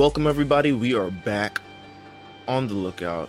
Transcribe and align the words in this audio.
Welcome 0.00 0.26
everybody. 0.26 0.72
We 0.72 0.94
are 0.94 1.10
back 1.10 1.60
on 2.48 2.68
the 2.68 2.72
lookout. 2.72 3.28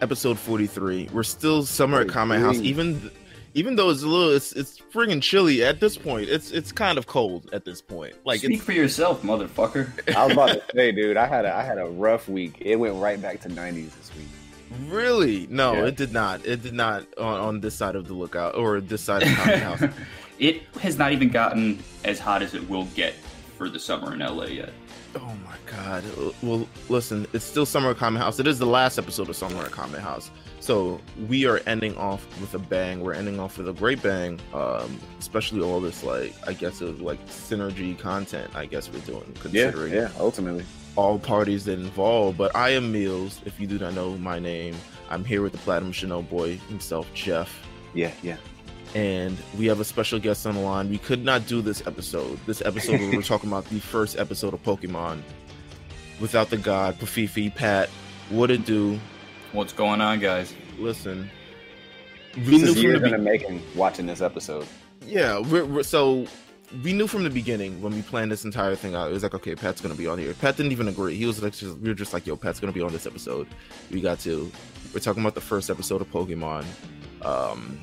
Episode 0.00 0.38
43. 0.38 1.08
We're 1.12 1.24
still 1.24 1.64
summer 1.64 2.02
at 2.02 2.08
Kame 2.08 2.30
House 2.30 2.58
even 2.58 3.10
even 3.54 3.74
though 3.74 3.90
it's 3.90 4.04
a 4.04 4.06
little 4.06 4.30
it's 4.30 4.52
it's 4.52 4.78
friggin' 4.78 5.20
chilly 5.20 5.64
at 5.64 5.80
this 5.80 5.96
point. 5.96 6.28
It's 6.28 6.52
it's 6.52 6.70
kind 6.70 6.98
of 6.98 7.08
cold 7.08 7.50
at 7.52 7.64
this 7.64 7.82
point. 7.82 8.14
Like 8.24 8.38
Speak 8.38 8.52
it's 8.52 8.62
for 8.62 8.70
yourself, 8.70 9.22
motherfucker. 9.22 10.14
I 10.14 10.22
was 10.26 10.34
about 10.34 10.50
to 10.50 10.62
say, 10.72 10.92
dude, 10.92 11.16
I 11.16 11.26
had 11.26 11.46
a 11.46 11.52
I 11.52 11.64
had 11.64 11.78
a 11.78 11.86
rough 11.86 12.28
week. 12.28 12.58
It 12.60 12.76
went 12.76 12.94
right 12.94 13.20
back 13.20 13.40
to 13.40 13.48
90s 13.48 13.96
this 13.96 14.12
week. 14.16 14.28
really 14.88 15.48
no, 15.50 15.72
Yeah. 15.72 15.86
it 15.86 15.96
did 15.96 16.12
not. 16.12 16.46
It 16.46 16.62
did 16.62 16.74
not 16.74 17.08
on, 17.18 17.40
on 17.40 17.60
this 17.60 17.74
side 17.74 17.96
of 17.96 18.06
the 18.06 18.14
lookout 18.14 18.54
or 18.54 18.80
this 18.80 19.02
side 19.02 19.24
of 19.24 19.30
Kame 19.30 19.58
House. 19.58 19.82
it 20.38 20.62
has 20.80 20.96
not 20.96 21.10
even 21.10 21.30
gotten 21.30 21.82
as 22.04 22.20
hot 22.20 22.40
as 22.40 22.54
it 22.54 22.70
will 22.70 22.86
get 22.94 23.14
for 23.58 23.68
the 23.68 23.80
summer 23.80 24.12
in 24.12 24.20
LA 24.20 24.44
yet. 24.44 24.70
Oh 25.16 25.36
my 25.44 25.56
god. 25.70 26.02
Well, 26.42 26.66
listen, 26.88 27.26
it's 27.32 27.44
still 27.44 27.64
Summer 27.66 27.90
at 27.90 27.98
Kame 27.98 28.16
House. 28.16 28.40
It 28.40 28.46
is 28.46 28.58
the 28.58 28.66
last 28.66 28.98
episode 28.98 29.28
of 29.28 29.36
Summer 29.36 29.62
at 29.62 29.72
Kame 29.72 29.92
House. 30.00 30.30
So 30.60 31.00
we 31.28 31.46
are 31.46 31.60
ending 31.66 31.96
off 31.96 32.26
with 32.40 32.54
a 32.54 32.58
bang. 32.58 33.00
We're 33.00 33.12
ending 33.14 33.38
off 33.38 33.56
with 33.58 33.68
a 33.68 33.72
great 33.72 34.02
bang. 34.02 34.40
Um, 34.52 34.98
especially 35.20 35.60
all 35.62 35.80
this 35.80 36.02
like 36.02 36.34
I 36.48 36.52
guess 36.52 36.80
of 36.80 37.00
like 37.00 37.24
synergy 37.26 37.96
content, 37.98 38.50
I 38.56 38.66
guess 38.66 38.90
we're 38.90 39.00
doing, 39.00 39.24
Yeah, 39.36 39.40
considering 39.42 39.92
yeah, 39.94 40.08
ultimately. 40.18 40.64
all 40.96 41.18
parties 41.18 41.68
involved. 41.68 42.36
But 42.36 42.54
I 42.56 42.70
am 42.70 42.92
Meelz, 42.92 43.38
if 43.46 43.60
you 43.60 43.66
do 43.66 43.78
not 43.78 43.94
know 43.94 44.16
my 44.18 44.38
name. 44.38 44.74
I'm 45.10 45.24
here 45.24 45.42
with 45.42 45.52
the 45.52 45.58
Platinum 45.58 45.92
Chanel 45.92 46.22
boy 46.22 46.56
himself, 46.68 47.06
Jeff. 47.14 47.54
Yeah, 47.94 48.10
yeah. 48.22 48.36
And 48.94 49.36
we 49.58 49.66
have 49.66 49.80
a 49.80 49.84
special 49.84 50.18
guest 50.18 50.46
on 50.46 50.54
the 50.54 50.60
line. 50.60 50.88
We 50.88 50.98
could 50.98 51.24
not 51.24 51.46
do 51.46 51.60
this 51.62 51.86
episode. 51.86 52.38
This 52.46 52.62
episode 52.62 53.00
we 53.00 53.16
were 53.16 53.22
talking 53.34 53.48
about 53.50 53.64
the 53.66 53.80
first 53.80 54.18
episode 54.18 54.54
of 54.54 54.62
Pokemon 54.62 55.20
without 56.20 56.50
the 56.50 56.56
god 56.56 56.98
Pafifi 56.98 57.54
Pat. 57.54 57.88
What 58.30 58.50
it 58.50 58.64
do? 58.64 58.98
What's 59.52 59.72
going 59.72 60.00
on, 60.00 60.20
guys? 60.20 60.54
Listen, 60.78 61.30
we 62.36 62.42
This 62.42 62.62
knew 62.62 62.68
is 62.68 62.72
from 62.74 62.82
years 62.82 63.00
the 63.00 63.06
in 63.06 63.12
the 63.12 63.18
be- 63.18 63.24
making 63.24 63.62
watching 63.76 64.06
this 64.06 64.20
episode. 64.20 64.66
yeah. 65.06 65.38
We're, 65.40 65.64
we're, 65.64 65.82
so 65.82 66.26
we 66.82 66.92
knew 66.92 67.06
from 67.06 67.22
the 67.22 67.30
beginning 67.30 67.80
when 67.82 67.94
we 67.94 68.02
planned 68.02 68.32
this 68.32 68.44
entire 68.44 68.74
thing 68.74 68.94
out. 68.94 69.08
It 69.10 69.12
was 69.12 69.22
like, 69.22 69.34
okay, 69.34 69.54
Pat's 69.54 69.80
gonna 69.80 69.94
be 69.94 70.06
on 70.08 70.18
here. 70.18 70.34
Pat 70.34 70.56
didn't 70.56 70.72
even 70.72 70.88
agree. 70.88 71.14
He 71.16 71.26
was 71.26 71.40
like, 71.42 71.52
just, 71.52 71.76
we 71.78 71.88
were 71.88 71.94
just 71.94 72.12
like, 72.12 72.26
yo, 72.26 72.34
Pat's 72.36 72.58
gonna 72.58 72.72
be 72.72 72.80
on 72.80 72.92
this 72.92 73.06
episode. 73.06 73.46
We 73.90 74.00
got 74.00 74.18
to. 74.20 74.50
We're 74.92 75.00
talking 75.00 75.22
about 75.22 75.34
the 75.34 75.40
first 75.40 75.68
episode 75.70 76.00
of 76.00 76.10
Pokemon. 76.10 76.64
Um, 77.22 77.80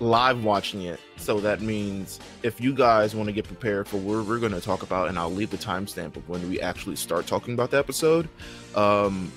live 0.00 0.44
watching 0.44 0.82
it. 0.82 1.00
So 1.16 1.40
that 1.40 1.60
means 1.60 2.20
if 2.42 2.60
you 2.60 2.72
guys 2.72 3.14
want 3.14 3.28
to 3.28 3.32
get 3.32 3.44
prepared 3.44 3.88
for 3.88 3.96
what 3.96 4.26
we're 4.26 4.38
going 4.38 4.52
to 4.52 4.60
talk 4.60 4.82
about, 4.82 5.08
and 5.08 5.18
I'll 5.18 5.32
leave 5.32 5.50
the 5.50 5.56
timestamp 5.56 6.16
of 6.16 6.28
when 6.28 6.48
we 6.48 6.60
actually 6.60 6.96
start 6.96 7.26
talking 7.26 7.54
about 7.54 7.70
the 7.70 7.78
episode. 7.78 8.28
Um, 8.74 9.32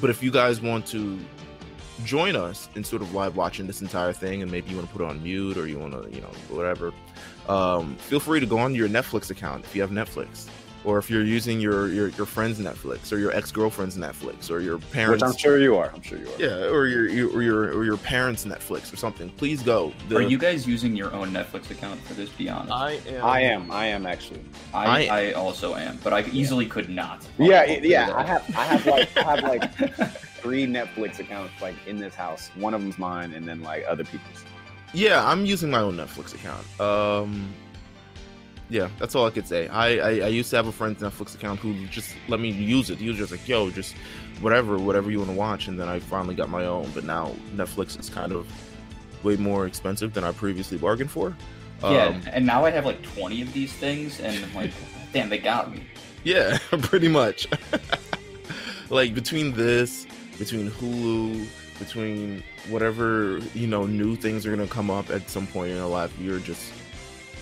but 0.00 0.10
if 0.10 0.22
you 0.22 0.30
guys 0.30 0.60
want 0.60 0.86
to 0.88 1.18
join 2.04 2.36
us 2.36 2.68
in 2.74 2.84
sort 2.84 3.02
of 3.02 3.14
live 3.14 3.36
watching 3.36 3.66
this 3.66 3.80
entire 3.80 4.12
thing, 4.12 4.42
and 4.42 4.50
maybe 4.50 4.70
you 4.70 4.76
want 4.76 4.88
to 4.88 4.92
put 4.96 5.02
it 5.02 5.08
on 5.08 5.22
mute 5.22 5.56
or 5.56 5.66
you 5.66 5.78
want 5.78 5.92
to, 5.92 6.14
you 6.14 6.20
know, 6.20 6.30
whatever, 6.50 6.92
um, 7.48 7.96
feel 7.96 8.20
free 8.20 8.40
to 8.40 8.46
go 8.46 8.58
on 8.58 8.74
your 8.74 8.88
Netflix 8.88 9.30
account 9.30 9.64
if 9.64 9.74
you 9.74 9.80
have 9.82 9.90
Netflix. 9.90 10.48
Or 10.86 10.98
if 10.98 11.10
you're 11.10 11.24
using 11.24 11.60
your, 11.60 11.88
your 11.88 12.08
your 12.10 12.26
friend's 12.26 12.60
Netflix 12.60 13.12
or 13.12 13.18
your 13.18 13.32
ex 13.34 13.50
girlfriend's 13.50 13.96
Netflix 13.98 14.52
or 14.52 14.60
your 14.60 14.78
parents, 14.78 15.20
Which 15.24 15.28
I'm 15.32 15.36
sure 15.36 15.58
you 15.58 15.76
are. 15.76 15.90
I'm 15.92 16.00
sure 16.00 16.16
you 16.16 16.28
are. 16.28 16.38
yeah, 16.38 16.68
or 16.70 16.86
your, 16.86 17.08
your 17.08 17.28
or 17.36 17.42
your 17.42 17.62
or 17.76 17.84
your 17.84 17.96
parents' 17.96 18.44
Netflix 18.44 18.92
or 18.92 18.96
something. 18.96 19.28
Please 19.30 19.62
go. 19.64 19.92
The- 20.08 20.18
Are 20.18 20.22
you 20.22 20.38
guys 20.38 20.64
using 20.64 20.94
your 20.94 21.12
own 21.12 21.32
Netflix 21.32 21.72
account 21.72 22.00
for 22.02 22.14
this? 22.14 22.30
Be 22.30 22.48
honest. 22.48 22.72
I 22.72 22.92
am. 23.08 23.24
I 23.24 23.40
am. 23.40 23.70
I 23.72 23.86
am 23.86 24.06
actually. 24.06 24.40
I, 24.72 25.08
I- 25.08 25.18
I 25.26 25.32
also 25.32 25.74
am, 25.74 25.98
but 26.04 26.12
I 26.12 26.22
easily 26.30 26.66
could 26.66 26.88
not. 26.88 27.26
Yeah, 27.36 27.62
I'll- 27.62 27.70
I'll 27.72 27.84
yeah. 27.84 28.06
do 28.06 28.14
I 28.14 28.22
have. 28.22 28.56
I 28.56 28.64
have 28.64 28.86
like. 28.86 29.16
I 29.16 29.22
have 29.34 29.42
like 29.42 29.74
three 30.40 30.66
Netflix 30.68 31.18
accounts 31.18 31.60
like 31.60 31.74
in 31.88 31.98
this 31.98 32.14
house. 32.14 32.50
One 32.54 32.74
of 32.74 32.80
them's 32.80 32.96
mine, 32.98 33.32
and 33.32 33.44
then 33.48 33.60
like 33.60 33.84
other 33.88 34.04
people's. 34.04 34.44
Yeah, 34.94 35.28
I'm 35.28 35.44
using 35.44 35.68
my 35.68 35.80
own 35.80 35.96
Netflix 35.96 36.32
account. 36.32 36.64
Um, 36.80 37.52
yeah, 38.68 38.88
that's 38.98 39.14
all 39.14 39.26
I 39.26 39.30
could 39.30 39.46
say. 39.46 39.68
I, 39.68 39.96
I 39.98 40.10
I 40.26 40.28
used 40.28 40.50
to 40.50 40.56
have 40.56 40.66
a 40.66 40.72
friend's 40.72 41.02
Netflix 41.02 41.34
account 41.34 41.60
who 41.60 41.86
just 41.86 42.14
let 42.28 42.40
me 42.40 42.50
use 42.50 42.90
it. 42.90 42.98
He 42.98 43.08
was 43.08 43.16
just 43.18 43.30
like, 43.30 43.46
"Yo, 43.48 43.70
just 43.70 43.94
whatever, 44.40 44.76
whatever 44.78 45.10
you 45.10 45.18
want 45.18 45.30
to 45.30 45.36
watch." 45.36 45.68
And 45.68 45.78
then 45.78 45.88
I 45.88 45.98
finally 46.00 46.34
got 46.34 46.48
my 46.48 46.66
own. 46.66 46.90
But 46.94 47.04
now 47.04 47.32
Netflix 47.54 47.98
is 47.98 48.10
kind 48.10 48.32
of 48.32 48.46
way 49.22 49.36
more 49.36 49.66
expensive 49.66 50.12
than 50.14 50.24
I 50.24 50.32
previously 50.32 50.78
bargained 50.78 51.10
for. 51.10 51.36
yeah, 51.82 52.06
Um, 52.06 52.22
and 52.32 52.46
now 52.46 52.64
I 52.64 52.70
have 52.70 52.84
like 52.86 53.02
20 53.02 53.42
of 53.42 53.52
these 53.52 53.72
things, 53.72 54.20
and 54.20 54.44
I'm 54.44 54.54
like, 54.54 54.72
damn, 55.12 55.28
they 55.28 55.38
got 55.38 55.72
me. 55.72 55.82
Yeah, 56.24 56.58
pretty 56.70 57.08
much. 57.08 57.46
like 58.90 59.14
between 59.14 59.52
this, 59.52 60.06
between 60.38 60.70
Hulu, 60.70 61.46
between 61.78 62.42
whatever 62.68 63.38
you 63.54 63.66
know, 63.66 63.86
new 63.86 64.16
things 64.16 64.44
are 64.46 64.50
gonna 64.54 64.66
come 64.68 64.90
up 64.90 65.10
at 65.10 65.28
some 65.30 65.46
point 65.46 65.70
in 65.70 65.76
your 65.76 65.86
life, 65.86 66.12
you're 66.20 66.40
just 66.40 66.72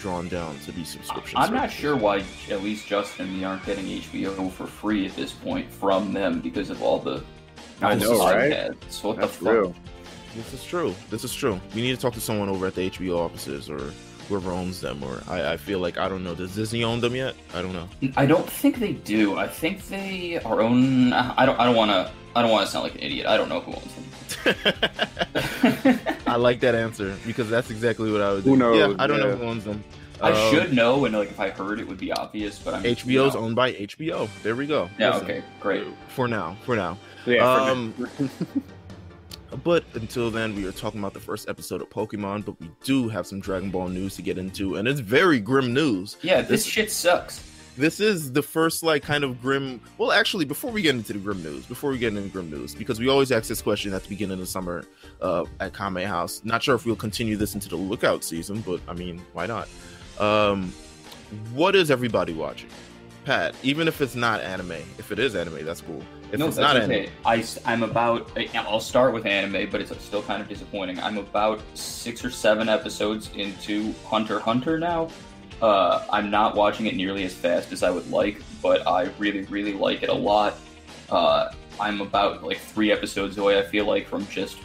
drawn 0.05 0.29
down 0.29 0.59
to 0.59 0.71
these 0.71 0.91
subscriptions. 0.91 1.33
I'm 1.43 1.55
not 1.55 1.71
sure 1.71 1.97
why 1.97 2.23
at 2.51 2.63
least 2.63 2.87
Justin 2.87 3.25
and 3.25 3.39
me 3.39 3.43
aren't 3.43 3.65
getting 3.65 3.87
HBO 3.87 4.51
for 4.53 4.67
free 4.67 5.07
at 5.07 5.17
this 5.17 5.33
point 5.33 5.73
from 5.73 6.13
them 6.13 6.41
because 6.41 6.69
of 6.69 6.83
all 6.83 6.99
the 6.99 7.25
I 7.81 7.95
know, 7.95 8.21
I've 8.21 8.37
right? 8.37 8.53
had. 8.53 8.77
So 8.91 9.09
what 9.09 9.17
That's 9.17 9.39
the 9.39 9.45
fuck? 9.47 9.55
real. 9.55 9.75
This 10.37 10.53
is 10.53 10.63
true. 10.63 10.95
This 11.09 11.25
is 11.25 11.35
true. 11.35 11.59
We 11.75 11.81
need 11.81 11.95
to 11.95 11.97
talk 11.97 12.13
to 12.13 12.21
someone 12.21 12.51
over 12.51 12.67
at 12.67 12.75
the 12.75 12.91
HBO 12.91 13.17
offices 13.17 13.71
or 13.71 13.93
whoever 14.29 14.51
owns 14.51 14.79
them. 14.83 15.03
Or 15.03 15.23
I, 15.27 15.53
I 15.53 15.57
feel 15.57 15.79
like 15.79 15.97
I 15.97 16.07
don't 16.07 16.23
know. 16.23 16.35
Does 16.35 16.55
Disney 16.55 16.85
own 16.85 17.01
them 17.01 17.15
yet? 17.15 17.35
I 17.55 17.63
don't 17.63 17.73
know. 17.73 17.89
I 18.15 18.27
don't 18.27 18.47
think 18.47 18.81
they 18.81 18.93
do. 18.93 19.39
I 19.39 19.49
think 19.49 19.87
they 19.89 20.39
are 20.45 20.61
own. 20.61 21.15
I 21.15 21.47
don't. 21.47 21.59
I 21.59 21.65
don't 21.65 21.77
want 21.77 21.93
to. 21.93 22.11
I 22.37 22.43
don't 22.43 22.51
want 22.51 22.67
to 22.67 22.71
sound 22.71 22.83
like 22.83 22.95
an 22.97 23.01
idiot. 23.01 23.27
I 23.27 23.39
don't 23.39 23.49
know 23.49 23.61
who 23.61 23.73
owns 23.73 23.95
them. 23.95 24.05
I 26.27 26.37
like 26.37 26.61
that 26.61 26.75
answer 26.75 27.17
because 27.27 27.49
that's 27.51 27.71
exactly 27.71 28.11
what 28.11 28.21
I 28.21 28.33
would 28.33 28.45
do. 28.45 28.51
Who 28.51 28.57
knows? 28.57 28.79
Yeah, 28.79 28.95
I 28.99 29.07
don't 29.07 29.21
know 29.21 29.35
who 29.37 29.45
owns 29.45 29.65
them. 29.65 29.83
I 30.21 30.31
Um, 30.31 30.51
should 30.55 30.73
know, 30.73 31.05
and 31.05 31.15
like 31.17 31.31
if 31.31 31.41
I 31.41 31.51
heard, 31.51 31.81
it 31.81 31.89
would 31.89 31.99
be 31.99 32.13
obvious. 32.13 32.59
But 32.59 32.75
I'm 32.75 32.83
HBO's 32.85 33.07
you 33.07 33.17
know. 33.41 33.47
owned 33.47 33.57
by 33.57 33.73
HBO. 33.73 34.29
There 34.43 34.55
we 34.57 34.67
go. 34.67 34.89
Yeah. 34.99 35.11
Listen, 35.15 35.25
Okay. 35.25 35.43
Great. 35.61 35.87
For 36.09 36.29
now. 36.29 36.57
For 36.65 36.77
now. 36.77 36.97
Yeah. 37.27 37.65
for 37.65 37.71
Um, 37.71 37.95
But 39.63 39.85
until 39.95 40.33
then, 40.33 40.57
we 40.57 40.67
are 40.67 40.73
talking 40.73 40.99
about 40.99 41.15
the 41.15 41.21
first 41.21 41.49
episode 41.49 41.81
of 41.81 41.89
Pokemon, 41.89 42.45
but 42.45 42.61
we 42.61 42.69
do 42.83 43.09
have 43.09 43.25
some 43.25 43.39
Dragon 43.39 43.71
Ball 43.71 43.87
news 43.89 44.17
to 44.17 44.23
get 44.23 44.37
into, 44.37 44.75
and 44.77 44.89
it's 44.89 44.99
very 44.99 45.39
grim 45.39 45.73
news. 45.73 46.17
Yeah. 46.23 46.41
This, 46.41 46.49
This- 46.49 46.65
shit 46.67 46.91
sucks. 46.91 47.41
This 47.77 47.99
is 47.99 48.31
the 48.31 48.43
first, 48.43 48.85
like, 48.85 49.03
kind 49.03 49.25
of 49.25 49.43
grim. 49.43 49.81
Well, 49.99 50.13
actually, 50.13 50.45
before 50.45 50.71
we 50.71 50.81
get 50.81 50.95
into 50.95 51.13
the 51.13 51.19
grim 51.19 51.43
news, 51.43 51.67
before 51.67 51.91
we 51.91 51.99
get 51.99 52.15
into 52.15 52.29
grim 52.29 52.49
news, 52.49 52.75
because 52.75 53.01
we 53.01 53.09
always 53.09 53.33
ask 53.33 53.49
this 53.49 53.61
question 53.61 53.93
at 53.93 54.05
the 54.05 54.09
beginning 54.09 54.35
of 54.35 54.39
the 54.39 54.47
summer 54.47 54.85
uh, 55.21 55.45
at 55.59 55.75
Kame 55.75 55.97
House. 55.97 56.41
Not 56.45 56.63
sure 56.63 56.77
if 56.77 56.87
we'll 56.87 56.95
continue 56.95 57.37
this 57.37 57.55
into 57.55 57.69
the 57.69 57.77
Lookout 57.77 58.23
season, 58.23 58.61
but 58.61 58.81
I 58.87 58.95
mean, 58.95 59.21
why 59.33 59.47
not? 59.47 59.69
Um, 60.21 60.73
what 61.53 61.75
is 61.75 61.91
everybody 61.91 62.33
watching? 62.33 62.71
Pat, 63.25 63.55
even 63.63 63.89
if 63.89 64.01
it's 64.01 64.15
not 64.15 64.41
anime, 64.43 64.73
if 64.99 65.11
it 65.11 65.19
is 65.19 65.35
anime, 65.35 65.65
that's 65.65 65.81
cool. 65.81 66.03
If 66.31 66.39
no, 66.39 66.47
it's 66.47 66.59
not 66.59 66.77
okay. 66.77 67.07
anime, 67.07 67.13
I, 67.25 67.45
I'm 67.65 67.83
about. 67.83 68.31
I'll 68.55 68.81
start 68.81 69.15
with 69.15 69.25
anime, 69.25 69.71
but 69.71 69.81
it's 69.81 69.99
still 70.05 70.23
kind 70.23 70.43
of 70.43 70.49
disappointing. 70.49 71.01
I'm 71.01 71.17
about 71.17 71.61
six 71.73 72.25
or 72.25 72.31
seven 72.31 72.69
episodes 72.69 73.31
into 73.35 73.95
Hunter 74.05 74.39
Hunter 74.39 74.79
now. 74.79 75.09
Uh, 75.63 76.05
I'm 76.11 76.31
not 76.31 76.55
watching 76.55 76.87
it 76.87 76.97
nearly 76.97 77.25
as 77.25 77.35
fast 77.35 77.73
as 77.73 77.83
I 77.83 77.91
would 77.91 78.11
like, 78.11 78.43
but 78.63 78.87
I 78.87 79.05
really, 79.19 79.43
really 79.45 79.73
like 79.73 80.03
it 80.03 80.09
a 80.09 80.15
lot. 80.15 80.57
Uh, 81.11 81.53
I'm 81.81 82.01
about 82.01 82.43
like 82.43 82.59
three 82.59 82.93
episodes 82.93 83.39
away. 83.39 83.59
I 83.59 83.63
feel 83.63 83.87
like 83.87 84.07
from 84.07 84.27
just 84.29 84.59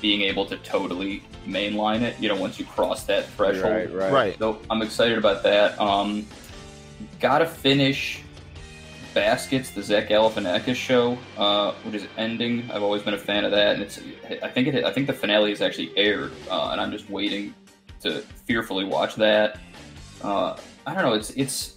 being 0.00 0.22
able 0.22 0.46
to 0.46 0.56
totally 0.58 1.22
mainline 1.46 2.02
it. 2.02 2.18
You 2.20 2.28
know, 2.28 2.36
once 2.36 2.58
you 2.58 2.64
cross 2.64 3.04
that 3.04 3.26
threshold. 3.30 3.72
right, 3.72 3.92
right. 3.92 4.12
right? 4.12 4.38
So 4.38 4.60
I'm 4.70 4.82
excited 4.82 5.18
about 5.18 5.42
that. 5.42 5.78
Um, 5.80 6.26
gotta 7.20 7.46
finish 7.46 8.22
Baskets, 9.14 9.70
the 9.70 9.82
Zach 9.82 10.08
Galifianakis 10.08 10.76
show, 10.76 11.18
uh, 11.36 11.72
which 11.82 11.94
is 11.94 12.06
ending. 12.16 12.70
I've 12.70 12.82
always 12.82 13.02
been 13.02 13.14
a 13.14 13.18
fan 13.18 13.44
of 13.44 13.50
that, 13.52 13.74
and 13.74 13.82
it's. 13.82 14.00
I 14.42 14.48
think 14.48 14.68
it. 14.68 14.84
I 14.84 14.92
think 14.92 15.06
the 15.06 15.12
finale 15.12 15.50
is 15.50 15.62
actually 15.62 15.96
aired, 15.96 16.32
uh, 16.50 16.70
and 16.70 16.80
I'm 16.80 16.92
just 16.92 17.08
waiting 17.10 17.54
to 18.02 18.20
fearfully 18.46 18.84
watch 18.84 19.16
that. 19.16 19.58
Uh, 20.22 20.56
I 20.86 20.94
don't 20.94 21.02
know. 21.04 21.14
It's 21.14 21.30
it's, 21.30 21.76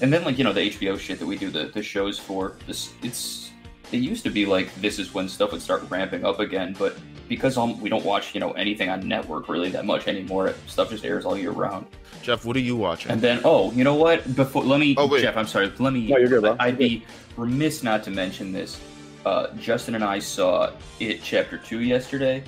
and 0.00 0.12
then 0.12 0.24
like 0.24 0.38
you 0.38 0.44
know 0.44 0.52
the 0.52 0.70
HBO 0.70 0.98
shit 0.98 1.18
that 1.18 1.26
we 1.26 1.36
do 1.36 1.50
the 1.50 1.64
the 1.66 1.82
shows 1.82 2.18
for. 2.18 2.56
This 2.66 2.92
it's. 3.02 3.50
It 3.92 3.98
used 3.98 4.24
to 4.24 4.30
be 4.30 4.46
like 4.46 4.74
this 4.80 4.98
is 4.98 5.14
when 5.14 5.28
stuff 5.28 5.52
would 5.52 5.62
start 5.62 5.88
ramping 5.88 6.24
up 6.24 6.40
again, 6.40 6.74
but 6.76 6.98
because 7.28 7.56
um, 7.56 7.80
we 7.80 7.88
don't 7.88 8.04
watch 8.04 8.34
you 8.34 8.40
know 8.40 8.50
anything 8.52 8.88
on 8.88 9.06
network 9.06 9.48
really 9.48 9.70
that 9.70 9.84
much 9.84 10.08
anymore, 10.08 10.54
stuff 10.66 10.90
just 10.90 11.04
airs 11.04 11.24
all 11.24 11.38
year 11.38 11.52
round. 11.52 11.86
Jeff, 12.20 12.44
what 12.44 12.56
are 12.56 12.60
you 12.60 12.74
watching? 12.76 13.12
And 13.12 13.20
then, 13.20 13.40
oh, 13.44 13.70
you 13.70 13.84
know 13.84 13.94
what? 13.94 14.34
Before, 14.34 14.64
let 14.64 14.80
me, 14.80 14.96
Oh, 14.98 15.06
wait. 15.06 15.22
Jeff. 15.22 15.36
I'm 15.36 15.46
sorry. 15.46 15.72
Let 15.78 15.92
me. 15.92 16.08
No, 16.08 16.16
you're 16.16 16.28
good, 16.28 16.42
bro. 16.42 16.56
I'd 16.58 16.76
be 16.76 17.04
remiss 17.36 17.84
not 17.84 18.02
to 18.04 18.10
mention 18.10 18.50
this. 18.52 18.80
Uh, 19.24 19.54
Justin 19.54 19.94
and 19.94 20.02
I 20.02 20.18
saw 20.18 20.72
it 20.98 21.22
chapter 21.22 21.56
two 21.56 21.80
yesterday, 21.80 22.42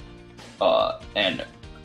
uh, 0.61 1.01
and 1.15 1.45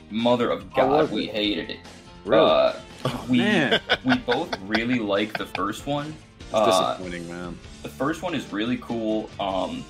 mother 0.10 0.50
of 0.50 0.74
God, 0.74 1.12
we 1.12 1.28
hated 1.28 1.70
it. 1.70 1.80
Really? 2.26 2.44
Uh, 2.44 2.74
Oh, 3.06 3.26
we 3.30 3.38
man. 3.40 3.82
we 4.06 4.18
both 4.20 4.58
really 4.62 5.00
like 5.00 5.38
the 5.38 5.46
first 5.46 5.86
one. 5.88 6.16
It's 6.40 6.54
Uh, 6.54 6.66
disappointing, 6.94 7.28
man. 7.28 7.58
the 7.82 7.90
first 7.90 8.22
one 8.22 8.34
is 8.36 8.52
really 8.54 8.78
cool. 8.78 9.30
Um, 9.40 9.84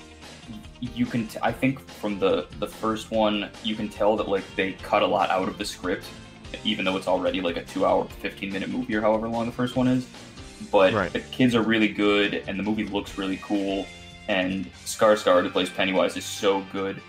you 0.80 1.06
can, 1.06 1.26
t- 1.26 1.38
I 1.42 1.52
think, 1.52 1.80
from 1.88 2.18
the 2.18 2.46
the 2.58 2.66
first 2.66 3.10
one, 3.10 3.48
you 3.62 3.74
can 3.74 3.88
tell 3.88 4.16
that 4.16 4.28
like 4.28 4.44
they 4.56 4.72
cut 4.74 5.02
a 5.02 5.06
lot 5.06 5.30
out 5.30 5.48
of 5.48 5.56
the 5.58 5.64
script, 5.64 6.06
even 6.64 6.84
though 6.84 6.96
it's 6.96 7.08
already 7.08 7.40
like 7.40 7.56
a 7.56 7.64
two-hour, 7.64 8.06
fifteen-minute 8.20 8.68
movie 8.70 8.94
or 8.94 9.00
however 9.00 9.28
long 9.28 9.46
the 9.46 9.52
first 9.52 9.76
one 9.76 9.88
is. 9.88 10.06
But 10.70 10.92
Right. 10.94 11.12
the 11.12 11.20
kids 11.20 11.54
are 11.54 11.62
really 11.62 11.88
good, 11.88 12.42
and 12.48 12.58
the 12.58 12.62
movie 12.62 12.84
looks 12.86 13.16
really 13.18 13.38
cool. 13.42 13.86
And 14.28 14.70
Skarsgård, 14.84 15.42
who 15.42 15.50
plays 15.50 15.68
Pennywise, 15.70 16.16
is 16.16 16.24
so 16.24 16.62
good 16.72 17.00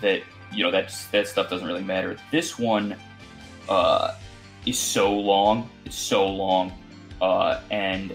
that 0.00 0.22
you 0.52 0.62
know 0.64 0.70
that's 0.70 1.06
that 1.08 1.26
stuff 1.28 1.48
doesn't 1.50 1.66
really 1.66 1.84
matter. 1.84 2.16
This 2.30 2.58
one 2.58 2.96
uh, 3.68 4.14
is 4.66 4.78
so 4.78 5.12
long. 5.12 5.68
It's 5.84 5.96
so 5.96 6.26
long, 6.26 6.72
uh, 7.20 7.60
and 7.70 8.14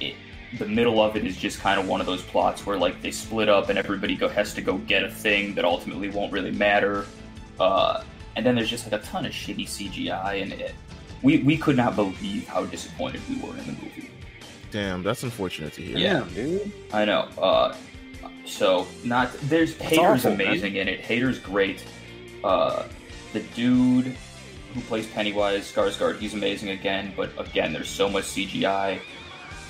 it, 0.00 0.14
the 0.58 0.66
middle 0.66 1.00
of 1.00 1.16
it 1.16 1.24
is 1.24 1.36
just 1.36 1.60
kind 1.60 1.78
of 1.80 1.88
one 1.88 2.00
of 2.00 2.06
those 2.06 2.22
plots 2.22 2.66
where 2.66 2.76
like 2.76 3.00
they 3.02 3.10
split 3.10 3.48
up 3.48 3.68
and 3.68 3.78
everybody 3.78 4.16
go 4.16 4.28
has 4.28 4.54
to 4.54 4.62
go 4.62 4.78
get 4.78 5.04
a 5.04 5.10
thing 5.10 5.54
that 5.54 5.64
ultimately 5.64 6.10
won't 6.10 6.32
really 6.32 6.50
matter. 6.50 7.06
Uh, 7.58 8.02
and 8.36 8.44
then 8.44 8.54
there's 8.54 8.70
just 8.70 8.90
like 8.90 9.00
a 9.00 9.04
ton 9.04 9.26
of 9.26 9.32
shitty 9.32 9.66
CGI, 9.66 10.42
and 10.42 10.52
it, 10.52 10.74
we 11.22 11.38
we 11.38 11.56
could 11.56 11.76
not 11.76 11.96
believe 11.96 12.46
how 12.46 12.64
disappointed 12.64 13.20
we 13.28 13.36
were 13.36 13.56
in 13.56 13.66
the 13.66 13.72
movie. 13.72 14.10
Damn, 14.70 15.02
that's 15.02 15.22
unfortunate 15.22 15.72
to 15.74 15.82
hear. 15.82 15.98
Yeah. 15.98 16.12
Damn, 16.20 16.34
dude. 16.34 16.72
I 16.92 17.04
know. 17.04 17.28
Uh, 17.38 17.74
so 18.44 18.86
not 19.04 19.32
there's 19.42 19.74
Hader's 19.74 20.24
awful, 20.24 20.36
man. 20.36 20.48
amazing 20.48 20.76
in 20.76 20.88
it. 20.88 21.02
Hader's 21.02 21.38
great. 21.38 21.84
Uh, 22.44 22.84
the 23.32 23.40
dude 23.40 24.16
who 24.74 24.80
plays 24.82 25.06
Pennywise 25.06 25.70
Skarsgård, 25.70 26.18
he's 26.18 26.34
amazing 26.34 26.70
again. 26.70 27.12
But 27.16 27.30
again, 27.38 27.72
there's 27.72 27.88
so 27.88 28.08
much 28.08 28.24
CGI, 28.24 29.00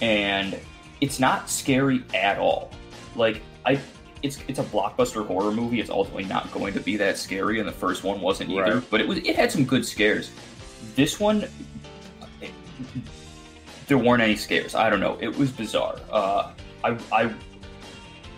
and 0.01 0.59
it's 1.01 1.19
not 1.19 1.49
scary 1.49 2.03
at 2.15 2.39
all. 2.39 2.71
Like 3.17 3.43
I, 3.65 3.81
it's 4.23 4.39
it's 4.49 4.59
a 4.59 4.65
blockbuster 4.65 5.27
horror 5.27 5.53
movie. 5.53 5.81
It's 5.81 5.91
ultimately 5.91 6.25
not 6.25 6.51
going 6.53 6.75
to 6.75 6.81
be 6.81 6.97
that 6.99 7.19
scary, 7.19 7.59
and 7.59 7.69
the 7.69 7.73
first 7.73 8.05
one 8.05 8.21
wasn't 8.21 8.51
either. 8.51 8.77
Right. 8.77 8.91
But 8.91 9.01
it 9.01 9.09
was 9.09 9.19
it 9.19 9.37
had 9.37 9.51
some 9.51 9.65
good 9.65 9.85
scares. 9.85 10.31
This 10.95 11.19
one. 11.19 11.47
there 13.87 13.99
weren't 13.99 14.23
any 14.23 14.37
scares. 14.37 14.75
I 14.75 14.89
don't 14.89 15.01
know. 15.01 15.19
It 15.21 15.37
was 15.37 15.51
bizarre. 15.51 15.99
Uh, 16.11 16.53
I, 16.85 16.99
I, 17.13 17.35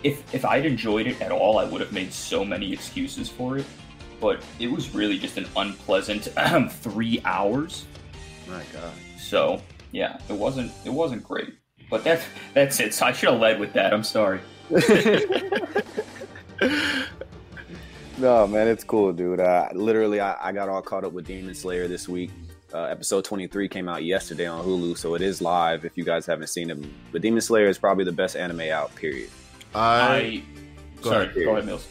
if 0.03 0.33
if 0.33 0.45
I'd 0.45 0.65
enjoyed 0.65 1.07
it 1.07 1.21
at 1.21 1.31
all, 1.31 1.57
I 1.57 1.65
would 1.65 1.81
have 1.81 1.91
made 1.93 2.13
so 2.13 2.43
many 2.43 2.71
excuses 2.73 3.29
for 3.29 3.57
it. 3.57 3.65
But 4.23 4.41
it 4.57 4.71
was 4.71 4.95
really 4.95 5.19
just 5.19 5.37
an 5.37 5.45
unpleasant 5.57 6.29
three 6.71 7.21
hours. 7.25 7.85
My 8.47 8.63
God. 8.71 8.93
So 9.19 9.61
yeah, 9.91 10.17
it 10.29 10.33
wasn't 10.33 10.71
it 10.85 10.91
wasn't 10.91 11.25
great. 11.25 11.53
But 11.89 12.05
that's 12.05 12.23
that's 12.53 12.79
it. 12.79 12.93
So 12.93 13.05
I 13.05 13.11
should 13.11 13.31
have 13.31 13.41
led 13.41 13.59
with 13.59 13.73
that. 13.73 13.93
I'm 13.93 14.03
sorry. 14.03 14.39
No, 18.19 18.45
man, 18.45 18.67
it's 18.67 18.83
cool, 18.83 19.11
dude. 19.11 19.39
Uh, 19.39 19.67
literally, 19.73 20.21
I, 20.21 20.49
I 20.49 20.51
got 20.51 20.69
all 20.69 20.83
caught 20.83 21.03
up 21.03 21.13
with 21.13 21.25
Demon 21.25 21.55
Slayer 21.55 21.87
this 21.87 22.07
week. 22.07 22.29
Uh, 22.71 22.83
episode 22.83 23.25
23 23.25 23.67
came 23.67 23.89
out 23.89 24.03
yesterday 24.03 24.45
on 24.45 24.63
Hulu, 24.63 24.95
so 24.97 25.15
it 25.15 25.23
is 25.23 25.41
live 25.41 25.83
if 25.83 25.97
you 25.97 26.03
guys 26.03 26.27
haven't 26.27 26.47
seen 26.47 26.69
it. 26.69 26.77
But 27.11 27.23
Demon 27.23 27.41
Slayer 27.41 27.67
is 27.67 27.79
probably 27.79 28.05
the 28.05 28.11
best 28.11 28.35
anime 28.35 28.61
out, 28.71 28.93
period. 28.95 29.29
I 29.73 29.81
I, 29.81 30.43
Go 31.01 31.09
sorry. 31.09 31.25
ahead. 31.25 31.43
Go 31.43 31.51
ahead, 31.53 31.65
Mills. 31.65 31.87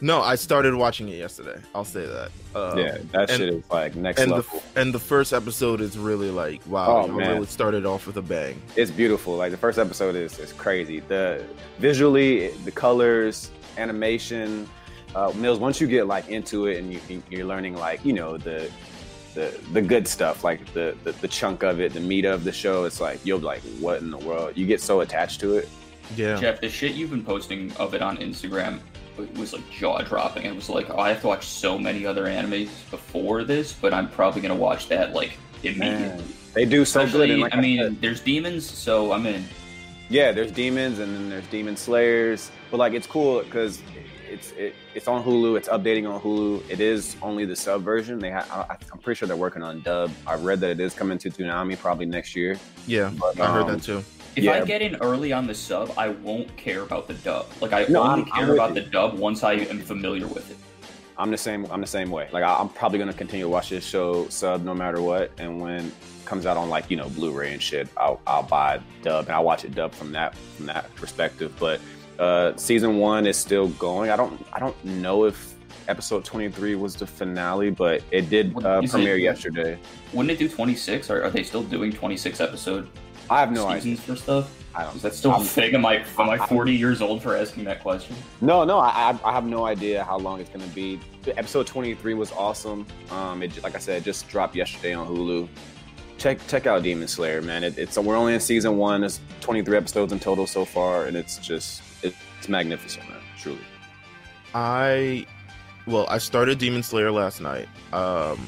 No, 0.00 0.20
I 0.22 0.34
started 0.36 0.74
watching 0.74 1.08
it 1.08 1.16
yesterday. 1.16 1.60
I'll 1.74 1.84
say 1.84 2.06
that. 2.06 2.30
Uh, 2.54 2.74
yeah, 2.76 2.98
that 3.12 3.30
and- 3.30 3.38
shit 3.38 3.48
is 3.54 3.64
like 3.70 3.94
next 3.96 4.20
and 4.20 4.30
the 4.30 4.36
level. 4.36 4.62
and 4.76 4.92
the 4.94 4.98
first 4.98 5.32
episode 5.32 5.80
is 5.80 5.98
really 5.98 6.30
like 6.30 6.60
wow, 6.66 6.86
Oh, 6.88 7.04
it 7.04 7.12
man. 7.12 7.30
really 7.34 7.46
started 7.46 7.84
off 7.86 8.06
with 8.06 8.16
a 8.16 8.22
bang. 8.22 8.60
it's 8.76 8.90
beautiful. 8.90 9.36
Like 9.36 9.50
the 9.50 9.56
first 9.58 9.78
episode 9.78 10.14
is 10.16 10.38
is 10.38 10.52
crazy. 10.52 11.00
The 11.00 11.42
visually, 11.78 12.48
the 12.64 12.70
colors, 12.72 13.50
animation. 13.76 14.68
Uh, 15.14 15.32
Mills, 15.36 15.58
once 15.58 15.80
you 15.80 15.86
get 15.86 16.06
like 16.06 16.28
into 16.28 16.66
it 16.66 16.78
and 16.78 16.92
you, 16.92 17.00
you're 17.30 17.46
learning 17.46 17.74
like 17.74 18.04
you 18.04 18.12
know 18.12 18.36
the 18.36 18.70
the 19.34 19.54
the 19.72 19.80
good 19.82 20.06
stuff, 20.06 20.44
like 20.44 20.60
the, 20.74 20.96
the 21.04 21.12
the 21.12 21.28
chunk 21.28 21.62
of 21.62 21.80
it, 21.80 21.92
the 21.94 22.00
meat 22.00 22.24
of 22.24 22.44
the 22.44 22.52
show. 22.52 22.84
It's 22.84 23.00
like 23.00 23.24
you'll 23.24 23.38
be 23.38 23.46
like, 23.46 23.62
what 23.80 24.00
in 24.02 24.10
the 24.10 24.18
world? 24.18 24.52
You 24.56 24.66
get 24.66 24.80
so 24.80 25.00
attached 25.00 25.40
to 25.40 25.56
it. 25.56 25.68
Yeah, 26.16 26.40
Jeff, 26.40 26.60
the 26.60 26.68
shit 26.70 26.92
you've 26.94 27.10
been 27.10 27.24
posting 27.24 27.70
of 27.76 27.92
it 27.94 28.00
on 28.02 28.16
Instagram 28.18 28.80
was 29.36 29.52
like 29.52 29.68
jaw 29.70 30.00
dropping. 30.02 30.44
It 30.46 30.54
was 30.54 30.68
like, 30.68 30.90
oh, 30.90 30.98
I 30.98 31.08
have 31.10 31.20
to 31.22 31.26
watch 31.26 31.46
so 31.46 31.78
many 31.78 32.06
other 32.06 32.24
animes 32.26 32.68
before 32.90 33.44
this, 33.44 33.72
but 33.72 33.92
I'm 33.94 34.08
probably 34.08 34.40
gonna 34.40 34.54
watch 34.54 34.88
that 34.88 35.12
like 35.14 35.38
immediately. 35.62 35.98
Man, 36.08 36.22
they 36.54 36.64
do 36.64 36.84
so 36.84 37.00
good. 37.00 37.06
Especially, 37.08 37.32
And 37.32 37.40
like 37.42 37.54
I 37.54 37.60
mean, 37.60 37.78
said, 37.78 38.00
there's 38.00 38.20
demons, 38.20 38.68
so 38.68 39.12
I'm 39.12 39.26
in. 39.26 39.44
yeah, 40.08 40.32
there's 40.32 40.50
demons 40.52 40.98
and 40.98 41.14
then 41.14 41.28
there's 41.28 41.46
demon 41.48 41.76
slayers. 41.76 42.50
But 42.70 42.78
like, 42.78 42.92
it's 42.94 43.06
cool 43.06 43.42
because 43.42 43.80
it's 44.30 44.52
it, 44.52 44.74
it's 44.94 45.08
on 45.08 45.24
Hulu. 45.24 45.56
It's 45.56 45.68
updating 45.68 46.08
on 46.10 46.20
Hulu. 46.20 46.68
It 46.70 46.80
is 46.80 47.16
only 47.22 47.44
the 47.46 47.56
sub 47.56 47.82
version. 47.82 48.18
They 48.18 48.30
ha- 48.30 48.66
I, 48.70 48.76
I'm 48.92 48.98
pretty 48.98 49.18
sure 49.18 49.26
they're 49.26 49.36
working 49.36 49.62
on 49.62 49.80
dub. 49.80 50.10
I've 50.26 50.44
read 50.44 50.60
that 50.60 50.70
it 50.70 50.80
is 50.80 50.92
coming 50.94 51.16
to 51.18 51.30
Toonami 51.30 51.78
probably 51.78 52.06
next 52.06 52.36
year. 52.36 52.58
yeah, 52.86 53.10
But, 53.18 53.40
I 53.40 53.50
heard 53.52 53.62
um, 53.62 53.72
that 53.72 53.82
too. 53.82 54.04
If 54.38 54.48
I 54.62 54.64
get 54.64 54.82
in 54.82 54.96
early 54.96 55.32
on 55.32 55.46
the 55.46 55.54
sub, 55.54 55.92
I 55.96 56.08
won't 56.08 56.54
care 56.56 56.82
about 56.82 57.08
the 57.08 57.14
dub. 57.14 57.46
Like 57.60 57.72
I 57.72 57.86
No, 57.88 58.02
only 58.02 58.22
I'm- 58.22 58.30
I'm 58.32 58.44
care 58.46 58.54
about 58.54 58.68
you. 58.74 58.82
the 58.82 58.90
dub 58.90 59.18
once 59.18 59.42
I 59.44 59.54
am 59.54 59.80
familiar 59.80 60.26
with 60.26 60.50
it. 60.50 60.56
I'm 61.16 61.30
the 61.32 61.38
same. 61.38 61.66
I'm 61.70 61.80
the 61.80 61.86
same 61.86 62.10
way. 62.10 62.28
Like 62.32 62.44
I, 62.44 62.54
I'm 62.54 62.68
probably 62.68 62.98
gonna 63.00 63.12
continue 63.12 63.44
to 63.44 63.48
watch 63.48 63.70
this 63.70 63.84
show 63.84 64.28
sub 64.28 64.64
no 64.64 64.74
matter 64.74 65.02
what. 65.02 65.32
And 65.38 65.60
when 65.60 65.86
it 65.86 65.92
comes 66.24 66.46
out 66.46 66.56
on 66.56 66.68
like 66.70 66.90
you 66.90 66.96
know 66.96 67.08
Blu-ray 67.08 67.52
and 67.52 67.62
shit, 67.62 67.88
I'll 67.96 68.20
I'll 68.26 68.44
buy 68.44 68.80
dub 69.02 69.24
and 69.26 69.34
I'll 69.34 69.42
watch 69.44 69.64
it 69.64 69.74
dub 69.74 69.92
from 69.92 70.12
that 70.12 70.36
from 70.56 70.66
that 70.66 70.94
perspective. 70.94 71.52
But 71.58 71.80
uh, 72.20 72.56
season 72.56 72.98
one 72.98 73.26
is 73.26 73.36
still 73.36 73.66
going. 73.70 74.10
I 74.10 74.16
don't 74.16 74.44
I 74.52 74.60
don't 74.60 74.76
know 74.84 75.24
if 75.24 75.54
episode 75.88 76.24
23 76.24 76.76
was 76.76 76.94
the 76.94 77.06
finale, 77.06 77.70
but 77.70 78.02
it 78.12 78.28
did 78.30 78.54
uh, 78.64 78.82
premiere 78.82 79.16
it- 79.16 79.22
yesterday. 79.22 79.76
Wouldn't 80.12 80.30
it 80.30 80.38
do 80.38 80.48
26? 80.48 81.10
Or 81.10 81.24
are 81.24 81.30
they 81.30 81.42
still 81.42 81.62
doing 81.64 81.90
26 81.92 82.40
episode 82.40 82.88
I 83.30 83.40
have 83.40 83.52
no 83.52 83.66
idea. 83.66 83.96
for 83.96 84.16
stuff? 84.16 84.54
I 84.74 84.84
don't. 84.84 84.96
Is 84.96 85.02
that 85.02 85.14
still 85.14 85.32
a 85.32 85.36
I'm- 85.36 85.44
thing? 85.44 85.74
Am 85.74 85.84
I 85.86 85.96
am 85.96 86.04
I 86.30 86.36
I'm- 86.36 86.48
40 86.48 86.72
years 86.74 87.00
old 87.02 87.22
for 87.22 87.36
asking 87.36 87.64
that 87.64 87.82
question? 87.82 88.14
No, 88.40 88.64
no, 88.64 88.78
I, 88.78 89.10
I 89.10 89.18
I 89.24 89.32
have 89.32 89.44
no 89.44 89.64
idea 89.66 90.04
how 90.04 90.18
long 90.18 90.40
it's 90.40 90.50
gonna 90.50 90.66
be. 90.68 91.00
Episode 91.26 91.66
23 91.66 92.14
was 92.14 92.32
awesome. 92.32 92.86
Um, 93.10 93.42
it 93.42 93.62
like 93.62 93.74
I 93.74 93.78
said, 93.78 93.98
it 94.00 94.04
just 94.04 94.28
dropped 94.28 94.54
yesterday 94.54 94.94
on 94.94 95.06
Hulu. 95.06 95.48
Check 96.18 96.38
check 96.48 96.66
out 96.66 96.82
Demon 96.82 97.08
Slayer, 97.08 97.42
man. 97.42 97.64
It, 97.64 97.78
it's 97.78 97.96
we're 97.98 98.16
only 98.16 98.34
in 98.34 98.40
season 98.40 98.76
one. 98.76 99.00
There's 99.02 99.20
23 99.40 99.76
episodes 99.76 100.12
in 100.12 100.18
total 100.20 100.46
so 100.46 100.64
far, 100.64 101.06
and 101.06 101.16
it's 101.16 101.38
just 101.38 101.82
it's 102.02 102.48
magnificent, 102.48 103.08
man. 103.08 103.18
Truly. 103.38 103.58
I 104.54 105.26
well, 105.86 106.06
I 106.08 106.18
started 106.18 106.58
Demon 106.58 106.82
Slayer 106.82 107.10
last 107.10 107.40
night. 107.40 107.68
Um 107.92 108.38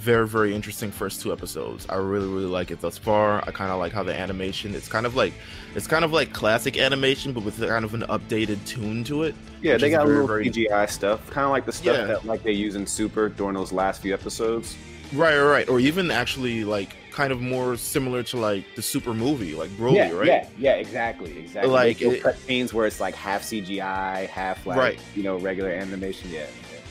very 0.00 0.26
very 0.26 0.54
interesting 0.54 0.90
first 0.90 1.20
two 1.22 1.32
episodes. 1.32 1.86
I 1.88 1.96
really 1.96 2.26
really 2.28 2.46
like 2.46 2.70
it 2.70 2.80
thus 2.80 2.96
far. 2.98 3.42
I 3.46 3.50
kind 3.52 3.70
of 3.70 3.78
like 3.78 3.92
how 3.92 4.02
the 4.02 4.18
animation. 4.18 4.74
It's 4.74 4.88
kind 4.88 5.04
of 5.06 5.14
like 5.14 5.32
it's 5.74 5.86
kind 5.86 6.04
of 6.04 6.12
like 6.12 6.32
classic 6.32 6.78
animation, 6.78 7.32
but 7.32 7.44
with 7.44 7.58
kind 7.60 7.84
of 7.84 7.94
an 7.94 8.02
updated 8.02 8.64
tune 8.66 9.04
to 9.04 9.24
it. 9.24 9.34
Yeah, 9.62 9.76
they 9.76 9.90
got 9.90 10.02
a 10.02 10.06
very, 10.06 10.14
little 10.20 10.26
very- 10.26 10.46
CGI 10.50 10.88
stuff, 10.90 11.28
kind 11.30 11.44
of 11.44 11.50
like 11.50 11.66
the 11.66 11.72
stuff 11.72 11.96
Yeah. 11.96 12.04
that 12.06 12.24
like 12.24 12.42
they 12.42 12.52
use 12.52 12.74
in 12.76 12.86
Super 12.86 13.28
during 13.28 13.54
those 13.54 13.72
last 13.72 14.00
few 14.02 14.14
episodes. 14.14 14.76
Right, 15.12 15.36
right, 15.36 15.42
right. 15.50 15.68
Or 15.68 15.80
even 15.80 16.10
actually 16.10 16.64
like 16.64 16.96
kind 17.12 17.32
of 17.32 17.40
more 17.42 17.76
similar 17.76 18.22
to 18.22 18.36
like 18.38 18.64
the 18.76 18.82
Super 18.82 19.12
movie, 19.12 19.54
like 19.54 19.68
Broly, 19.70 19.96
yeah, 19.96 20.12
right? 20.12 20.26
yeah, 20.26 20.46
yeah, 20.56 20.72
exactly, 20.74 21.36
exactly. 21.38 21.70
Like, 21.70 22.00
it- 22.00 22.22
cut 22.22 22.38
scenes 22.38 22.72
where 22.72 22.86
it's 22.86 23.00
like 23.00 23.14
half 23.16 23.42
CGI, 23.42 24.28
half 24.28 24.64
like 24.66 24.78
Right. 24.78 24.98
you 25.14 25.22
know 25.24 25.36
regular 25.36 25.70
animation. 25.70 26.30
Yeah. 26.30 26.46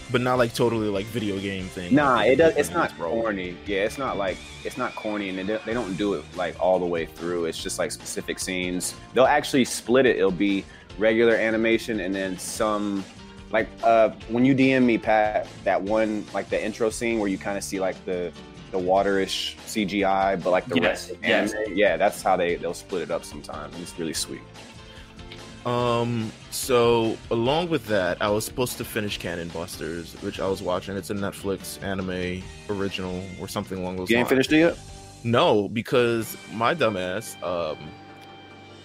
Yeah. 0.09 0.11
But 0.11 0.21
not 0.21 0.37
like 0.37 0.53
totally 0.53 0.89
like 0.89 1.05
video 1.07 1.39
game 1.39 1.65
thing. 1.65 1.93
Nah, 1.95 2.15
like, 2.15 2.31
it 2.31 2.35
does. 2.37 2.55
It's 2.57 2.69
not 2.71 2.91
Broly. 2.91 3.21
corny. 3.21 3.57
Yeah, 3.65 3.83
it's 3.83 3.97
not 3.97 4.17
like 4.17 4.37
it's 4.63 4.77
not 4.77 4.95
corny, 4.95 5.29
and 5.29 5.37
they 5.37 5.43
don't, 5.43 5.65
they 5.65 5.73
don't 5.73 5.95
do 5.97 6.13
it 6.15 6.25
like 6.35 6.55
all 6.59 6.79
the 6.79 6.85
way 6.85 7.05
through. 7.05 7.45
It's 7.45 7.61
just 7.61 7.79
like 7.79 7.91
specific 7.91 8.39
scenes. 8.39 8.95
They'll 9.13 9.25
actually 9.25 9.65
split 9.65 10.05
it. 10.05 10.17
It'll 10.17 10.31
be 10.31 10.65
regular 10.97 11.35
animation, 11.35 11.99
and 12.01 12.13
then 12.13 12.37
some 12.37 13.03
like 13.51 13.67
uh 13.83 14.09
when 14.29 14.45
you 14.45 14.53
DM 14.55 14.83
me, 14.83 14.97
Pat, 14.97 15.47
that 15.63 15.81
one 15.81 16.25
like 16.33 16.49
the 16.49 16.63
intro 16.63 16.89
scene 16.89 17.19
where 17.19 17.29
you 17.29 17.37
kind 17.37 17.57
of 17.57 17.63
see 17.63 17.79
like 17.79 18.03
the 18.05 18.31
the 18.71 18.77
waterish 18.77 19.55
CGI, 19.65 20.41
but 20.43 20.51
like 20.51 20.65
the 20.67 20.75
Yes, 20.75 20.83
rest 20.83 21.11
of 21.11 21.23
yes. 21.23 21.53
anime, 21.53 21.75
yeah, 21.75 21.97
that's 21.97 22.21
how 22.21 22.37
they 22.37 22.55
they'll 22.55 22.73
split 22.75 23.01
it 23.01 23.09
up 23.11 23.23
sometimes. 23.23 23.73
and 23.73 23.81
It's 23.83 23.97
really 23.97 24.13
sweet. 24.13 24.41
Um. 25.65 26.31
So 26.51 27.17
along 27.31 27.69
with 27.69 27.85
that, 27.87 28.21
I 28.21 28.29
was 28.29 28.45
supposed 28.45 28.77
to 28.77 28.85
finish 28.85 29.17
Cannon 29.17 29.49
Busters, 29.49 30.13
which 30.21 30.39
I 30.39 30.47
was 30.47 30.61
watching. 30.61 30.95
It's 30.97 31.09
a 31.09 31.13
Netflix 31.13 31.81
anime 31.83 32.41
original 32.69 33.23
or 33.39 33.47
something 33.47 33.77
along 33.77 33.97
those 33.97 34.09
You 34.09 34.17
ain't 34.17 34.25
lines. 34.25 34.47
finished 34.47 34.51
it 34.53 34.59
yet? 34.59 34.77
No, 35.23 35.67
because 35.69 36.37
my 36.53 36.73
dumbass, 36.73 37.35
um, 37.43 37.77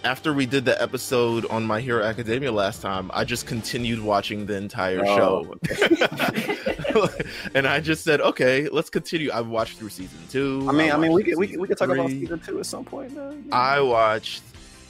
after 0.03 0.35
we 0.35 0.45
did 0.47 0.65
the 0.65 0.81
episode 0.83 1.47
on 1.47 1.65
My 1.65 1.81
Hero 1.81 2.03
Academia 2.05 2.51
last 2.53 2.83
time, 2.83 3.11
I 3.15 3.25
just 3.25 3.47
continued 3.47 4.01
watching 4.03 4.45
the 4.45 4.57
entire 4.57 5.01
Oh. 5.07 5.17
show, 5.17 5.55
and 7.55 7.67
I 7.67 7.81
just 7.81 8.05
said, 8.05 8.21
"Okay, 8.21 8.69
let's 8.69 8.91
continue." 8.91 9.31
I've 9.33 9.47
watched 9.49 9.79
through 9.79 9.89
season 9.91 10.19
two. 10.29 10.67
I 10.69 10.73
mean, 10.73 10.91
I 10.93 10.97
mean, 10.99 11.13
we 11.13 11.23
could 11.23 11.39
we, 11.39 11.47
could- 11.47 11.61
we 11.61 11.69
could 11.69 11.79
talk 11.79 11.89
about 11.89 12.11
season 12.11 12.41
two 12.41 12.59
at 12.61 12.67
some 12.67 12.85
point. 12.85 13.15
though. 13.15 13.37
I 13.53 13.81
watched. 13.81 14.43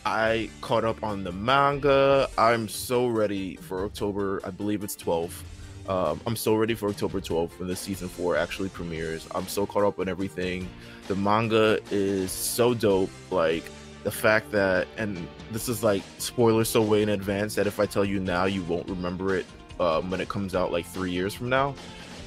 I 0.06 0.50
caught 0.60 0.84
up 0.84 1.02
on 1.02 1.24
the 1.24 1.32
manga. 1.32 2.28
I'm 2.36 2.68
so 2.68 3.06
ready 3.06 3.56
for 3.56 3.84
October. 3.84 4.40
I 4.44 4.50
believe 4.50 4.84
it's 4.84 4.96
12. 4.96 5.44
Um, 5.88 6.20
I'm 6.26 6.36
so 6.36 6.54
ready 6.54 6.74
for 6.74 6.88
October 6.88 7.20
12th 7.20 7.58
when 7.58 7.68
the 7.68 7.76
season 7.76 8.08
four 8.08 8.36
actually 8.36 8.70
premieres. 8.70 9.26
I'm 9.34 9.46
so 9.46 9.66
caught 9.66 9.84
up 9.84 9.98
on 9.98 10.08
everything. 10.08 10.68
The 11.08 11.16
manga 11.16 11.78
is 11.90 12.32
so 12.32 12.74
dope. 12.74 13.10
Like 13.30 13.64
the 14.02 14.10
fact 14.10 14.50
that, 14.52 14.88
and 14.96 15.26
this 15.52 15.68
is 15.68 15.82
like 15.82 16.02
spoilers 16.18 16.68
so 16.68 16.82
way 16.82 17.02
in 17.02 17.10
advance 17.10 17.54
that 17.54 17.66
if 17.66 17.80
I 17.80 17.86
tell 17.86 18.04
you 18.04 18.20
now, 18.20 18.44
you 18.44 18.62
won't 18.64 18.88
remember 18.88 19.36
it 19.36 19.46
um, 19.80 20.10
when 20.10 20.20
it 20.20 20.28
comes 20.28 20.54
out 20.54 20.72
like 20.72 20.86
three 20.86 21.12
years 21.12 21.34
from 21.34 21.48
now. 21.48 21.74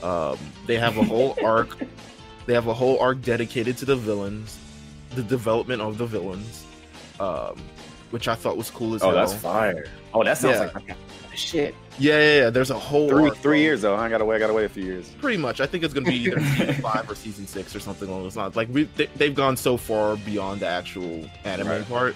Um, 0.03 0.37
they 0.65 0.77
have 0.77 0.97
a 0.97 1.03
whole 1.03 1.35
arc. 1.43 1.77
They 2.45 2.53
have 2.53 2.67
a 2.67 2.73
whole 2.73 2.99
arc 2.99 3.21
dedicated 3.21 3.77
to 3.77 3.85
the 3.85 3.95
villains, 3.95 4.57
the 5.15 5.23
development 5.23 5.81
of 5.81 5.97
the 5.97 6.05
villains, 6.05 6.66
um, 7.19 7.57
which 8.11 8.27
I 8.27 8.35
thought 8.35 8.57
was 8.57 8.69
cool 8.69 8.95
as 8.95 9.03
oh, 9.03 9.07
hell. 9.07 9.15
that's 9.15 9.33
fire. 9.33 9.85
Oh, 10.13 10.23
that 10.23 10.37
sounds 10.37 10.55
Yeah. 10.57 10.71
like 10.73 10.97
shit. 11.35 11.75
Yeah, 11.99 12.17
yeah, 12.19 12.35
yeah. 12.43 12.49
There's 12.49 12.71
a 12.71 12.77
whole 12.79 13.09
Three 13.09 13.29
three 13.31 13.61
years 13.61 13.81
though. 13.81 13.95
I 13.95 14.09
gotta 14.09 14.25
wait. 14.25 14.37
I 14.37 14.39
gotta 14.39 14.53
wait 14.53 14.65
a 14.65 14.69
few 14.69 14.83
years. 14.83 15.09
Pretty 15.19 15.37
much. 15.37 15.61
I 15.61 15.65
think 15.67 15.83
it's 15.83 15.93
gonna 15.93 16.09
be 16.09 16.15
either 16.15 16.39
season 16.57 16.73
five 16.75 17.09
or 17.09 17.15
season 17.15 17.45
six 17.47 17.75
or 17.75 17.79
something 17.79 18.07
along 18.07 18.23
those 18.23 18.35
lines. 18.37 18.55
Like 18.55 18.69
we, 18.71 18.83
they, 18.95 19.07
they've 19.17 19.35
gone 19.35 19.57
so 19.57 19.77
far 19.77 20.15
beyond 20.17 20.61
the 20.61 20.67
actual 20.67 21.29
anime 21.43 21.67
Right. 21.67 21.87
part. 21.89 22.15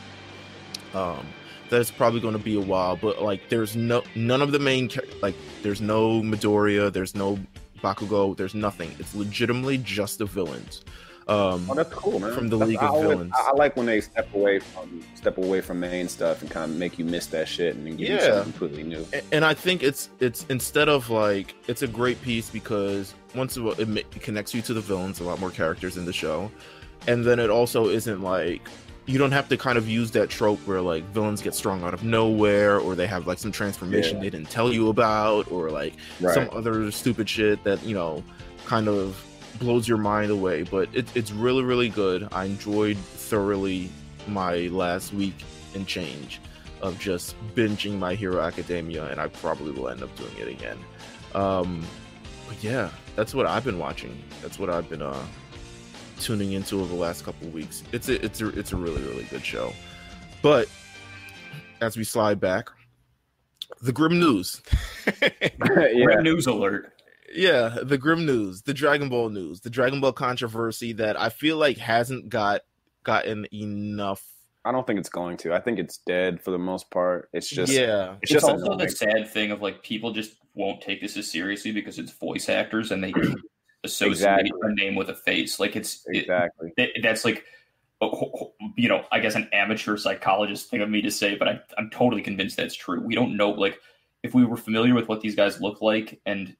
Um, 0.94 1.26
that 1.70 1.80
it's 1.80 1.92
probably 1.92 2.20
going 2.20 2.34
to 2.34 2.44
be 2.44 2.56
a 2.56 2.62
while. 2.62 2.98
But 2.98 3.22
like, 3.22 3.48
there's 3.50 3.76
no 3.76 4.04
none 4.16 4.42
of 4.42 4.52
the 4.52 4.60
main 4.60 4.90
like. 5.22 5.36
There's 5.64 5.82
no 5.82 6.22
Midoriya. 6.22 6.92
There's 6.92 7.16
no 7.16 7.40
Bakugo. 7.84 8.36
There's 8.36 8.54
nothing. 8.56 8.94
It's 9.00 9.16
legitimately 9.16 9.78
just 9.80 10.18
the 10.20 10.26
villains. 10.26 10.84
Um, 11.28 11.68
Oh, 11.70 11.76
that's 11.76 11.94
cool, 11.94 12.20
man. 12.20 12.34
From 12.34 12.48
the 12.50 12.58
That's- 12.58 12.70
League 12.70 12.80
I 12.80 12.86
of 12.88 12.92
always- 12.92 13.10
Villains. 13.10 13.34
I, 13.36 13.52
like 13.54 13.78
when 13.78 13.86
they 13.86 14.02
step 14.02 14.34
away 14.34 14.60
from 14.60 15.02
step 15.16 15.38
away 15.38 15.62
from 15.62 15.80
main 15.80 16.08
stuff 16.10 16.42
and 16.42 16.50
kind 16.50 16.72
of 16.72 16.78
make 16.78 16.98
you 16.98 17.06
miss 17.06 17.28
that 17.28 17.48
shit 17.48 17.76
and 17.76 17.86
then 17.86 17.96
give 17.96 18.10
you 18.10 18.20
something 18.20 18.44
completely 18.54 18.84
new. 18.84 19.06
A- 19.14 19.22
and 19.34 19.46
I 19.46 19.54
think 19.54 19.84
it's 19.84 20.10
it's 20.20 20.46
instead 20.50 20.90
of 20.90 21.10
like 21.10 21.54
it's 21.68 21.84
a 21.84 21.88
great 21.88 22.22
piece 22.22 22.50
because 22.50 23.14
once 23.36 23.56
it, 23.56 23.64
it 23.80 24.12
connects 24.22 24.54
you 24.54 24.62
to 24.64 24.74
the 24.74 24.82
villains, 24.82 25.20
a 25.20 25.24
lot 25.24 25.40
more 25.40 25.52
characters 25.52 25.96
in 25.96 26.06
the 26.06 26.14
show, 26.14 26.52
and 27.08 27.24
then 27.24 27.40
it 27.40 27.50
also 27.50 27.88
isn't 27.88 28.22
like 28.22 28.68
you 29.06 29.18
don't 29.18 29.32
have 29.32 29.48
to 29.50 29.58
kind 29.58 29.78
of 29.78 29.88
use 29.90 30.12
that 30.12 30.30
trope 30.30 30.60
where 30.68 30.82
like 30.82 31.04
villains 31.06 31.42
get 31.42 31.54
strong 31.56 31.84
out 31.84 31.94
of 31.94 32.04
nowhere 32.04 32.80
or 32.80 32.96
they 32.96 33.08
have 33.08 33.26
like 33.28 33.38
some 33.40 33.52
transformation 33.52 34.18
Yeah. 34.18 34.24
they 34.24 34.30
didn't 34.32 34.50
tell 34.50 34.72
you 34.72 34.90
about 34.90 35.52
or 35.52 35.70
like 35.72 35.94
Right. 36.20 36.34
some 36.36 36.50
other 36.52 36.90
stupid 36.92 37.28
shit 37.30 37.64
that 37.64 37.84
you 37.84 37.96
know 37.96 38.24
kind 38.66 38.88
of 38.88 39.24
blows 39.60 39.88
your 39.88 39.98
mind 39.98 40.32
away 40.32 40.64
but 40.64 40.90
it, 40.94 41.06
it's 41.16 41.32
really 41.32 41.64
really 41.64 41.90
good. 41.90 42.28
I 42.32 42.46
enjoyed 42.46 42.98
thoroughly 42.98 43.90
my 44.28 44.68
last 44.68 45.14
week 45.14 45.36
and 45.76 45.88
change 45.88 46.40
of 46.82 47.00
just 47.00 47.36
binging 47.56 48.00
my 48.00 48.16
hero 48.16 48.42
academia 48.42 49.06
and 49.06 49.20
i 49.22 49.28
probably 49.28 49.72
will 49.72 49.88
end 49.90 50.02
up 50.04 50.16
doing 50.16 50.36
it 50.40 50.48
again. 50.48 50.78
Um 51.34 51.86
but 52.48 52.64
yeah 52.64 52.90
that's 53.16 53.34
what 53.34 53.46
i've 53.46 53.64
been 53.64 53.80
watching. 53.80 54.22
That's 54.42 54.60
what 54.60 54.70
i've 54.70 54.90
been 54.90 55.02
uh 55.02 55.26
tuning 56.20 56.52
into 56.54 56.80
over 56.80 56.88
the 56.88 57.00
last 57.00 57.24
couple 57.26 57.48
of 57.48 57.54
weeks. 57.54 57.84
It's 57.92 58.10
a 58.10 58.24
it's 58.24 58.42
a 58.42 58.48
it's 58.50 58.74
a 58.74 58.76
really 58.78 59.02
really 59.02 59.24
good 59.26 59.46
show. 59.46 59.74
But 60.42 60.68
as 61.82 61.98
we 61.98 62.04
slide 62.04 62.40
back 62.40 62.70
the 63.82 63.92
grim 63.92 64.20
news. 64.20 64.62
Yeah. 65.22 66.06
Red 66.06 66.24
news 66.24 66.46
alert. 66.46 67.01
Yeah, 67.34 67.78
the 67.84 67.98
grim 67.98 68.26
news, 68.26 68.64
the 68.64 68.74
Dragon 68.74 69.10
Ball 69.10 69.30
news, 69.30 69.62
the 69.62 69.70
Dragon 69.70 70.02
Ball 70.02 70.14
controversy 70.14 70.94
that 70.94 71.20
I 71.20 71.30
feel 71.30 71.58
like 71.58 71.78
hasn't 71.78 72.30
got 72.30 72.62
gotten 73.04 73.46
enough. 73.54 74.24
I 74.64 74.72
don't 74.72 74.86
think 74.86 75.00
it's 75.00 75.10
going 75.10 75.38
to. 75.38 75.54
I 75.54 75.60
think 75.60 75.80
it's 75.80 75.98
dead 75.98 76.42
for 76.42 76.52
the 76.52 76.60
most 76.60 76.92
part. 76.92 77.30
It's 77.34 77.50
just 77.50 77.72
yeah, 77.72 78.14
It's 78.22 78.24
It's, 78.24 78.32
just 78.34 78.46
also 78.46 78.66
annoying. 78.66 78.78
the 78.80 78.90
sad 78.90 79.28
thing 79.30 79.52
of 79.52 79.62
like 79.62 79.82
people 79.82 80.12
just 80.12 80.36
won't 80.54 80.82
take 80.82 81.02
this 81.02 81.18
as 81.18 81.30
seriously 81.30 81.72
because 81.72 81.98
it's 81.98 82.12
voice 82.12 82.48
actors 82.50 82.92
and 82.92 83.04
they 83.04 83.14
associate 83.84 84.12
Exactly. 84.12 84.52
a 84.64 84.74
name 84.74 84.96
with 84.96 85.10
a 85.10 85.16
face. 85.16 85.60
Like 85.60 85.76
it's 85.76 86.04
exactly. 86.08 86.72
it, 86.78 87.02
that's 87.02 87.26
like 87.26 87.46
you 88.78 88.90
know 88.90 89.06
i 89.12 89.20
guess 89.20 89.36
an 89.36 89.48
amateur 89.54 89.96
psychologist 89.96 90.72
thing 90.72 90.82
of 90.82 90.90
me 90.90 91.04
to 91.04 91.12
say 91.12 91.36
but 91.36 91.48
I, 91.48 91.60
i'm 91.78 91.88
totally 91.92 92.24
convinced 92.24 92.58
that's 92.58 92.74
true 92.74 93.00
we 93.00 93.14
don't 93.14 93.38
know 93.38 93.52
like 93.52 93.80
if 94.24 94.34
we 94.34 94.44
were 94.44 94.58
familiar 94.58 94.96
with 94.96 95.08
what 95.08 95.22
these 95.22 95.36
guys 95.36 95.62
look 95.62 95.84
like 95.84 96.20
and 96.26 96.48
you 96.48 96.48
know, 96.48 96.56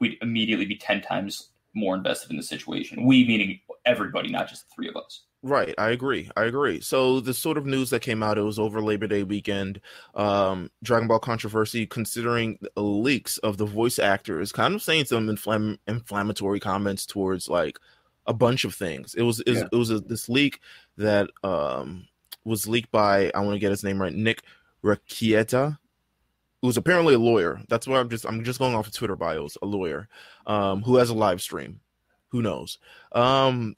we'd 0.00 0.16
immediately 0.22 0.64
be 0.66 0.76
10 0.76 1.00
times 1.02 1.50
more 1.74 1.94
invested 1.94 2.30
in 2.30 2.36
the 2.36 2.42
situation 2.42 3.06
we 3.06 3.26
meaning 3.26 3.58
everybody 3.86 4.28
not 4.30 4.48
just 4.48 4.68
the 4.68 4.74
three 4.74 4.88
of 4.88 4.96
us 4.96 5.22
right. 5.44 5.74
I 5.76 5.90
agree. 5.90 6.30
I 6.36 6.44
agree. 6.44 6.80
So 6.80 7.18
the 7.18 7.34
sort 7.34 7.58
of 7.58 7.66
news 7.66 7.90
that 7.90 8.00
came 8.00 8.22
out, 8.22 8.38
it 8.38 8.42
was 8.42 8.60
over 8.60 8.80
Labor 8.80 9.08
Day 9.08 9.24
weekend. 9.24 9.80
Um, 10.14 10.70
Dragon 10.84 11.08
Ball 11.08 11.18
controversy, 11.18 11.84
considering 11.84 12.58
the 12.76 12.80
leaks 12.80 13.38
of 13.38 13.56
the 13.56 13.66
voice 13.66 13.98
actors, 13.98 14.52
kind 14.52 14.72
of 14.72 14.82
saying 14.82 15.06
some 15.06 15.26
inflam- 15.26 15.78
inflammatory 15.88 16.60
comments 16.60 17.06
towards 17.06 17.48
like 17.48 17.76
a 18.28 18.32
bunch 18.32 18.64
of 18.64 18.72
things. 18.72 19.16
It 19.16 19.22
was 19.22 19.40
it 19.40 19.50
was, 19.50 19.58
Yeah. 19.58 19.68
it 19.72 19.76
was 19.76 19.90
a, 19.90 19.98
this 19.98 20.28
leak 20.28 20.60
that 20.96 21.28
um 21.42 22.06
was 22.44 22.68
leaked 22.68 22.92
by 22.92 23.32
I 23.34 23.40
want 23.40 23.54
to 23.56 23.58
get 23.58 23.70
his 23.72 23.82
name 23.82 24.00
right, 24.00 24.14
Nick 24.14 24.42
Rekieta. 24.84 25.76
Who 26.62 26.68
was 26.68 26.76
apparently 26.76 27.14
a 27.14 27.18
lawyer. 27.18 27.60
That's 27.68 27.86
why 27.86 27.98
I'm 27.98 28.08
just 28.08 28.24
I'm 28.24 28.44
just 28.44 28.58
going 28.60 28.74
off 28.74 28.86
of 28.86 28.94
Twitter 28.94 29.16
bios, 29.16 29.58
a 29.60 29.66
lawyer, 29.66 30.08
um, 30.46 30.82
who 30.82 30.96
has 30.96 31.10
a 31.10 31.14
live 31.14 31.42
stream. 31.42 31.80
Who 32.28 32.40
knows? 32.40 32.78
Um, 33.12 33.76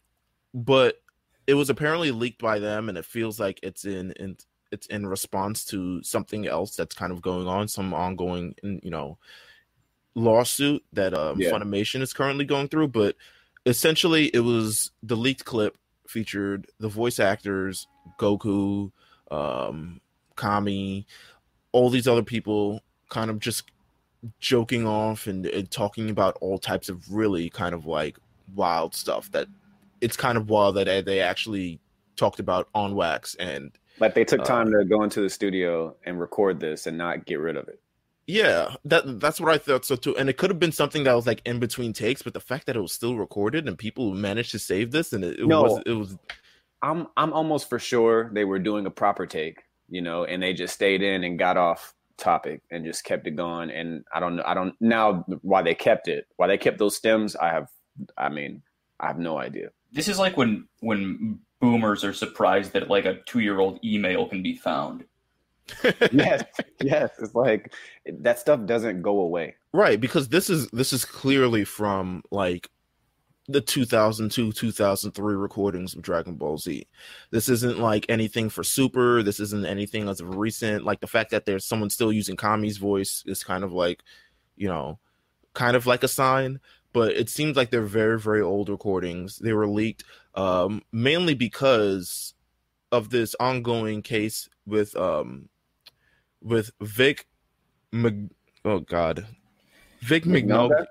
but 0.53 1.01
it 1.47 1.55
was 1.55 1.71
apparently 1.71 2.11
leaked 2.11 2.41
by 2.43 2.59
them, 2.59 2.89
and 2.89 2.97
it 2.97 3.05
feels 3.07 3.41
like 3.41 3.59
it's 3.63 3.85
in 3.85 4.13
in 4.13 4.37
it's 4.71 4.87
in 4.89 5.07
response 5.07 5.65
to 5.67 6.03
something 6.03 6.47
else 6.47 6.77
that's 6.77 6.95
kind 6.95 7.13
of 7.13 7.23
going 7.23 7.47
on, 7.47 7.69
some 7.69 7.95
ongoing, 7.95 8.55
you 8.63 8.91
know, 8.91 9.19
lawsuit 10.15 10.85
that 10.93 11.15
um, 11.15 11.41
Yeah. 11.41 11.53
Funimation 11.53 12.03
is 12.03 12.13
currently 12.13 12.45
going 12.45 12.69
through. 12.69 12.89
But 12.89 13.17
essentially, 13.67 14.27
it 14.35 14.41
was 14.41 14.91
the 15.03 15.17
leaked 15.17 15.45
clip 15.45 15.79
featured 16.09 16.67
the 16.81 16.89
voice 16.89 17.19
actors 17.19 17.87
Goku, 18.19 18.91
um, 19.31 20.01
Kami, 20.37 21.07
all 21.75 21.91
these 21.91 22.07
other 22.09 22.23
people, 22.23 22.81
kind 23.11 23.31
of 23.31 23.39
just 23.41 23.71
joking 24.41 24.87
off 24.87 25.27
and, 25.27 25.45
and 25.47 25.71
talking 25.71 26.09
about 26.09 26.39
all 26.41 26.57
types 26.59 26.89
of 26.89 27.13
really 27.13 27.51
kind 27.51 27.75
of 27.75 27.85
like 27.85 28.17
wild 28.55 28.95
stuff 28.95 29.31
that 29.33 29.49
it's 30.01 30.17
kind 30.17 30.39
of 30.39 30.49
wild 30.49 30.77
that 30.77 30.85
they- 30.87 31.03
they 31.03 31.21
actually 31.21 31.81
talked 32.17 32.39
about 32.41 32.69
on 32.75 32.95
wax 32.95 33.35
and 33.35 33.73
Like 34.01 34.15
they 34.15 34.25
took 34.25 34.41
Uh, 34.41 34.45
time 34.45 34.71
to 34.71 34.85
go 34.85 35.03
into 35.03 35.21
the 35.21 35.29
studio 35.29 35.95
and 36.07 36.19
record 36.21 36.61
this 36.61 36.87
and 36.87 36.97
not 36.97 37.27
get 37.27 37.39
rid 37.41 37.57
of 37.57 37.69
it. 37.69 37.81
yeah 38.27 38.77
that 38.87 39.21
that's 39.21 39.39
what 39.41 39.51
i 39.53 39.59
thought 39.59 39.85
so 39.85 39.97
too 39.97 40.17
and 40.17 40.31
it 40.31 40.37
could 40.39 40.49
have 40.49 40.59
been 40.59 40.73
something 40.73 41.05
that 41.05 41.13
was 41.15 41.27
like 41.27 41.43
in 41.45 41.59
between 41.59 41.93
takes 41.93 42.23
but 42.23 42.33
the 42.33 42.41
fact 42.41 42.65
that 42.67 42.77
it 42.77 42.81
was 42.81 42.93
still 42.93 43.17
recorded 43.17 43.69
and 43.69 43.77
people 43.77 44.15
managed 44.15 44.51
to 44.53 44.59
save 44.59 44.91
this 44.93 45.13
and 45.13 45.23
it, 45.25 45.39
it 45.41 45.47
No. 45.47 45.63
was 45.65 45.83
it 45.85 45.93
was 45.93 46.17
I'm 46.83 47.09
I'm 47.17 47.33
almost 47.35 47.69
for 47.69 47.79
sure 47.79 48.31
they 48.33 48.45
were 48.45 48.59
doing 48.59 48.87
a 48.87 48.91
proper 48.91 49.27
take, 49.27 49.65
you 49.95 50.03
know, 50.03 50.25
and 50.25 50.43
they 50.43 50.53
just 50.53 50.75
stayed 50.75 51.03
in 51.03 51.23
and 51.23 51.39
got 51.39 51.57
off 51.57 51.95
topic 52.17 52.63
and 52.71 52.85
just 52.85 53.05
kept 53.05 53.27
it 53.29 53.37
going. 53.37 53.71
And 53.71 54.05
I 54.13 54.19
don't 54.21 54.37
know, 54.37 54.43
I 54.45 54.55
don't 54.55 54.75
now 54.81 55.25
why 55.43 55.63
they 55.63 55.75
kept 55.75 56.09
it, 56.09 56.27
why 56.37 56.49
they 56.49 56.59
kept 56.59 56.79
those 56.79 56.97
stems. 56.97 57.37
I 57.37 57.49
have, 57.51 57.69
I 58.19 58.29
mean, 58.29 58.63
I 58.99 59.07
have 59.07 59.19
no 59.19 59.39
idea. 59.39 59.69
this 59.93 60.09
is 60.09 60.19
like 60.19 60.37
when 60.37 60.67
when 60.81 61.39
boomers 61.61 62.03
are 62.05 62.13
surprised 62.13 62.73
that 62.73 62.91
like 62.91 63.05
a 63.05 63.21
two-year-old 63.27 63.79
email 63.85 64.27
can 64.29 64.43
be 64.43 64.55
found 64.57 65.05
yes, 66.13 66.43
yes, 66.83 67.11
it's 67.23 67.35
like 67.35 67.73
that 68.07 68.39
stuff 68.39 68.67
doesn't 68.67 69.01
go 69.01 69.21
away. 69.21 69.55
right 69.73 69.99
because 70.01 70.29
this 70.29 70.51
is 70.51 70.69
this 70.73 70.93
is 70.93 71.05
clearly 71.05 71.65
from 71.65 72.23
like 72.31 72.69
the 73.49 73.61
2002 73.61 74.53
2003 74.53 75.35
recordings 75.35 75.95
of 75.95 76.03
dragon 76.03 76.35
ball 76.35 76.57
z. 76.57 76.87
This 77.31 77.49
isn't 77.49 77.79
like 77.79 78.07
anything 78.09 78.49
for 78.49 78.65
super. 78.65 79.23
This 79.23 79.41
isn't 79.41 79.67
anything 79.67 80.09
as 80.09 80.21
of 80.21 80.37
recent. 80.37 80.85
Like 80.85 81.01
the 81.01 81.07
fact 81.07 81.31
that 81.31 81.45
there's 81.45 81.65
someone 81.65 81.91
still 81.91 82.13
using 82.13 82.37
kami's 82.37 82.79
voice 82.79 83.23
is 83.27 83.45
kind 83.45 83.65
of 83.65 83.73
like 83.73 84.03
you 84.57 84.69
know 84.69 84.99
kind 85.53 85.77
of 85.77 85.87
like 85.87 86.03
a 86.03 86.09
sign. 86.09 86.61
But 86.93 87.13
it 87.13 87.29
seems 87.29 87.57
like 87.57 87.71
they're 87.71 87.83
very 87.83 88.19
very 88.19 88.41
old 88.41 88.69
recordings. 88.69 89.37
They 89.37 89.53
were 89.53 89.69
leaked 89.69 90.05
um 90.35 90.83
mainly 90.91 91.35
because 91.35 92.35
of 92.93 93.11
this 93.11 93.37
ongoing 93.39 94.03
case 94.03 94.49
with 94.67 94.97
um 94.97 95.49
with 96.41 96.71
vic 96.81 97.27
Mag- 97.93 98.31
oh 98.65 98.81
god. 98.81 99.27
Vic 100.01 100.25
mcnulty? 100.25 100.85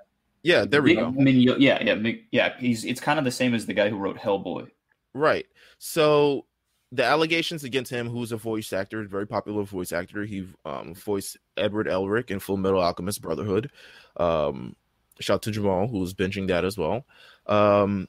Yeah 0.44 0.66
there 0.66 0.82
we 0.82 0.96
Vic 0.96 1.04
go 1.04 1.12
Migno- 1.12 1.58
yeah 1.60 1.82
yeah 1.82 2.12
yeah 2.32 2.54
he's 2.60 2.86
it's 2.86 3.02
kind 3.02 3.18
of 3.18 3.26
the 3.26 3.32
same 3.32 3.54
as 3.54 3.66
the 3.66 3.74
guy 3.74 3.90
who 3.90 3.98
wrote 3.98 4.18
hellboy 4.18 4.70
Right. 5.14 5.46
So 5.78 6.46
the 6.92 7.04
allegations 7.04 7.64
against 7.64 7.92
him, 7.92 8.10
who's 8.10 8.32
a 8.32 8.38
voice 8.38 8.74
actor, 8.74 9.04
very 9.08 9.28
popular 9.28 9.64
voice 9.64 9.92
actor. 9.92 10.26
He 10.26 10.48
um, 10.66 10.94
voiced 10.94 11.38
Edward 11.58 11.88
Elric 11.88 12.32
in 12.32 12.40
Full 12.40 12.58
Metal 12.58 12.82
Alchemist 12.82 13.22
Brotherhood. 13.22 13.72
Um, 14.18 14.76
shout 15.20 15.36
out 15.36 15.42
to 15.44 15.52
Jamal, 15.52 15.88
who 15.88 16.00
was 16.00 16.14
binging 16.14 16.48
that 16.48 16.66
as 16.66 16.78
well. 16.78 17.06
Um, 17.48 18.08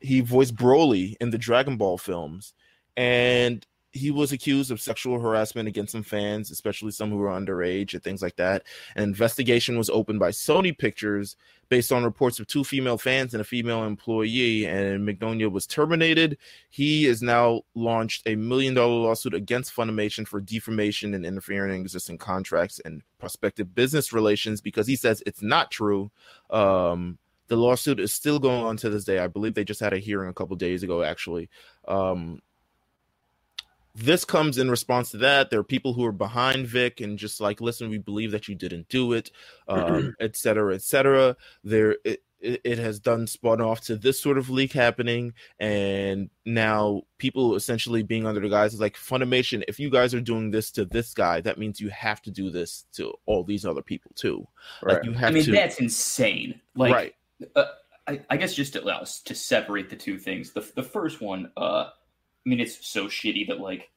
he 0.00 0.20
voiced 0.20 0.54
Broly 0.54 1.16
in 1.20 1.30
the 1.30 1.38
Dragon 1.38 1.76
Ball 1.76 1.98
films, 1.98 2.54
and 2.96 3.66
he 3.96 4.10
was 4.10 4.32
accused 4.32 4.70
of 4.70 4.80
sexual 4.80 5.18
harassment 5.18 5.68
against 5.68 5.92
some 5.92 6.02
fans, 6.02 6.50
especially 6.50 6.90
some 6.90 7.10
who 7.10 7.16
were 7.16 7.28
underage 7.28 7.94
and 7.94 8.02
things 8.02 8.22
like 8.22 8.36
that. 8.36 8.64
An 8.94 9.02
investigation 9.02 9.76
was 9.78 9.90
opened 9.90 10.20
by 10.20 10.30
Sony 10.30 10.76
Pictures 10.76 11.36
based 11.68 11.92
on 11.92 12.04
reports 12.04 12.38
of 12.38 12.46
two 12.46 12.62
female 12.62 12.98
fans 12.98 13.34
and 13.34 13.40
a 13.40 13.44
female 13.44 13.84
employee, 13.84 14.66
and 14.66 15.06
Mignogna 15.06 15.50
was 15.50 15.66
terminated. 15.66 16.38
He 16.70 17.04
has 17.04 17.22
now 17.22 17.62
launched 17.74 18.22
a 18.26 18.36
million 18.36 18.74
dollar 18.74 18.94
lawsuit 18.94 19.34
against 19.34 19.74
Funimation 19.74 20.26
for 20.26 20.40
defamation 20.40 21.14
and 21.14 21.26
interfering 21.26 21.74
in 21.74 21.80
existing 21.80 22.18
contracts 22.18 22.80
and 22.84 23.02
prospective 23.18 23.74
business 23.74 24.12
relations 24.12 24.60
because 24.60 24.86
he 24.86 24.96
says 24.96 25.22
it's 25.26 25.42
not 25.42 25.70
true. 25.70 26.10
Um, 26.50 27.18
the 27.48 27.56
lawsuit 27.56 28.00
is 28.00 28.12
still 28.12 28.38
going 28.38 28.64
on 28.64 28.76
to 28.78 28.90
this 28.90 29.04
day. 29.04 29.18
I 29.18 29.28
believe 29.28 29.54
they 29.54 29.64
just 29.64 29.80
had 29.80 29.92
a 29.92 29.98
hearing 29.98 30.28
a 30.28 30.34
couple 30.34 30.56
days 30.56 30.82
ago, 30.82 31.02
actually. 31.02 31.48
Um, 31.86 32.40
this 33.96 34.24
comes 34.24 34.58
in 34.58 34.70
response 34.70 35.10
to 35.10 35.16
that. 35.18 35.50
There 35.50 35.60
are 35.60 35.64
people 35.64 35.94
who 35.94 36.04
are 36.04 36.12
behind 36.12 36.66
Vic 36.66 37.00
and 37.00 37.18
just 37.18 37.40
like, 37.40 37.60
listen, 37.60 37.88
we 37.88 37.98
believe 37.98 38.30
that 38.32 38.46
you 38.46 38.54
didn't 38.54 38.88
do 38.88 39.14
it, 39.14 39.30
um, 39.68 40.14
et 40.20 40.36
cetera, 40.36 40.74
et 40.74 40.82
cetera. 40.82 41.34
There, 41.64 41.96
it, 42.04 42.22
it 42.40 42.78
has 42.78 43.00
done 43.00 43.26
spun 43.26 43.62
off 43.62 43.80
to 43.82 43.96
this 43.96 44.20
sort 44.20 44.36
of 44.36 44.50
leak 44.50 44.74
happening, 44.74 45.32
and 45.58 46.28
now 46.44 47.02
people 47.16 47.54
essentially 47.54 48.02
being 48.02 48.26
under 48.26 48.40
the 48.40 48.50
guise 48.50 48.74
of 48.74 48.80
like 48.80 48.96
Funimation. 48.96 49.64
If 49.66 49.80
you 49.80 49.88
guys 49.88 50.12
are 50.12 50.20
doing 50.20 50.50
this 50.50 50.70
to 50.72 50.84
this 50.84 51.14
guy, 51.14 51.40
that 51.40 51.58
means 51.58 51.80
you 51.80 51.88
have 51.88 52.20
to 52.22 52.30
do 52.30 52.50
this 52.50 52.84
to 52.92 53.14
all 53.24 53.42
these 53.42 53.64
other 53.64 53.82
people 53.82 54.12
too. 54.14 54.46
Right. 54.82 54.96
Like 54.96 55.04
you 55.04 55.12
have 55.12 55.20
to 55.20 55.26
I 55.26 55.30
mean, 55.30 55.44
to, 55.44 55.52
that's 55.52 55.80
insane. 55.80 56.60
Like, 56.74 56.92
right? 56.92 57.14
uh, 57.56 57.64
I, 58.06 58.20
I 58.28 58.36
guess 58.36 58.54
just 58.54 58.74
to 58.74 58.84
allow 58.84 59.00
to 59.00 59.34
separate 59.34 59.88
the 59.88 59.96
two 59.96 60.18
things. 60.18 60.52
The 60.52 60.70
the 60.74 60.82
first 60.82 61.22
one, 61.22 61.50
uh, 61.56 61.88
I 62.46 62.48
mean, 62.48 62.60
it's 62.60 62.86
so 62.86 63.06
shitty 63.06 63.48
that 63.48 63.60
like 63.60 63.90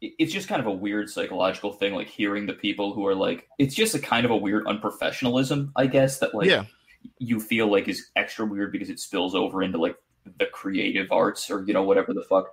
it's 0.00 0.32
just 0.32 0.48
kind 0.48 0.60
of 0.60 0.66
a 0.66 0.72
weird 0.72 1.08
psychological 1.08 1.72
thing. 1.72 1.94
Like 1.94 2.08
hearing 2.08 2.46
the 2.46 2.54
people 2.54 2.92
who 2.94 3.06
are 3.06 3.14
like, 3.14 3.48
it's 3.58 3.74
just 3.74 3.94
a 3.94 3.98
kind 3.98 4.24
of 4.24 4.30
a 4.30 4.36
weird 4.36 4.64
unprofessionalism, 4.64 5.70
I 5.76 5.86
guess. 5.86 6.18
That 6.18 6.34
like 6.34 6.48
yeah, 6.48 6.64
you 7.18 7.38
feel 7.38 7.70
like 7.70 7.86
is 7.88 8.10
extra 8.16 8.44
weird 8.44 8.72
because 8.72 8.90
it 8.90 8.98
spills 8.98 9.34
over 9.34 9.62
into 9.62 9.78
like 9.78 9.96
the 10.38 10.46
creative 10.46 11.12
arts 11.12 11.50
or 11.50 11.64
you 11.64 11.72
know 11.72 11.82
whatever 11.82 12.12
the 12.12 12.22
fuck. 12.24 12.48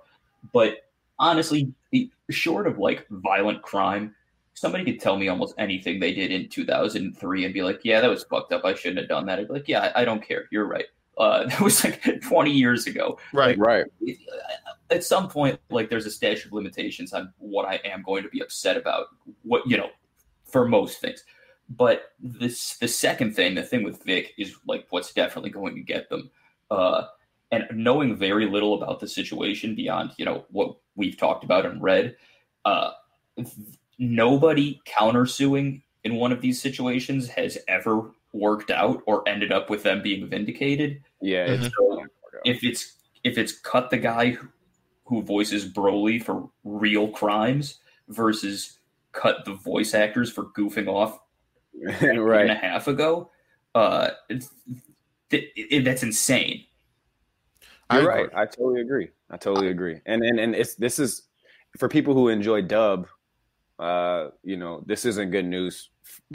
But 0.52 0.88
honestly, 1.18 1.72
the- 1.90 2.10
short 2.30 2.66
of 2.66 2.78
like 2.78 3.06
violent 3.08 3.62
crime, 3.62 4.14
somebody 4.52 4.84
could 4.84 5.00
tell 5.00 5.16
me 5.16 5.28
almost 5.28 5.54
anything 5.56 5.98
they 5.98 6.12
did 6.12 6.30
in 6.30 6.48
2003 6.48 7.44
and 7.44 7.54
be 7.54 7.62
like, 7.62 7.80
"Yeah, 7.82 8.00
that 8.02 8.10
was 8.10 8.24
fucked 8.24 8.52
up. 8.52 8.64
I 8.66 8.74
shouldn't 8.74 8.98
have 8.98 9.08
done 9.08 9.24
that." 9.26 9.38
I'd 9.38 9.48
be 9.48 9.54
like, 9.54 9.68
"Yeah, 9.68 9.90
I 9.96 10.04
don't 10.04 10.22
care. 10.22 10.46
You're 10.52 10.66
right." 10.66 10.84
Uh, 11.18 11.46
that 11.48 11.60
was 11.60 11.84
like 11.84 12.22
20 12.22 12.50
years 12.50 12.86
ago. 12.86 13.18
right. 13.32 13.58
Right. 13.58 13.86
At 14.90 15.04
some 15.04 15.28
point, 15.28 15.60
like 15.68 15.90
there's 15.90 16.06
a 16.06 16.10
statute 16.10 16.46
of 16.46 16.52
limitations 16.54 17.12
on 17.12 17.32
what 17.38 17.66
I 17.66 17.80
am 17.84 18.02
going 18.02 18.22
to 18.22 18.30
be 18.30 18.40
upset 18.40 18.76
about. 18.78 19.08
What 19.42 19.68
you 19.68 19.76
know, 19.76 19.90
for 20.44 20.66
most 20.66 21.00
things. 21.00 21.24
But 21.68 22.12
this 22.18 22.78
the 22.78 22.88
second 22.88 23.36
thing, 23.36 23.54
the 23.54 23.62
thing 23.62 23.84
with 23.84 24.02
Vic 24.02 24.32
is 24.38 24.54
like 24.66 24.86
what's 24.88 25.12
definitely 25.12 25.50
going 25.50 25.74
to 25.74 25.82
get 25.82 26.08
them. 26.08 26.30
Uh, 26.70 27.04
and 27.50 27.66
knowing 27.72 28.16
very 28.16 28.46
little 28.46 28.74
about 28.74 29.00
the 29.00 29.08
situation 29.08 29.74
beyond 29.74 30.12
you 30.16 30.24
know 30.24 30.46
what 30.50 30.76
we've 30.96 31.18
talked 31.18 31.44
about 31.44 31.66
and 31.66 31.82
read, 31.82 32.16
uh, 32.64 32.92
nobody 33.98 34.80
countersuing 34.86 35.82
in 36.04 36.14
one 36.14 36.32
of 36.32 36.40
these 36.40 36.60
situations 36.60 37.28
has 37.28 37.58
ever 37.68 38.12
worked 38.32 38.70
out 38.70 39.02
or 39.06 39.26
ended 39.28 39.52
up 39.52 39.70
with 39.70 39.82
them 39.82 40.02
being 40.02 40.28
vindicated. 40.28 41.02
Yeah. 41.20 41.46
It's 41.46 41.74
So 41.74 42.04
if 42.44 42.62
it's 42.62 42.94
if 43.24 43.36
it's 43.38 43.52
cut 43.52 43.90
the 43.90 43.98
guy 43.98 44.30
who- 44.30 44.48
who 45.04 45.22
voices 45.22 45.64
Broly 45.72 46.22
for 46.22 46.50
real 46.64 47.08
crimes 47.08 47.80
versus 48.08 48.78
cut 49.12 49.44
the 49.46 49.54
voice 49.54 49.94
actors 49.94 50.30
for 50.30 50.44
goofing 50.50 50.86
off 50.86 51.18
a 51.86 52.02
year 52.02 52.32
and 52.34 52.50
a 52.50 52.54
half 52.54 52.88
ago, 52.88 53.30
uh, 53.74 54.10
it's, 54.28 54.50
th- 55.30 55.50
it, 55.56 55.84
that's 55.84 56.02
insane. 56.02 56.64
I 57.88 58.00
You're 58.00 58.10
agree. 58.10 58.22
right. 58.24 58.30
I 58.34 58.44
totally 58.44 58.82
agree. 58.82 59.08
I 59.30 59.38
totally 59.38 59.68
agree. 59.68 60.00
And 60.04 60.22
and 60.22 60.38
and 60.38 60.54
it's 60.54 60.74
this 60.74 60.98
is 60.98 61.22
for 61.78 61.88
people 61.88 62.12
who 62.12 62.28
enjoy 62.28 62.60
dub. 62.62 63.08
Uh, 63.78 64.28
you 64.42 64.56
know, 64.58 64.82
this 64.86 65.06
isn't 65.06 65.30
good 65.30 65.46
news. 65.46 65.88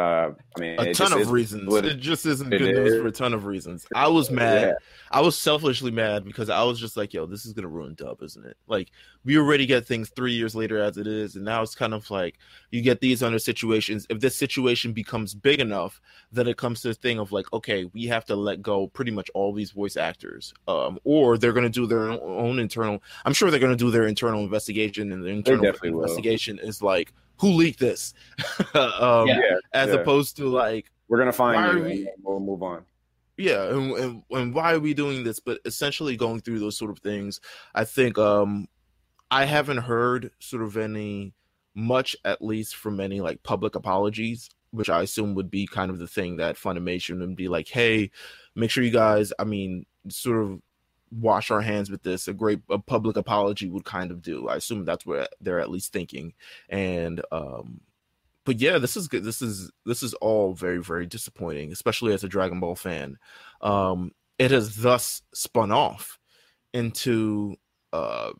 Uh, 0.00 0.32
I 0.56 0.60
mean, 0.60 0.80
a 0.80 0.94
ton 0.94 1.12
of 1.12 1.30
reasons. 1.30 1.68
what 1.68 1.84
It 1.84 1.98
just 2.00 2.24
isn't 2.24 2.52
it 2.52 2.58
good 2.58 2.74
news 2.74 3.02
for 3.02 3.08
a 3.08 3.12
ton 3.12 3.34
of 3.34 3.44
reasons. 3.44 3.86
I 3.94 4.08
was 4.08 4.30
mad. 4.30 4.68
Yeah. 4.68 4.74
I 5.10 5.20
was 5.20 5.36
selfishly 5.36 5.90
mad 5.90 6.24
because 6.24 6.48
I 6.48 6.62
was 6.62 6.80
just 6.80 6.96
like, 6.96 7.12
yo, 7.12 7.26
this 7.26 7.44
is 7.44 7.52
gonna 7.52 7.68
ruin 7.68 7.94
dub, 7.94 8.22
isn't 8.22 8.46
it? 8.46 8.56
Like 8.66 8.92
we 9.24 9.36
already 9.36 9.66
get 9.66 9.86
things 9.86 10.08
three 10.08 10.32
years 10.32 10.54
later 10.54 10.78
as 10.78 10.96
it 10.96 11.06
is, 11.06 11.36
and 11.36 11.44
now 11.44 11.60
it's 11.60 11.74
kind 11.74 11.92
of 11.92 12.10
like 12.10 12.38
you 12.70 12.80
get 12.80 13.00
these 13.00 13.22
under 13.22 13.38
situations. 13.38 14.06
If 14.08 14.20
this 14.20 14.36
situation 14.36 14.94
becomes 14.94 15.34
big 15.34 15.60
enough, 15.60 16.00
then 16.32 16.48
it 16.48 16.56
comes 16.56 16.80
to 16.82 16.88
the 16.88 16.94
thing 16.94 17.18
of 17.18 17.30
like, 17.30 17.52
okay, 17.52 17.84
we 17.92 18.06
have 18.06 18.24
to 18.26 18.36
let 18.36 18.62
go 18.62 18.86
pretty 18.86 19.10
much 19.10 19.30
all 19.34 19.52
these 19.52 19.72
voice 19.72 19.98
actors, 19.98 20.54
um, 20.66 20.98
or 21.04 21.36
they're 21.36 21.52
gonna 21.52 21.68
do 21.68 21.86
their 21.86 22.10
own 22.10 22.58
internal. 22.58 23.02
I'm 23.26 23.34
sure 23.34 23.50
they're 23.50 23.60
gonna 23.60 23.76
do 23.76 23.90
their 23.90 24.06
internal 24.06 24.42
investigation, 24.42 25.12
and 25.12 25.22
the 25.22 25.28
internal 25.28 25.64
definitely 25.64 25.90
will. 25.90 26.04
investigation 26.04 26.58
is 26.58 26.80
like, 26.80 27.12
who 27.40 27.48
leaked 27.52 27.80
this, 27.80 28.14
um, 28.74 29.26
Yeah. 29.26 29.38
Yeah, 29.38 29.56
as 29.72 29.88
yeah. 29.88 29.94
opposed 29.96 30.36
to 30.36 30.44
like 30.48 30.90
we're 31.08 31.18
gonna 31.18 31.32
find 31.32 31.76
you. 31.78 31.82
are 31.82 31.84
we- 31.84 31.92
and 32.06 32.08
we'll 32.22 32.40
move 32.40 32.62
on. 32.62 32.84
yeah 33.36 33.64
and, 33.70 33.92
and, 33.92 34.22
and 34.30 34.54
why 34.54 34.74
are 34.74 34.78
we 34.80 34.92
doing 34.94 35.24
this 35.24 35.40
but 35.40 35.58
essentially 35.64 36.16
going 36.16 36.40
through 36.40 36.58
those 36.58 36.76
sort 36.76 36.90
of 36.90 36.98
things 36.98 37.40
i 37.74 37.84
think 37.84 38.18
um 38.18 38.66
i 39.30 39.44
haven't 39.46 39.78
heard 39.78 40.30
sort 40.40 40.62
of 40.62 40.76
any 40.76 41.32
much 41.74 42.14
at 42.24 42.42
least 42.42 42.76
from 42.76 43.00
any 43.00 43.20
like 43.20 43.42
public 43.42 43.74
apologies 43.76 44.50
which 44.72 44.90
i 44.90 45.00
assume 45.02 45.34
would 45.34 45.50
be 45.50 45.66
kind 45.66 45.90
of 45.90 45.98
the 45.98 46.06
thing 46.06 46.36
that 46.36 46.56
funimation 46.56 47.18
would 47.20 47.34
be 47.36 47.48
like 47.48 47.68
hey 47.68 48.10
make 48.54 48.70
sure 48.70 48.84
you 48.84 48.90
guys 48.90 49.32
i 49.38 49.44
mean 49.44 49.86
sort 50.08 50.42
of 50.44 50.60
wash 51.12 51.50
our 51.50 51.60
hands 51.60 51.90
with 51.90 52.02
this 52.02 52.28
a 52.28 52.32
great 52.32 52.60
a 52.70 52.78
public 52.78 53.16
apology 53.16 53.68
would 53.68 53.84
kind 53.84 54.10
of 54.10 54.22
do 54.22 54.48
i 54.48 54.56
assume 54.56 54.84
that's 54.84 55.04
what 55.04 55.32
they're 55.40 55.60
at 55.60 55.70
least 55.70 55.92
thinking 55.92 56.32
and 56.68 57.20
um 57.32 57.80
but 58.44 58.60
yeah, 58.60 58.78
this 58.78 58.96
is 58.96 59.08
good. 59.08 59.24
This 59.24 59.42
is 59.42 59.70
this 59.86 60.02
is 60.02 60.14
all 60.14 60.54
very 60.54 60.82
very 60.82 61.06
disappointing, 61.06 61.72
especially 61.72 62.12
as 62.12 62.24
a 62.24 62.28
Dragon 62.28 62.60
Ball 62.60 62.74
fan. 62.74 63.18
Um, 63.60 64.12
it 64.38 64.50
has 64.50 64.76
thus 64.76 65.22
spun 65.34 65.70
off 65.70 66.18
into 66.72 67.56
uh, 67.92 68.30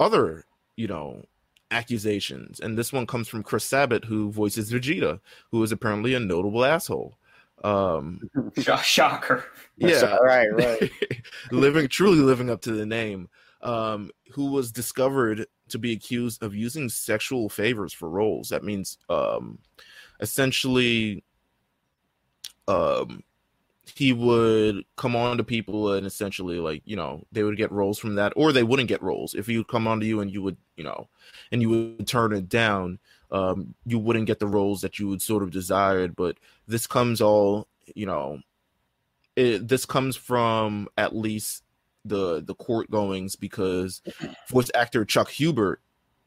other, 0.00 0.44
you 0.76 0.86
know, 0.86 1.22
accusations, 1.70 2.60
and 2.60 2.78
this 2.78 2.92
one 2.92 3.06
comes 3.06 3.28
from 3.28 3.42
Chris 3.42 3.64
Sabat, 3.64 4.04
who 4.04 4.30
voices 4.30 4.72
Vegeta, 4.72 5.20
who 5.50 5.62
is 5.62 5.72
apparently 5.72 6.14
a 6.14 6.20
notable 6.20 6.64
asshole. 6.64 7.18
Um, 7.64 8.20
Shocker. 8.82 9.44
yeah, 9.76 10.16
right, 10.16 10.52
right. 10.52 10.90
living 11.50 11.88
truly 11.88 12.18
living 12.18 12.50
up 12.50 12.60
to 12.62 12.72
the 12.72 12.86
name. 12.86 13.28
Um, 13.62 14.10
who 14.32 14.46
was 14.46 14.72
discovered 14.72 15.46
to 15.68 15.78
be 15.78 15.92
accused 15.92 16.42
of 16.42 16.54
using 16.54 16.88
sexual 16.88 17.48
favors 17.48 17.92
for 17.92 18.08
roles. 18.08 18.48
That 18.48 18.64
means 18.64 18.98
um 19.08 19.58
essentially 20.20 21.22
um 22.68 23.22
he 23.94 24.12
would 24.12 24.84
come 24.96 25.16
on 25.16 25.36
to 25.36 25.44
people 25.44 25.92
and 25.92 26.06
essentially 26.06 26.58
like 26.58 26.82
you 26.84 26.96
know 26.96 27.24
they 27.32 27.42
would 27.42 27.56
get 27.56 27.72
roles 27.72 27.98
from 27.98 28.14
that 28.14 28.32
or 28.36 28.52
they 28.52 28.62
wouldn't 28.62 28.88
get 28.88 29.02
roles 29.02 29.34
if 29.34 29.46
he 29.46 29.58
would 29.58 29.68
come 29.68 29.86
on 29.86 30.00
to 30.00 30.06
you 30.06 30.20
and 30.20 30.30
you 30.30 30.40
would 30.40 30.56
you 30.76 30.84
know 30.84 31.08
and 31.50 31.60
you 31.60 31.68
would 31.68 32.06
turn 32.06 32.32
it 32.32 32.48
down 32.48 32.98
um 33.32 33.74
you 33.86 33.98
wouldn't 33.98 34.26
get 34.26 34.38
the 34.38 34.46
roles 34.46 34.80
that 34.82 34.98
you 34.98 35.08
would 35.08 35.20
sort 35.20 35.42
of 35.42 35.50
desired 35.50 36.14
but 36.14 36.36
this 36.68 36.86
comes 36.86 37.20
all 37.20 37.66
you 37.94 38.06
know 38.06 38.38
it, 39.34 39.66
this 39.66 39.84
comes 39.86 40.14
from 40.14 40.86
at 40.96 41.16
least 41.16 41.64
the 42.04 42.42
the 42.42 42.54
court 42.54 42.90
goings 42.90 43.34
because 43.34 44.02
voice 44.48 44.70
actor 44.74 45.04
Chuck 45.04 45.30
Huber 45.30 45.80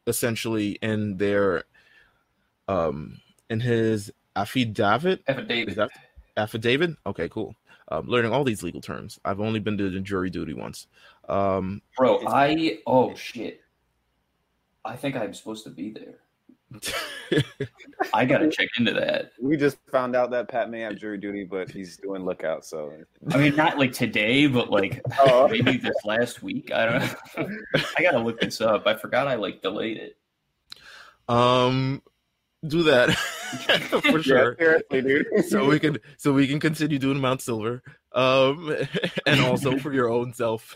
essentially 0.06 0.72
in 0.82 1.16
their 1.16 1.64
um 2.68 3.20
in 3.48 3.60
his 3.60 4.10
affidavit 4.34 5.22
Affidavit. 5.28 5.76
that 5.76 5.90
affidavit 6.36 6.96
okay 7.06 7.28
cool 7.28 7.54
um 7.88 8.06
learning 8.06 8.32
all 8.32 8.44
these 8.44 8.62
legal 8.62 8.80
terms 8.80 9.18
i've 9.24 9.40
only 9.40 9.60
been 9.60 9.78
to 9.78 9.88
the 9.88 10.00
jury 10.00 10.28
duty 10.28 10.52
once 10.52 10.86
um 11.28 11.80
Bro, 11.96 12.26
I 12.26 12.78
oh 12.86 13.14
shit. 13.14 13.60
I 14.84 14.94
think 14.94 15.16
I'm 15.16 15.34
supposed 15.34 15.64
to 15.64 15.70
be 15.70 15.90
there. 15.90 16.20
I 18.14 18.24
gotta 18.24 18.48
check 18.50 18.68
into 18.78 18.92
that. 18.94 19.32
We 19.40 19.56
just 19.56 19.78
found 19.90 20.16
out 20.16 20.30
that 20.32 20.48
Pat 20.48 20.70
may 20.70 20.80
have 20.80 20.96
jury 20.96 21.18
duty, 21.18 21.44
but 21.44 21.70
he's 21.70 21.96
doing 21.96 22.24
lookout. 22.24 22.64
So 22.64 22.92
I 23.30 23.36
mean, 23.38 23.56
not 23.56 23.78
like 23.78 23.92
today, 23.92 24.46
but 24.46 24.70
like 24.70 25.00
Oh. 25.20 25.48
maybe 25.48 25.76
this 25.76 25.96
last 26.04 26.42
week. 26.42 26.72
I 26.72 26.86
don't 26.86 27.00
know. 27.48 27.56
I 27.98 28.02
gotta 28.02 28.18
look 28.18 28.40
this 28.40 28.60
up. 28.60 28.86
I 28.86 28.94
forgot 28.94 29.28
I 29.28 29.36
like 29.36 29.62
delayed 29.62 29.96
it. 29.98 30.16
Um, 31.28 32.02
do 32.66 32.82
that 32.84 33.10
for 34.10 34.22
sure. 34.22 34.56
yeah, 34.58 34.78
seriously, 34.90 35.02
dude. 35.02 35.26
so 35.48 35.64
we 35.66 35.78
can 35.78 35.98
so 36.18 36.32
we 36.32 36.46
can 36.48 36.60
continue 36.60 36.98
doing 36.98 37.20
Mount 37.20 37.40
Silver, 37.42 37.82
um, 38.12 38.74
and 39.26 39.40
also 39.40 39.78
for 39.78 39.92
your 39.92 40.08
own 40.10 40.32
self. 40.34 40.74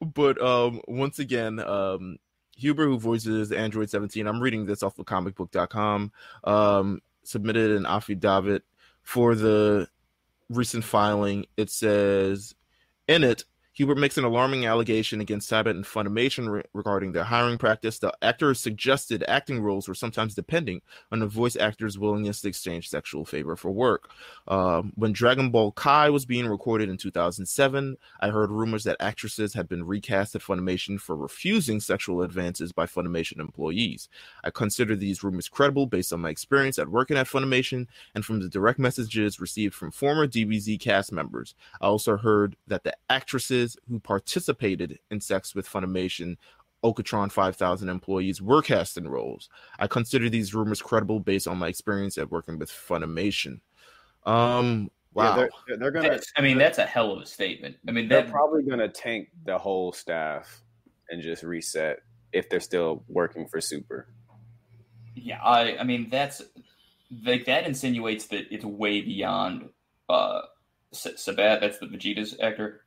but 0.00 0.40
um, 0.42 0.80
once 0.88 1.18
again, 1.18 1.58
um, 1.58 2.16
Huber, 2.56 2.86
who 2.86 2.98
voices 2.98 3.52
Android 3.52 3.90
17, 3.90 4.26
I'm 4.26 4.40
reading 4.40 4.66
this 4.66 4.82
off 4.82 4.98
of 4.98 5.06
comicbook.com, 5.06 6.12
um, 6.44 7.00
submitted 7.22 7.72
an 7.72 7.86
affidavit 7.86 8.62
for 9.02 9.34
the 9.34 9.88
recent 10.48 10.84
filing. 10.84 11.46
It 11.56 11.70
says 11.70 12.54
in 13.08 13.24
it, 13.24 13.44
Huber 13.74 13.96
makes 13.96 14.16
an 14.16 14.24
alarming 14.24 14.66
allegation 14.66 15.20
against 15.20 15.48
Sabat 15.48 15.74
and 15.74 15.84
Funimation 15.84 16.48
re- 16.48 16.62
regarding 16.74 17.10
their 17.10 17.24
hiring 17.24 17.58
practice. 17.58 17.98
The 17.98 18.14
actors 18.22 18.60
suggested 18.60 19.24
acting 19.26 19.60
roles 19.60 19.88
were 19.88 19.96
sometimes 19.96 20.36
depending 20.36 20.80
on 21.10 21.18
the 21.18 21.26
voice 21.26 21.56
actor's 21.56 21.98
willingness 21.98 22.40
to 22.42 22.48
exchange 22.48 22.88
sexual 22.88 23.24
favor 23.24 23.56
for 23.56 23.72
work. 23.72 24.10
Um, 24.46 24.92
when 24.94 25.12
Dragon 25.12 25.50
Ball 25.50 25.72
Kai 25.72 26.08
was 26.08 26.24
being 26.24 26.46
recorded 26.46 26.88
in 26.88 26.96
2007, 26.96 27.96
I 28.20 28.28
heard 28.28 28.52
rumors 28.52 28.84
that 28.84 28.96
actresses 29.00 29.52
had 29.54 29.68
been 29.68 29.84
recast 29.84 30.36
at 30.36 30.42
Funimation 30.42 31.00
for 31.00 31.16
refusing 31.16 31.80
sexual 31.80 32.22
advances 32.22 32.70
by 32.70 32.86
Funimation 32.86 33.40
employees. 33.40 34.08
I 34.44 34.50
consider 34.50 34.94
these 34.94 35.24
rumors 35.24 35.48
credible 35.48 35.86
based 35.86 36.12
on 36.12 36.20
my 36.20 36.30
experience 36.30 36.78
at 36.78 36.88
working 36.88 37.16
at 37.16 37.26
Funimation 37.26 37.88
and 38.14 38.24
from 38.24 38.38
the 38.38 38.48
direct 38.48 38.78
messages 38.78 39.40
received 39.40 39.74
from 39.74 39.90
former 39.90 40.28
DBZ 40.28 40.78
cast 40.78 41.10
members. 41.10 41.56
I 41.80 41.86
also 41.86 42.16
heard 42.16 42.54
that 42.68 42.84
the 42.84 42.94
actresses 43.10 43.63
who 43.88 44.00
participated 44.00 44.98
in 45.10 45.20
sex 45.20 45.54
with 45.54 45.68
Funimation 45.68 46.36
Okatron 46.84 47.32
5000 47.32 47.88
employees 47.88 48.42
were 48.42 48.60
cast 48.60 48.98
in 48.98 49.08
roles. 49.08 49.48
I 49.78 49.86
consider 49.86 50.28
these 50.28 50.54
rumors 50.54 50.82
credible 50.82 51.18
based 51.18 51.48
on 51.48 51.56
my 51.58 51.68
experience 51.68 52.18
at 52.18 52.30
working 52.30 52.58
with 52.58 52.70
Funimation. 52.70 53.60
Um, 54.26 54.90
wow. 55.14 55.36
Yeah, 55.36 55.46
they're, 55.66 55.76
they're 55.78 55.90
gonna. 55.90 56.10
That's, 56.10 56.30
I 56.36 56.42
mean, 56.42 56.58
that's 56.58 56.78
a 56.78 56.84
hell 56.84 57.12
of 57.12 57.22
a 57.22 57.26
statement. 57.26 57.76
I 57.88 57.92
mean, 57.92 58.08
They're 58.08 58.22
that 58.22 58.30
probably 58.30 58.62
gonna 58.62 58.88
tank 58.88 59.30
the 59.46 59.56
whole 59.56 59.92
staff 59.92 60.62
and 61.08 61.22
just 61.22 61.42
reset 61.42 62.00
if 62.32 62.50
they're 62.50 62.60
still 62.60 63.02
working 63.08 63.46
for 63.46 63.60
Super. 63.60 64.08
yeah. 65.14 65.42
I 65.42 65.78
I 65.78 65.84
mean, 65.84 66.10
that's 66.10 66.42
like 67.24 67.46
that 67.46 67.66
insinuates 67.66 68.26
that 68.26 68.52
it's 68.52 68.64
way 68.64 69.00
beyond 69.00 69.70
uh 70.10 70.42
Sabat. 70.92 71.60
That's 71.60 71.78
the 71.78 71.86
Vegeta's 71.86 72.36
actor. 72.40 72.83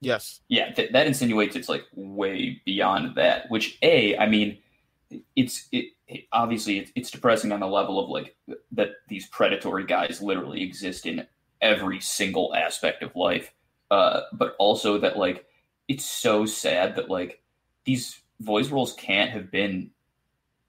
Yes. 0.00 0.40
Yeah, 0.48 0.72
th- 0.72 0.92
that 0.92 1.06
insinuates 1.06 1.56
it's 1.56 1.68
like 1.68 1.84
way 1.94 2.60
beyond 2.64 3.16
that. 3.16 3.50
Which 3.50 3.78
a, 3.82 4.16
I 4.16 4.26
mean, 4.26 4.58
it's 5.36 5.68
it, 5.72 5.86
it 6.06 6.24
obviously 6.32 6.78
it's, 6.78 6.92
it's 6.94 7.10
depressing 7.10 7.52
on 7.52 7.60
the 7.60 7.66
level 7.66 8.02
of 8.02 8.08
like 8.10 8.36
that 8.72 8.90
these 9.08 9.26
predatory 9.26 9.84
guys 9.84 10.20
literally 10.20 10.62
exist 10.62 11.06
in 11.06 11.26
every 11.60 12.00
single 12.00 12.54
aspect 12.54 13.02
of 13.02 13.14
life. 13.16 13.52
Uh, 13.90 14.20
but 14.32 14.54
also 14.58 14.98
that 14.98 15.16
like 15.16 15.46
it's 15.88 16.04
so 16.04 16.44
sad 16.44 16.96
that 16.96 17.08
like 17.08 17.42
these 17.84 18.20
voice 18.40 18.68
roles 18.68 18.92
can't 18.94 19.30
have 19.30 19.50
been 19.50 19.90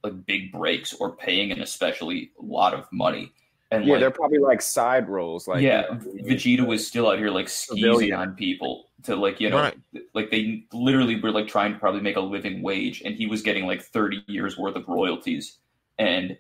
like 0.04 0.26
big 0.26 0.52
breaks 0.52 0.94
or 0.94 1.16
paying 1.16 1.52
an 1.52 1.62
especially 1.62 2.32
lot 2.40 2.74
of 2.74 2.86
money. 2.92 3.34
And 3.72 3.86
Yeah, 3.86 3.94
like, 3.94 4.00
they're 4.02 4.12
probably 4.12 4.40
like 4.40 4.62
side 4.62 5.08
roles. 5.10 5.48
Like 5.48 5.62
yeah, 5.62 5.84
you 6.14 6.24
know, 6.24 6.28
Vegeta 6.28 6.66
was 6.66 6.86
still 6.88 7.10
out 7.10 7.20
here 7.20 7.30
like 7.30 7.50
skeezing 7.50 7.84
Civilian. 7.84 8.20
on 8.20 8.36
people 8.36 8.86
to 9.04 9.16
like 9.16 9.40
you 9.40 9.50
know 9.50 9.58
Right. 9.58 9.78
like 10.14 10.32
they 10.32 10.66
literally 10.74 11.20
were 11.20 11.32
like 11.32 11.48
trying 11.48 11.74
to 11.74 11.80
probably 11.80 12.02
make 12.02 12.16
a 12.16 12.22
living 12.22 12.62
wage, 12.64 13.02
and 13.06 13.16
he 13.16 13.28
was 13.28 13.42
getting 13.42 13.66
like 13.68 13.82
thirty 13.84 14.24
years 14.28 14.58
worth 14.58 14.76
of 14.76 14.88
royalties, 14.88 15.58
and 15.98 16.38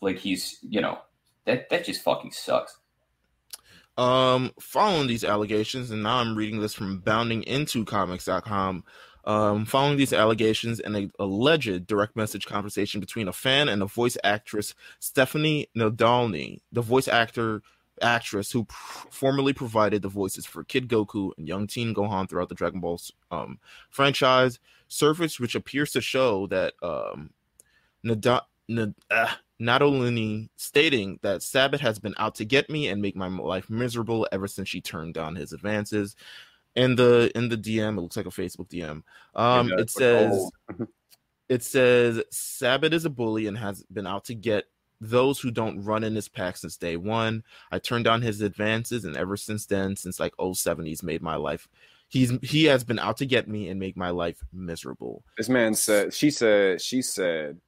like 0.00 0.16
he's 0.18 0.58
you 0.62 0.80
know 0.80 0.98
that 1.44 1.68
that 1.70 1.84
just 1.84 2.02
fucking 2.02 2.32
sucks. 2.32 2.78
Um, 3.98 4.52
following 4.58 5.06
these 5.06 5.22
allegations, 5.24 5.90
and 5.90 6.02
now 6.02 6.16
I'm 6.16 6.34
reading 6.34 6.60
this 6.60 6.72
from 6.72 7.02
boundingintocomics.com. 7.02 8.84
Um, 9.24 9.64
following 9.64 9.96
these 9.96 10.12
allegations 10.12 10.80
and 10.80 10.96
a 10.96 11.10
alleged 11.20 11.86
direct 11.86 12.16
message 12.16 12.46
conversation 12.46 13.00
between 13.00 13.28
a 13.28 13.32
fan 13.32 13.68
and 13.68 13.80
the 13.80 13.86
voice 13.86 14.16
actress 14.24 14.74
Stephanie 14.98 15.68
Nadolny, 15.76 16.60
the 16.72 16.82
voice 16.82 17.06
actor 17.06 17.62
actress 18.00 18.50
who 18.50 18.64
pr- 18.64 19.06
formerly 19.10 19.52
provided 19.52 20.02
the 20.02 20.08
voices 20.08 20.44
for 20.44 20.64
Kid 20.64 20.88
Goku 20.88 21.30
and 21.38 21.46
Young 21.46 21.66
Teen 21.66 21.94
Gohan 21.94 22.28
throughout 22.28 22.48
the 22.48 22.54
Dragon 22.54 22.80
Ball 22.80 23.00
um, 23.30 23.58
franchise, 23.90 24.58
surfaced, 24.88 25.40
which 25.40 25.54
appears 25.54 25.92
to 25.92 26.00
show 26.00 26.46
that 26.48 26.74
um, 26.82 27.30
Nada- 28.02 28.46
Nad- 28.68 28.94
ah, 29.10 29.38
not 29.58 29.82
only 29.82 30.50
stating 30.56 31.18
that 31.22 31.42
Sabat 31.42 31.80
has 31.80 31.98
been 31.98 32.14
out 32.18 32.34
to 32.36 32.44
get 32.44 32.68
me 32.68 32.88
and 32.88 33.00
make 33.00 33.14
my 33.14 33.28
life 33.28 33.70
miserable 33.70 34.26
ever 34.32 34.48
since 34.48 34.68
she 34.68 34.80
turned 34.80 35.14
down 35.14 35.36
his 35.36 35.52
advances. 35.52 36.16
In 36.74 36.96
the 36.96 37.30
in 37.34 37.48
the 37.48 37.56
DM, 37.56 37.98
it 37.98 38.00
looks 38.00 38.16
like 38.16 38.26
a 38.26 38.30
Facebook 38.30 38.68
DM. 38.68 39.02
Um, 39.34 39.68
Yeah, 39.68 39.76
it 39.78 39.90
says 39.90 40.50
it 41.48 41.62
says 41.62 42.22
Sabat 42.30 42.94
is 42.94 43.04
a 43.04 43.10
bully 43.10 43.46
and 43.46 43.58
has 43.58 43.82
been 43.84 44.06
out 44.06 44.24
to 44.26 44.34
get 44.34 44.64
those 45.02 45.40
who 45.40 45.50
don't 45.50 45.82
run 45.82 46.04
in 46.04 46.14
his 46.14 46.28
pack 46.28 46.56
since 46.56 46.76
day 46.76 46.96
one. 46.96 47.42
I 47.70 47.78
turned 47.78 48.04
down 48.04 48.22
his 48.22 48.40
advances, 48.40 49.04
and 49.04 49.16
ever 49.16 49.36
since 49.36 49.66
then, 49.66 49.96
since 49.96 50.20
like 50.20 50.32
07, 50.40 50.86
he's 50.86 51.02
made 51.02 51.20
my 51.22 51.36
life. 51.36 51.68
He's 52.08 52.32
he 52.42 52.64
has 52.64 52.84
been 52.84 52.98
out 52.98 53.16
to 53.18 53.26
get 53.26 53.48
me 53.48 53.68
and 53.68 53.80
make 53.80 53.96
my 53.96 54.10
life 54.10 54.42
miserable. 54.52 55.24
This 55.36 55.48
man 55.48 55.74
said, 55.74 56.14
she 56.14 56.30
said, 56.30 56.80
she 56.80 57.02
said, 57.02 57.58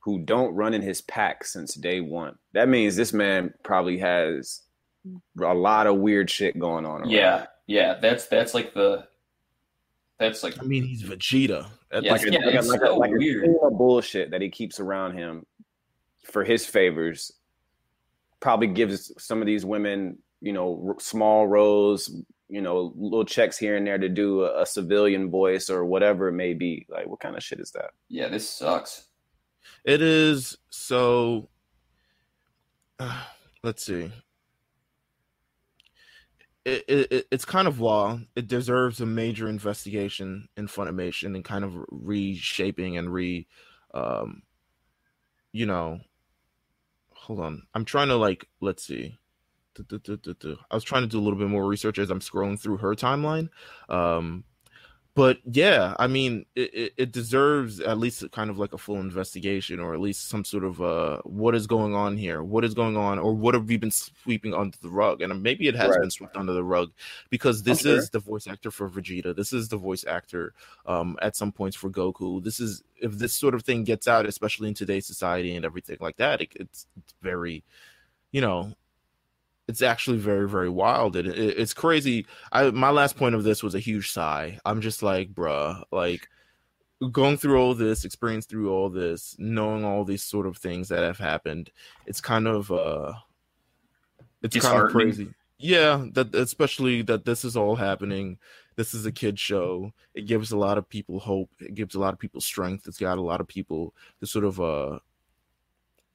who 0.00 0.20
don't 0.20 0.54
run 0.54 0.74
in 0.74 0.80
his 0.80 1.02
pack 1.02 1.44
since 1.44 1.74
day 1.74 2.00
one. 2.00 2.38
That 2.54 2.68
means 2.68 2.96
this 2.96 3.12
man 3.12 3.52
probably 3.62 3.98
has 3.98 4.62
a 5.40 5.54
lot 5.54 5.86
of 5.86 5.96
weird 5.98 6.30
shit 6.30 6.58
going 6.58 6.84
on. 6.86 7.00
around. 7.02 7.10
Yeah, 7.10 7.46
yeah, 7.66 7.94
that's 8.00 8.26
that's 8.26 8.54
like 8.54 8.74
the 8.74 9.06
that's 10.18 10.42
like 10.42 10.60
I 10.60 10.64
mean, 10.64 10.84
he's 10.84 11.02
Vegeta. 11.02 11.68
At 11.90 12.02
Yeah, 12.02 12.12
like 12.12 12.22
a, 12.22 12.32
yeah, 12.32 12.38
like 12.40 12.54
a, 12.54 12.58
it's 12.58 12.68
like 12.68 12.80
a, 12.82 12.86
so 12.86 12.96
like 12.96 13.10
a 13.10 13.18
weird. 13.18 13.44
team 13.44 13.56
bullshit 13.72 14.30
that 14.32 14.42
he 14.42 14.50
keeps 14.50 14.80
around 14.80 15.16
him 15.16 15.46
for 16.30 16.44
his 16.44 16.66
favors. 16.66 17.32
Probably 18.40 18.66
gives 18.66 19.12
some 19.18 19.40
of 19.40 19.46
these 19.46 19.64
women, 19.64 20.18
you 20.40 20.52
know, 20.52 20.84
r- 20.88 21.00
small 21.00 21.46
roles, 21.48 22.10
you 22.48 22.60
know, 22.60 22.92
little 22.96 23.24
checks 23.24 23.56
here 23.58 23.76
and 23.76 23.86
there 23.86 23.98
to 23.98 24.08
do 24.08 24.42
a, 24.42 24.62
a 24.62 24.66
civilian 24.66 25.30
voice 25.30 25.70
or 25.70 25.84
whatever 25.84 26.28
it 26.28 26.32
may 26.32 26.52
be. 26.54 26.86
Like, 26.88 27.06
what 27.08 27.20
kind 27.20 27.36
of 27.36 27.42
shit 27.42 27.60
is 27.60 27.70
that? 27.72 27.90
yeah, 28.08 28.28
this 28.28 28.48
sucks. 28.48 29.06
It 29.84 30.02
is 30.02 30.56
so. 30.70 31.48
uh, 32.98 33.22
let's 33.62 33.84
see. 33.84 34.10
It, 36.68 36.84
it, 36.88 37.12
it- 37.12 37.28
it's 37.30 37.44
kind 37.44 37.66
of 37.68 37.80
law. 37.80 38.20
It 38.36 38.46
deserves 38.48 39.00
a 39.00 39.06
major 39.06 39.48
investigation 39.48 40.48
in 40.56 40.66
Funimation 40.68 41.34
and 41.34 41.44
kind 41.44 41.64
of 41.64 41.72
reshaping 41.90 42.96
and 42.96 43.12
re, 43.12 43.46
um, 43.94 44.42
you 45.52 45.66
know. 45.66 46.00
Hold 47.12 47.40
on, 47.40 47.66
I'm 47.74 47.84
trying 47.84 48.08
to 48.08 48.16
like. 48.16 48.48
Let's 48.60 48.82
see. 48.86 49.18
I 50.70 50.74
was 50.74 50.84
trying 50.84 51.02
to 51.02 51.08
do 51.08 51.18
a 51.18 51.22
little 51.22 51.38
bit 51.38 51.48
more 51.48 51.66
research 51.66 51.98
as 51.98 52.10
I'm 52.10 52.20
scrolling 52.20 52.58
through 52.58 52.78
her 52.78 52.94
timeline. 52.94 53.48
Um, 53.88 54.44
but 55.18 55.38
yeah, 55.50 55.96
I 55.98 56.06
mean, 56.06 56.46
it, 56.54 56.92
it, 56.96 57.10
deserves 57.10 57.80
at 57.80 57.98
least 57.98 58.22
kind 58.30 58.50
of 58.50 58.58
like 58.60 58.72
a 58.72 58.78
full 58.78 59.00
investigation, 59.00 59.80
or 59.80 59.92
at 59.92 59.98
least 59.98 60.28
some 60.28 60.44
sort 60.44 60.62
of 60.62 60.80
uh, 60.80 61.18
what 61.24 61.56
is 61.56 61.66
going 61.66 61.92
on 61.92 62.16
here? 62.16 62.44
What 62.44 62.64
is 62.64 62.72
going 62.72 62.96
on, 62.96 63.18
or 63.18 63.34
what 63.34 63.54
have 63.54 63.66
we 63.66 63.78
been 63.78 63.90
sweeping 63.90 64.54
under 64.54 64.78
the 64.80 64.88
rug? 64.88 65.20
And 65.20 65.42
maybe 65.42 65.66
it 65.66 65.74
has 65.74 65.90
Right. 65.90 66.02
been 66.02 66.12
swept 66.12 66.36
under 66.36 66.52
the 66.52 66.62
rug 66.62 66.92
because 67.30 67.64
this 67.64 67.84
is 67.84 68.10
the 68.10 68.20
voice 68.20 68.46
actor 68.46 68.70
for 68.70 68.88
Vegeta. 68.88 69.34
This 69.34 69.52
is 69.52 69.68
the 69.68 69.76
voice 69.76 70.04
actor 70.06 70.54
um, 70.86 71.18
at 71.20 71.34
some 71.34 71.50
points 71.50 71.76
for 71.76 71.90
Goku. 71.90 72.40
This 72.40 72.60
is 72.60 72.84
if 73.02 73.18
this 73.18 73.34
sort 73.34 73.56
of 73.56 73.64
thing 73.64 73.82
gets 73.82 74.06
out, 74.06 74.24
especially 74.24 74.68
in 74.68 74.74
today's 74.74 75.06
society 75.06 75.56
and 75.56 75.64
everything 75.64 75.96
like 75.98 76.18
that, 76.18 76.42
it, 76.42 76.50
it's 76.54 76.86
it's 76.96 77.14
very, 77.20 77.64
you 78.30 78.40
know, 78.40 78.72
it's 79.68 79.82
actually 79.82 80.18
very 80.18 80.48
very 80.48 80.68
wild 80.68 81.16
and 81.16 81.28
it, 81.28 81.36
it's 81.36 81.74
crazy 81.74 82.26
i 82.52 82.70
my 82.70 82.90
last 82.90 83.16
point 83.16 83.34
of 83.34 83.44
this 83.44 83.62
was 83.62 83.74
a 83.74 83.80
huge 83.80 84.10
sigh 84.10 84.58
i'm 84.64 84.80
just 84.80 85.02
like 85.02 85.32
bruh 85.32 85.82
like 85.92 86.28
going 87.12 87.36
through 87.36 87.58
all 87.60 87.74
this 87.74 88.04
experience 88.04 88.46
through 88.46 88.72
all 88.72 88.88
this 88.88 89.36
knowing 89.38 89.84
all 89.84 90.04
these 90.04 90.22
sort 90.22 90.46
of 90.46 90.56
things 90.56 90.88
that 90.88 91.02
have 91.02 91.18
happened 91.18 91.70
it's 92.06 92.20
kind 92.20 92.48
of 92.48 92.70
uh 92.72 93.12
it's 94.42 94.56
kind 94.56 94.78
of 94.78 94.90
crazy 94.90 95.28
Yeah, 95.58 96.06
that 96.12 96.34
especially 96.34 97.02
that 97.02 97.24
this 97.24 97.44
is 97.44 97.56
all 97.56 97.74
happening. 97.76 98.38
This 98.76 98.94
is 98.94 99.06
a 99.06 99.12
kid 99.12 99.38
show. 99.40 99.92
It 100.14 100.26
gives 100.26 100.52
a 100.52 100.56
lot 100.56 100.78
of 100.78 100.88
people 100.88 101.18
hope. 101.18 101.50
It 101.60 101.74
gives 101.74 101.96
a 101.96 101.98
lot 102.00 102.12
of 102.14 102.20
people 102.20 102.40
strength. 102.40 102.86
It's 102.86 102.98
got 102.98 103.18
a 103.18 103.22
lot 103.22 103.40
of 103.40 103.48
people 103.48 103.92
to 104.20 104.26
sort 104.26 104.44
of 104.44 104.60
uh 104.60 105.00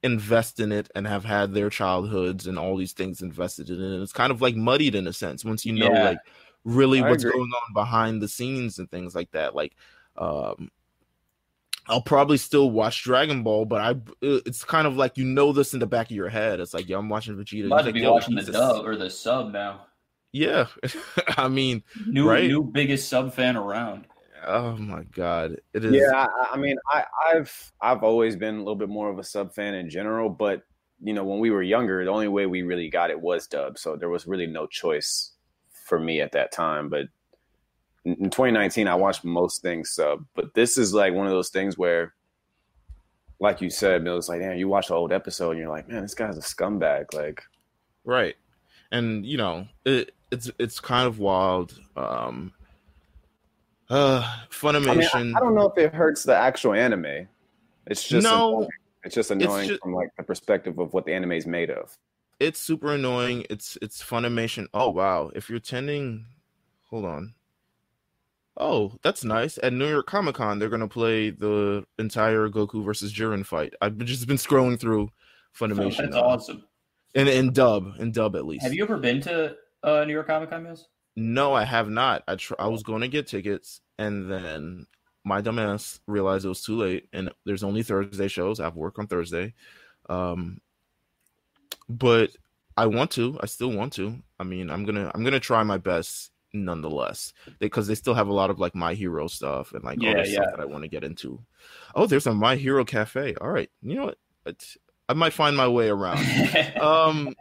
invest 0.04 0.60
in 0.60 0.72
it 0.72 0.90
and 0.96 1.06
have 1.08 1.24
had 1.26 1.54
their 1.54 1.70
childhoods 1.70 2.46
and 2.48 2.58
all 2.60 2.76
these 2.76 2.92
things 2.94 3.22
invested 3.22 3.70
in 3.70 3.80
it. 3.82 3.94
And 3.94 4.02
it's 4.04 4.12
kind 4.14 4.32
of 4.32 4.42
like 4.42 4.56
muddied 4.56 4.94
in 4.96 5.08
a 5.08 5.14
sense 5.14 5.44
once 5.44 5.66
you 5.66 5.74
know 5.74 5.94
Yeah. 5.94 6.02
like 6.02 6.22
really 6.64 7.02
I 7.02 7.10
what's 7.10 7.24
agree. 7.24 7.32
going 7.32 7.50
on 7.50 7.74
behind 7.74 8.22
the 8.22 8.28
scenes 8.28 8.78
and 8.80 8.90
things 8.90 9.14
like 9.16 9.32
that. 9.32 9.56
Like 9.56 9.74
um 10.18 10.70
I'll 11.86 12.02
probably 12.02 12.38
still 12.38 12.70
watch 12.70 13.02
Dragon 13.04 13.42
Ball, 13.42 13.66
but 13.66 13.80
I 13.82 13.96
it's 14.22 14.64
kind 14.64 14.86
of 14.86 14.96
like 14.96 15.18
you 15.18 15.24
know 15.24 15.52
this 15.52 15.74
in 15.74 15.80
the 15.80 15.86
back 15.86 16.10
of 16.10 16.16
your 16.16 16.30
head. 16.30 16.60
It's 16.60 16.72
like, 16.74 16.88
yo, 16.88 16.98
I'm 16.98 17.08
watching 17.10 17.36
Vegeta. 17.36 17.70
I'm 17.70 17.72
about 17.72 17.80
It's 17.80 17.84
to 17.84 17.86
like, 17.88 17.94
be 17.94 18.02
watching 18.02 18.34
the 18.36 18.42
dub 18.42 18.86
or 18.86 18.96
the 18.96 19.10
sub 19.10 19.52
now. 19.52 19.86
Yeah. 20.32 20.66
I 21.36 21.48
mean, 21.48 21.82
New 22.04 22.28
Right. 22.28 22.44
new 22.44 22.62
biggest 22.64 23.08
sub 23.08 23.34
fan 23.34 23.56
around. 23.56 24.06
Oh 24.46 24.76
my 24.76 25.02
god. 25.12 25.56
It 25.72 25.84
is 25.84 25.92
Yeah, 25.92 26.26
I, 26.26 26.50
I 26.52 26.56
mean, 26.56 26.76
I, 26.90 27.04
I've 27.26 27.72
I've 27.80 28.02
always 28.02 28.36
been 28.36 28.56
a 28.56 28.58
little 28.58 28.76
bit 28.76 28.88
more 28.88 29.10
of 29.10 29.18
a 29.18 29.24
sub 29.24 29.54
fan 29.54 29.74
in 29.74 29.90
general, 29.90 30.28
but 30.28 30.62
you 31.02 31.12
know, 31.12 31.24
when 31.24 31.38
we 31.38 31.50
were 31.50 31.62
younger, 31.62 32.04
the 32.04 32.10
only 32.10 32.28
way 32.28 32.46
we 32.46 32.62
really 32.62 32.88
got 32.88 33.10
it 33.10 33.20
was 33.20 33.46
dub, 33.46 33.78
so 33.78 33.96
there 33.96 34.08
was 34.08 34.26
really 34.26 34.46
no 34.46 34.66
choice 34.66 35.32
for 35.86 35.98
me 35.98 36.20
at 36.20 36.32
that 36.32 36.52
time. 36.52 36.88
But 36.88 37.06
in, 38.04 38.14
in 38.14 38.30
2019, 38.30 38.88
I 38.88 38.94
watched 38.94 39.24
most 39.24 39.62
things 39.62 39.90
sub, 39.90 40.24
but 40.34 40.54
this 40.54 40.78
is 40.78 40.94
like 40.94 41.12
one 41.12 41.26
of 41.26 41.32
those 41.32 41.50
things 41.50 41.76
where, 41.76 42.14
like 43.40 43.60
you 43.60 43.70
said, 43.70 44.06
it 44.06 44.10
was 44.10 44.28
like, 44.28 44.40
man, 44.40 44.58
you 44.58 44.68
watch 44.68 44.88
the 44.88 44.94
old 44.94 45.12
episode 45.12 45.52
and 45.52 45.60
you're 45.60 45.68
like, 45.68 45.88
man, 45.88 46.02
this 46.02 46.14
guy's 46.14 46.38
a 46.38 46.40
scumbag. 46.40 47.12
Like, 47.12 47.42
right. 48.04 48.36
And 48.90 49.26
you 49.26 49.36
know, 49.36 49.66
it 49.84 50.14
it's 50.30 50.50
it's 50.58 50.80
kind 50.80 51.06
of 51.06 51.18
wild. 51.18 51.78
Um 51.96 52.52
uh 53.94 54.22
Funimation. 54.50 55.14
I 55.14 55.22
mean, 55.22 55.34
I, 55.34 55.38
I 55.38 55.40
don't 55.40 55.54
know 55.54 55.68
if 55.68 55.78
it 55.78 55.94
hurts 55.94 56.22
the 56.24 56.34
actual 56.36 56.74
anime. 56.74 57.28
It's 57.86 58.02
just 58.06 58.24
No, 58.24 58.48
annoying. 58.48 58.68
it's 59.04 59.14
just 59.14 59.30
annoying 59.30 59.68
ju- 59.68 59.78
from 59.82 59.94
like 59.94 60.08
the 60.16 60.22
perspective 60.22 60.78
of 60.78 60.92
what 60.92 61.04
the 61.06 61.12
anime 61.12 61.32
is 61.32 61.46
made 61.46 61.70
of. 61.70 61.96
it's 62.40 62.58
super 62.58 62.92
annoying. 62.92 63.44
It's 63.50 63.76
it's 63.82 64.02
Funimation. 64.02 64.66
Oh 64.74 64.90
wow, 64.90 65.30
if 65.34 65.48
you're 65.48 65.58
attending, 65.58 66.26
hold 66.90 67.04
on. 67.04 67.34
Oh, 68.56 68.92
that's 69.02 69.24
nice. 69.24 69.58
At 69.62 69.72
New 69.72 69.88
York 69.88 70.06
Comic 70.06 70.36
Con, 70.36 70.58
they're 70.58 70.68
gonna 70.68 70.88
play 70.88 71.30
the 71.30 71.84
entire 71.98 72.48
Goku 72.48 72.84
versus 72.84 73.12
Jiren 73.12 73.44
fight. 73.44 73.74
I've 73.80 73.98
just 73.98 74.26
been 74.26 74.36
scrolling 74.36 74.78
through 74.78 75.10
Funimation 75.58 76.02
That's 76.04 76.16
awesome. 76.16 76.64
And 77.16 77.28
in 77.28 77.52
dub, 77.52 77.94
in 77.98 78.10
dub 78.12 78.34
at 78.36 78.44
least. 78.46 78.64
Have 78.64 78.74
you 78.74 78.82
ever 78.82 78.96
been 78.96 79.20
to 79.22 79.54
uh, 79.84 80.04
New 80.04 80.12
York 80.12 80.26
Comic 80.26 80.50
Con, 80.50 80.64
Mills? 80.64 80.88
No, 81.16 81.52
I 81.52 81.62
have 81.64 81.88
not. 81.88 82.24
I 82.26 82.34
tr- 82.34 82.54
I 82.58 82.66
was 82.66 82.82
going 82.82 83.02
to 83.02 83.08
get 83.08 83.28
tickets, 83.28 83.80
and 83.98 84.30
then 84.30 84.86
my 85.24 85.40
dumbass 85.40 86.00
realized 86.06 86.44
it 86.44 86.48
was 86.48 86.62
too 86.62 86.76
late, 86.76 87.08
and 87.12 87.30
there's 87.44 87.64
only 87.64 87.82
Thursday 87.82 88.28
shows. 88.28 88.60
I 88.60 88.64
have 88.64 88.76
work 88.76 88.98
on 88.98 89.06
Thursday, 89.06 89.54
um, 90.08 90.60
but 91.88 92.30
I 92.76 92.86
want 92.86 93.10
to. 93.12 93.38
I 93.40 93.46
still 93.46 93.70
want 93.72 93.92
to. 93.94 94.16
I 94.38 94.44
mean, 94.44 94.70
I'm 94.70 94.84
gonna 94.84 95.10
I'm 95.14 95.24
gonna 95.24 95.40
try 95.40 95.62
my 95.62 95.78
best 95.78 96.30
nonetheless 96.52 97.32
because 97.58 97.86
they 97.86 97.94
still 97.96 98.14
have 98.14 98.28
a 98.28 98.32
lot 98.32 98.50
of 98.50 98.58
like 98.60 98.74
my 98.74 98.94
hero 98.94 99.26
stuff 99.26 99.72
and 99.72 99.82
like 99.82 99.98
all 100.00 100.04
Yeah, 100.06 100.24
stuff 100.24 100.26
yeah. 100.44 100.50
that 100.50 100.60
I 100.60 100.64
want 100.64 100.84
to 100.84 100.88
get 100.88 101.04
into. 101.04 101.40
Oh, 101.94 102.06
there's 102.06 102.26
a 102.26 102.34
My 102.34 102.56
Hero 102.56 102.84
Cafe. 102.84 103.34
All 103.40 103.50
right, 103.50 103.70
you 103.82 103.94
know 103.96 104.04
what? 104.06 104.18
It's, 104.46 104.76
I 105.08 105.14
might 105.14 105.32
find 105.32 105.56
my 105.56 105.68
way 105.68 105.88
around 105.88 106.18
um 106.80 107.34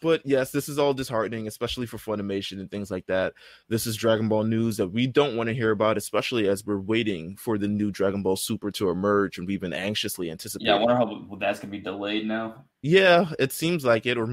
but 0.00 0.20
yes 0.24 0.50
this 0.50 0.68
is 0.68 0.78
all 0.78 0.94
disheartening 0.94 1.46
especially 1.46 1.86
for 1.86 1.98
funimation 1.98 2.60
and 2.60 2.70
things 2.70 2.90
like 2.90 3.06
that 3.06 3.32
this 3.68 3.86
is 3.86 3.96
dragon 3.96 4.28
ball 4.28 4.44
news 4.44 4.76
that 4.76 4.88
we 4.88 5.06
don't 5.06 5.36
want 5.36 5.48
to 5.48 5.54
hear 5.54 5.70
about 5.70 5.96
especially 5.96 6.48
as 6.48 6.64
we're 6.64 6.78
waiting 6.78 7.36
for 7.36 7.58
the 7.58 7.68
new 7.68 7.90
dragon 7.90 8.22
ball 8.22 8.36
super 8.36 8.70
to 8.70 8.90
emerge 8.90 9.38
and 9.38 9.46
we've 9.46 9.60
been 9.60 9.72
anxiously 9.72 10.30
anticipating 10.30 10.66
yeah, 10.66 10.76
I 10.76 10.84
wonder 10.84 10.96
how 10.96 11.36
that's 11.38 11.60
gonna 11.60 11.70
be 11.70 11.80
delayed 11.80 12.26
now. 12.26 12.64
yeah 12.82 13.30
it 13.38 13.52
seems 13.52 13.84
like 13.84 14.06
it 14.06 14.18
or 14.18 14.28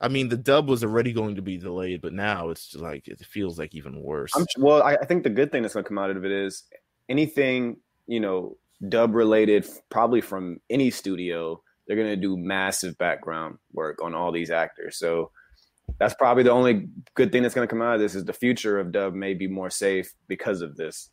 i 0.00 0.08
mean 0.08 0.28
the 0.28 0.36
dub 0.36 0.68
was 0.68 0.84
already 0.84 1.12
going 1.12 1.36
to 1.36 1.42
be 1.42 1.56
delayed 1.56 2.00
but 2.00 2.12
now 2.12 2.50
it's 2.50 2.68
just 2.68 2.82
like 2.82 3.08
it 3.08 3.20
feels 3.20 3.58
like 3.58 3.74
even 3.74 4.02
worse 4.02 4.32
I'm, 4.34 4.46
well, 4.58 4.82
I, 4.82 4.94
I 4.94 5.04
think 5.04 5.22
the 5.22 5.30
good 5.30 5.52
thing 5.52 5.62
that's 5.62 5.74
going 5.74 5.84
to 5.84 5.88
come 5.88 5.98
out 5.98 6.10
of 6.10 6.24
it 6.24 6.32
is 6.32 6.64
anything 7.08 7.76
you 8.06 8.20
know 8.20 8.56
dub 8.86 9.14
related, 9.14 9.66
probably 9.90 10.20
from 10.20 10.60
any 10.70 10.90
studio. 10.90 11.60
They're 11.88 11.96
going 11.96 12.08
to 12.08 12.16
do 12.16 12.36
massive 12.36 12.96
background 12.98 13.58
work 13.72 14.04
on 14.04 14.14
all 14.14 14.30
these 14.30 14.50
actors. 14.50 14.98
So 14.98 15.32
that's 15.98 16.14
probably 16.14 16.42
the 16.42 16.52
only 16.52 16.88
good 17.14 17.32
thing 17.32 17.42
that's 17.42 17.54
going 17.54 17.66
to 17.66 17.70
come 17.70 17.82
out 17.82 17.94
of 17.94 18.00
this 18.00 18.14
is 18.14 18.24
the 18.24 18.32
future 18.32 18.78
of 18.78 18.92
dub 18.92 19.14
may 19.14 19.34
be 19.34 19.48
more 19.48 19.70
safe 19.70 20.12
because 20.28 20.60
of 20.60 20.76
this. 20.76 21.10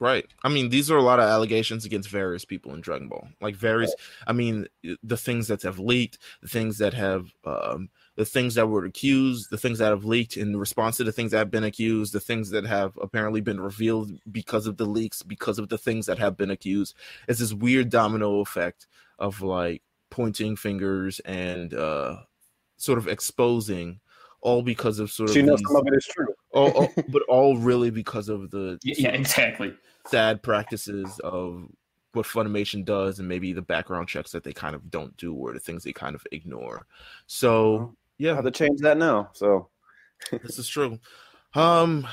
Right. 0.00 0.26
I 0.42 0.48
mean, 0.48 0.70
these 0.70 0.90
are 0.90 0.96
a 0.96 1.02
lot 1.02 1.20
of 1.20 1.28
allegations 1.28 1.84
against 1.84 2.08
various 2.08 2.44
people 2.44 2.74
in 2.74 2.80
Dragon 2.80 3.08
Ball. 3.08 3.28
Like 3.40 3.54
various 3.54 3.94
I 4.26 4.32
mean, 4.32 4.66
the 5.02 5.16
things 5.16 5.48
that 5.48 5.62
have 5.62 5.78
leaked, 5.78 6.18
the 6.42 6.48
things 6.48 6.78
that 6.78 6.94
have 6.94 7.32
um 7.44 7.90
the 8.16 8.24
things 8.24 8.54
that 8.54 8.68
were 8.68 8.84
accused, 8.84 9.50
the 9.50 9.58
things 9.58 9.78
that 9.78 9.90
have 9.90 10.04
leaked 10.04 10.36
in 10.36 10.56
response 10.56 10.96
to 10.96 11.04
the 11.04 11.12
things 11.12 11.30
that 11.30 11.38
have 11.38 11.50
been 11.50 11.64
accused, 11.64 12.12
the 12.12 12.20
things 12.20 12.50
that 12.50 12.66
have 12.66 12.96
apparently 13.00 13.40
been 13.40 13.60
revealed 13.60 14.10
because 14.30 14.66
of 14.66 14.76
the 14.76 14.86
leaks, 14.86 15.22
because 15.22 15.58
of 15.58 15.68
the 15.68 15.78
things 15.78 16.06
that 16.06 16.18
have 16.18 16.36
been 16.36 16.50
accused. 16.50 16.94
It's 17.28 17.40
this 17.40 17.52
weird 17.52 17.88
domino 17.88 18.40
effect 18.40 18.86
of 19.18 19.42
like 19.42 19.82
pointing 20.14 20.54
fingers 20.54 21.18
and 21.24 21.74
uh 21.74 22.18
sort 22.76 22.98
of 22.98 23.08
exposing 23.08 23.98
all 24.42 24.62
because 24.62 25.00
of 25.00 25.10
sort 25.10 25.30
So 25.30 25.34
you 25.36 25.40
of 25.40 25.46
know 25.46 25.56
these, 25.56 25.66
some 25.66 25.76
of 25.76 25.86
it 25.88 25.94
is 25.96 26.06
true. 26.06 26.28
all, 26.52 26.70
all- 26.70 26.92
but 27.08 27.22
all 27.28 27.56
really 27.58 27.90
because 27.90 28.28
of 28.28 28.48
the 28.52 28.78
Yeah, 28.84 28.94
yeah, 28.98 29.08
exactly. 29.08 29.74
sad 30.06 30.40
practices 30.40 31.18
of 31.24 31.66
what 32.12 32.26
Funimation 32.26 32.84
does 32.84 33.18
and 33.18 33.28
maybe 33.28 33.52
the 33.52 33.60
background 33.62 34.06
checks 34.06 34.30
that 34.30 34.44
they 34.44 34.52
kind 34.52 34.76
of 34.76 34.88
don't 34.88 35.16
do 35.16 35.34
or 35.34 35.52
the 35.52 35.58
things 35.58 35.82
they 35.82 35.92
kind 35.92 36.14
of 36.14 36.24
ignore. 36.30 36.86
So 37.26 37.96
I 37.96 38.14
yeah, 38.18 38.34
have 38.36 38.44
to 38.44 38.52
change 38.52 38.80
that 38.82 38.98
now. 38.98 39.30
So 39.32 39.68
this 40.30 40.60
is 40.60 40.68
true. 40.68 41.00
Um 41.54 42.06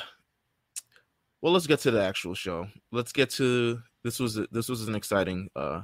well 1.41 1.53
let's 1.53 1.67
get 1.67 1.79
to 1.81 1.91
the 1.91 2.01
actual 2.03 2.33
show. 2.33 2.67
Let's 2.91 3.11
get 3.11 3.29
to 3.31 3.79
this 4.03 4.19
was 4.19 4.39
this 4.51 4.69
was 4.69 4.87
an 4.87 4.95
exciting 4.95 5.49
uh 5.55 5.81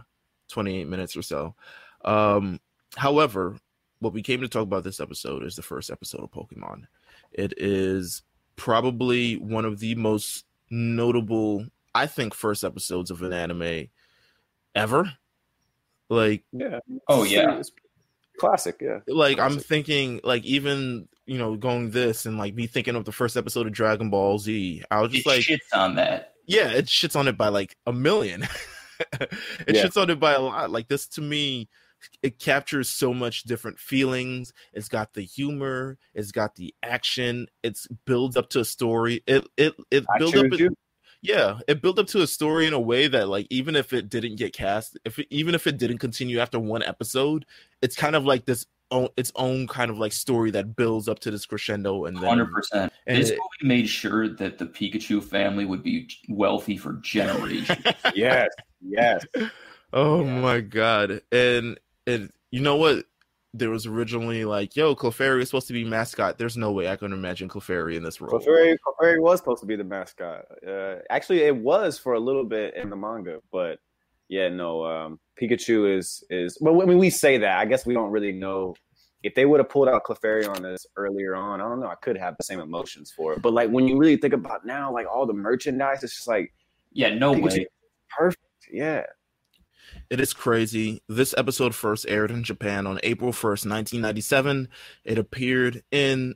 28 0.50 0.88
minutes 0.88 1.16
or 1.18 1.22
so. 1.22 1.56
Um 2.06 2.60
however, 2.96 3.58
what 4.00 4.14
we 4.14 4.22
came 4.22 4.42
to 4.42 4.48
talk 4.48 4.64
about 4.64 4.84
this 4.84 5.00
episode 5.00 5.44
is 5.44 5.56
the 5.56 5.62
first 5.62 5.90
episode 5.90 6.22
of 6.24 6.32
Pokemon. 6.32 6.84
It 7.32 7.54
is 7.58 8.22
probably 8.56 9.36
one 9.38 9.66
of 9.66 9.80
the 9.80 9.96
most 9.96 10.46
notable, 10.70 11.66
I 11.96 12.06
think, 12.08 12.34
first 12.34 12.64
episodes 12.64 13.12
of 13.12 13.22
an 13.22 13.34
anime 13.34 13.88
ever. 14.76 15.14
Like, 16.10 16.44
yeah. 16.52 16.80
Oh 17.08 17.24
yeah. 17.24 17.58
It's 17.58 17.72
classic. 18.40 18.78
Yeah. 18.82 19.00
like 19.08 19.40
I'm 19.40 19.60
thinking, 19.60 20.22
like 20.24 20.44
even 20.46 21.08
you 21.26 21.38
know, 21.38 21.58
going 21.58 21.90
this 21.92 22.26
and 22.26 22.38
like 22.38 22.56
me 22.56 22.68
thinking 22.68 22.96
of 22.96 23.04
the 23.04 23.12
first 23.12 23.36
episode 23.36 23.68
of 23.68 23.74
Dragon 23.74 24.10
Ball 24.10 24.40
Z. 24.40 24.82
I 24.90 25.02
was 25.02 25.12
It 25.12 25.16
just 25.16 25.28
like, 25.28 25.42
shits 25.42 25.58
on 25.74 25.96
that. 25.96 26.36
yeah, 26.46 26.70
it 26.70 26.86
shits 26.86 27.18
on 27.18 27.28
it 27.28 27.38
by 27.38 27.50
like 27.50 27.76
a 27.86 27.92
million. 27.92 28.44
it 29.20 29.76
Yeah. 29.76 29.84
shits 29.86 30.02
on 30.02 30.10
it 30.10 30.20
by 30.22 30.34
a 30.34 30.40
lot. 30.42 30.72
Like 30.72 30.88
this 30.88 31.06
to 31.10 31.22
me, 31.22 31.68
it 32.22 32.40
captures 32.40 32.90
so 32.90 33.14
much 33.14 33.44
different 33.44 33.80
feelings. 33.80 34.54
It's 34.74 34.90
got 34.90 35.14
the 35.14 35.22
humor, 35.22 35.98
it's 36.14 36.32
got 36.32 36.56
the 36.56 36.74
action, 36.84 37.48
it's 37.64 37.88
builds 38.06 38.38
up 38.38 38.50
to 38.52 38.60
a 38.62 38.66
story. 38.66 39.24
It 39.28 39.48
it 39.58 39.76
it 39.92 40.06
I 40.14 40.18
builds 40.20 40.36
up 40.38 40.52
choose 40.52 40.72
yeah, 41.24 41.60
it 41.68 41.82
built 41.82 41.98
up 41.98 42.08
to 42.08 42.22
a 42.22 42.28
story 42.28 42.68
in 42.68 42.74
a 42.74 42.80
way 42.80 43.08
that 43.08 43.28
like 43.28 43.48
even 43.50 43.76
if 43.76 43.92
it 43.92 44.08
didn't 44.08 44.36
get 44.36 44.54
cast, 44.54 44.98
if 45.04 45.18
it, 45.18 45.28
even 45.32 45.56
if 45.56 45.66
it 45.66 45.78
didn't 45.78 45.98
continue 45.98 46.40
after 46.40 46.60
one 46.60 46.84
episode, 46.84 47.44
it's 47.82 47.96
kind 47.96 48.16
of 48.16 48.24
like 48.26 48.46
this 48.46 48.66
own 48.92 49.10
its 49.18 49.32
own 49.36 49.68
kind 49.68 49.90
of 49.92 49.98
like 49.98 50.14
story 50.14 50.52
that 50.52 50.76
builds 50.76 51.10
up 51.10 51.20
to 51.20 51.32
this 51.32 51.46
crescendo 51.46 52.06
and 52.06 52.16
then 52.18 52.24
Hundred 52.30 52.52
percent. 52.54 52.94
and 53.08 53.18
This 53.18 53.32
it- 53.32 53.40
movie 53.62 53.76
made 53.76 53.90
sure 53.90 54.30
that 54.30 54.58
the 54.60 54.66
Pikachu 54.68 55.22
family 55.22 55.66
would 55.66 55.84
be 55.84 56.08
wealthy 56.30 56.78
for 56.78 56.94
generations. 57.04 57.80
Yes. 58.16 58.50
Yes. 58.82 59.26
Oh 59.94 60.24
Yeah. 60.24 60.42
my 60.42 60.60
god. 60.60 61.22
And 61.32 61.80
and 62.08 62.32
you 62.52 62.62
know 62.62 62.78
what? 62.78 63.06
There 63.54 63.70
was 63.70 63.86
originally 63.86 64.46
like, 64.46 64.76
yo, 64.76 64.96
Clefairy 64.96 65.42
is 65.42 65.50
supposed 65.50 65.68
to 65.68 65.74
be 65.74 65.84
mascot. 65.84 66.38
There's 66.38 66.58
no 66.58 66.72
way 66.72 66.90
I 66.90 66.96
can 66.96 67.12
imagine 67.12 67.50
Clefairy 67.50 67.96
in 67.96 68.04
this 68.04 68.20
role. 68.22 68.32
Clefairy, 68.32 68.76
Clefairy 68.86 69.20
was 69.20 69.40
supposed 69.40 69.62
to 69.62 69.66
be 69.66 69.76
the 69.76 69.84
mascot. 69.84 70.46
Uh, 70.68 70.96
actually, 71.10 71.42
it 71.42 71.56
was 71.56 71.98
for 71.98 72.14
a 72.14 72.20
little 72.20 72.44
bit 72.44 72.76
in 72.76 72.90
the 72.90 72.96
manga, 72.96 73.40
but 73.52 73.80
yeah, 74.30 74.50
no. 74.50 74.86
Um, 74.86 75.20
Pikachu 75.42 75.98
is 75.98 76.24
is. 76.30 76.58
Well, 76.62 76.82
I 76.82 76.86
mean, 76.86 76.98
we 76.98 77.10
say 77.10 77.38
that. 77.38 77.58
I 77.58 77.66
guess 77.66 77.86
we 77.86 77.94
don't 77.94 78.12
really 78.12 78.32
know 78.32 78.76
if 79.24 79.34
they 79.34 79.46
would 79.46 79.60
have 79.60 79.70
pulled 79.70 79.88
out 79.88 80.04
Clefairy 80.04 80.48
on 80.48 80.62
this 80.62 80.86
earlier 80.96 81.36
on. 81.36 81.62
I 81.62 81.68
don't 81.68 81.80
know. 81.80 81.88
I 81.88 81.96
could 81.96 82.18
have 82.18 82.38
the 82.38 82.44
same 82.44 82.60
emotions 82.60 83.12
for 83.16 83.34
it, 83.34 83.42
but 83.42 83.54
like 83.54 83.70
when 83.70 83.88
you 83.88 83.98
really 83.98 84.18
think 84.18 84.34
about 84.34 84.66
now, 84.66 84.92
like 84.92 85.08
all 85.08 85.26
the 85.26 85.34
merchandise, 85.34 86.04
it's 86.04 86.16
just 86.16 86.28
like 86.28 86.54
yeah, 86.92 87.14
no 87.14 87.34
Pikachu. 87.34 87.60
way. 87.60 87.68
perfect. 88.16 88.44
Yeah, 88.72 89.04
It 90.10 90.20
is 90.20 90.34
crazy. 90.34 91.02
This 91.08 91.34
episode 91.38 91.76
first 91.76 92.06
aired 92.08 92.32
in 92.32 92.44
Japan 92.44 92.88
on 92.88 93.00
April 93.04 93.32
1st, 93.32 93.70
1997. 93.70 94.70
It 95.04 95.18
appeared 95.18 95.84
in 95.92 96.36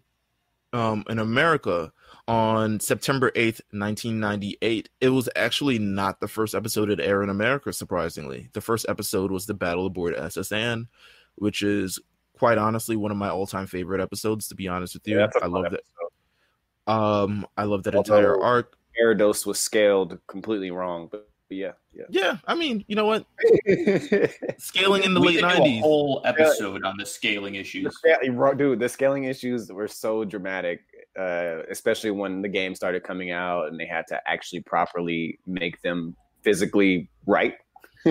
um, 0.73 1.03
in 1.09 1.19
America 1.19 1.91
on 2.27 2.79
September 2.79 3.31
8th, 3.31 3.59
1998. 3.71 4.89
It 5.01 5.09
was 5.09 5.27
actually 5.35 5.79
not 5.79 6.19
the 6.19 6.27
first 6.27 6.55
episode 6.55 6.85
to 6.87 7.05
air 7.05 7.23
in 7.23 7.29
America, 7.29 7.73
surprisingly. 7.73 8.49
The 8.53 8.61
first 8.61 8.85
episode 8.87 9.31
was 9.31 9.45
the 9.45 9.53
Battle 9.53 9.85
aboard 9.85 10.15
S.S. 10.15 10.51
Anne, 10.51 10.87
which 11.35 11.61
is 11.61 11.99
quite 12.37 12.57
honestly 12.57 12.95
one 12.95 13.11
of 13.11 13.17
my 13.17 13.29
all-time 13.29 13.67
favorite 13.67 14.01
episodes, 14.01 14.47
to 14.47 14.55
be 14.55 14.67
honest 14.67 14.93
with 14.93 15.07
you. 15.07 15.19
Yeah, 15.19 15.27
I 15.41 15.47
love 15.47 15.65
that. 15.71 16.91
Um, 16.91 17.45
I 17.57 17.63
love 17.65 17.83
that 17.83 17.95
Although- 17.95 18.15
entire 18.17 18.41
arc. 18.41 18.75
Gyarados 18.99 19.45
was 19.45 19.59
scaled 19.59 20.19
completely 20.27 20.69
wrong, 20.71 21.07
but, 21.09 21.29
but 21.51 21.57
yeah, 21.57 21.71
yeah. 21.93 22.05
Yeah, 22.09 22.37
I 22.47 22.55
mean, 22.55 22.85
you 22.87 22.95
know 22.95 23.03
what? 23.03 23.25
Scaling 24.57 25.03
in 25.03 25.13
the 25.13 25.19
we 25.19 25.27
late 25.27 25.43
could 25.43 25.49
do 25.49 25.63
a 25.63 25.67
90s. 25.67 25.81
whole 25.81 26.21
episode 26.23 26.85
on 26.85 26.95
the 26.95 27.05
scaling 27.05 27.55
issues. 27.55 27.93
Yeah, 28.05 28.31
bro, 28.31 28.53
dude, 28.53 28.79
the 28.79 28.87
scaling 28.87 29.25
issues 29.25 29.69
were 29.69 29.89
so 29.89 30.23
dramatic, 30.23 30.79
uh, 31.19 31.63
especially 31.69 32.11
when 32.11 32.41
the 32.41 32.47
game 32.47 32.73
started 32.73 33.03
coming 33.03 33.31
out 33.31 33.67
and 33.67 33.77
they 33.77 33.85
had 33.85 34.07
to 34.07 34.21
actually 34.25 34.61
properly 34.61 35.39
make 35.45 35.81
them 35.81 36.15
physically 36.41 37.09
right. 37.27 37.55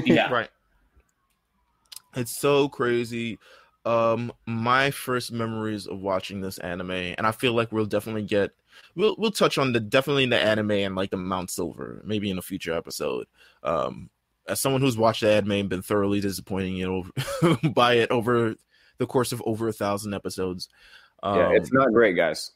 Yeah, 0.04 0.30
right 0.32 0.50
it's 2.16 2.36
so 2.36 2.68
crazy 2.68 3.38
um 3.84 4.32
my 4.44 4.90
first 4.90 5.30
memories 5.30 5.86
of 5.86 6.00
watching 6.00 6.40
this 6.40 6.58
anime 6.58 6.90
and 6.90 7.20
i 7.20 7.30
feel 7.30 7.52
like 7.52 7.70
we'll 7.70 7.86
definitely 7.86 8.22
get 8.22 8.50
we'll 8.94 9.14
we'll 9.18 9.30
touch 9.30 9.58
on 9.58 9.72
the 9.72 9.80
definitely 9.80 10.26
the 10.26 10.38
anime 10.38 10.70
and 10.70 10.94
like 10.96 11.10
the 11.10 11.16
mount 11.16 11.50
silver 11.50 12.02
maybe 12.04 12.30
in 12.30 12.38
a 12.38 12.42
future 12.42 12.72
episode 12.74 13.26
um 13.62 14.10
as 14.48 14.60
someone 14.60 14.80
who's 14.80 14.96
watched 14.98 15.20
the 15.20 15.30
anime 15.30 15.52
and 15.52 15.68
been 15.68 15.82
thoroughly 15.82 16.20
disappointing 16.20 16.74
you 16.76 16.86
know 17.42 17.56
by 17.74 17.94
it 17.94 18.10
over 18.10 18.54
the 18.98 19.06
course 19.06 19.32
of 19.32 19.42
over 19.46 19.68
a 19.68 19.72
thousand 19.72 20.14
episodes 20.14 20.68
um, 21.22 21.36
yeah, 21.38 21.50
it's 21.52 21.72
not 21.72 21.92
great, 21.92 22.16
guys. 22.16 22.50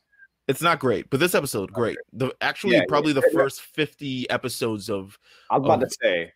it's 0.48 0.62
not 0.62 0.78
great 0.78 1.08
but 1.10 1.20
this 1.20 1.34
episode 1.34 1.72
great 1.72 1.98
the 2.12 2.32
actually 2.40 2.74
Yeah, 2.76 2.82
probably 2.88 3.12
the 3.12 3.22
yeah. 3.32 3.38
first 3.38 3.60
50 3.60 4.28
episodes 4.30 4.88
of 4.90 5.18
I 5.50 5.58
was 5.58 5.66
about 5.66 5.80
to 5.80 5.90
say 6.02 6.32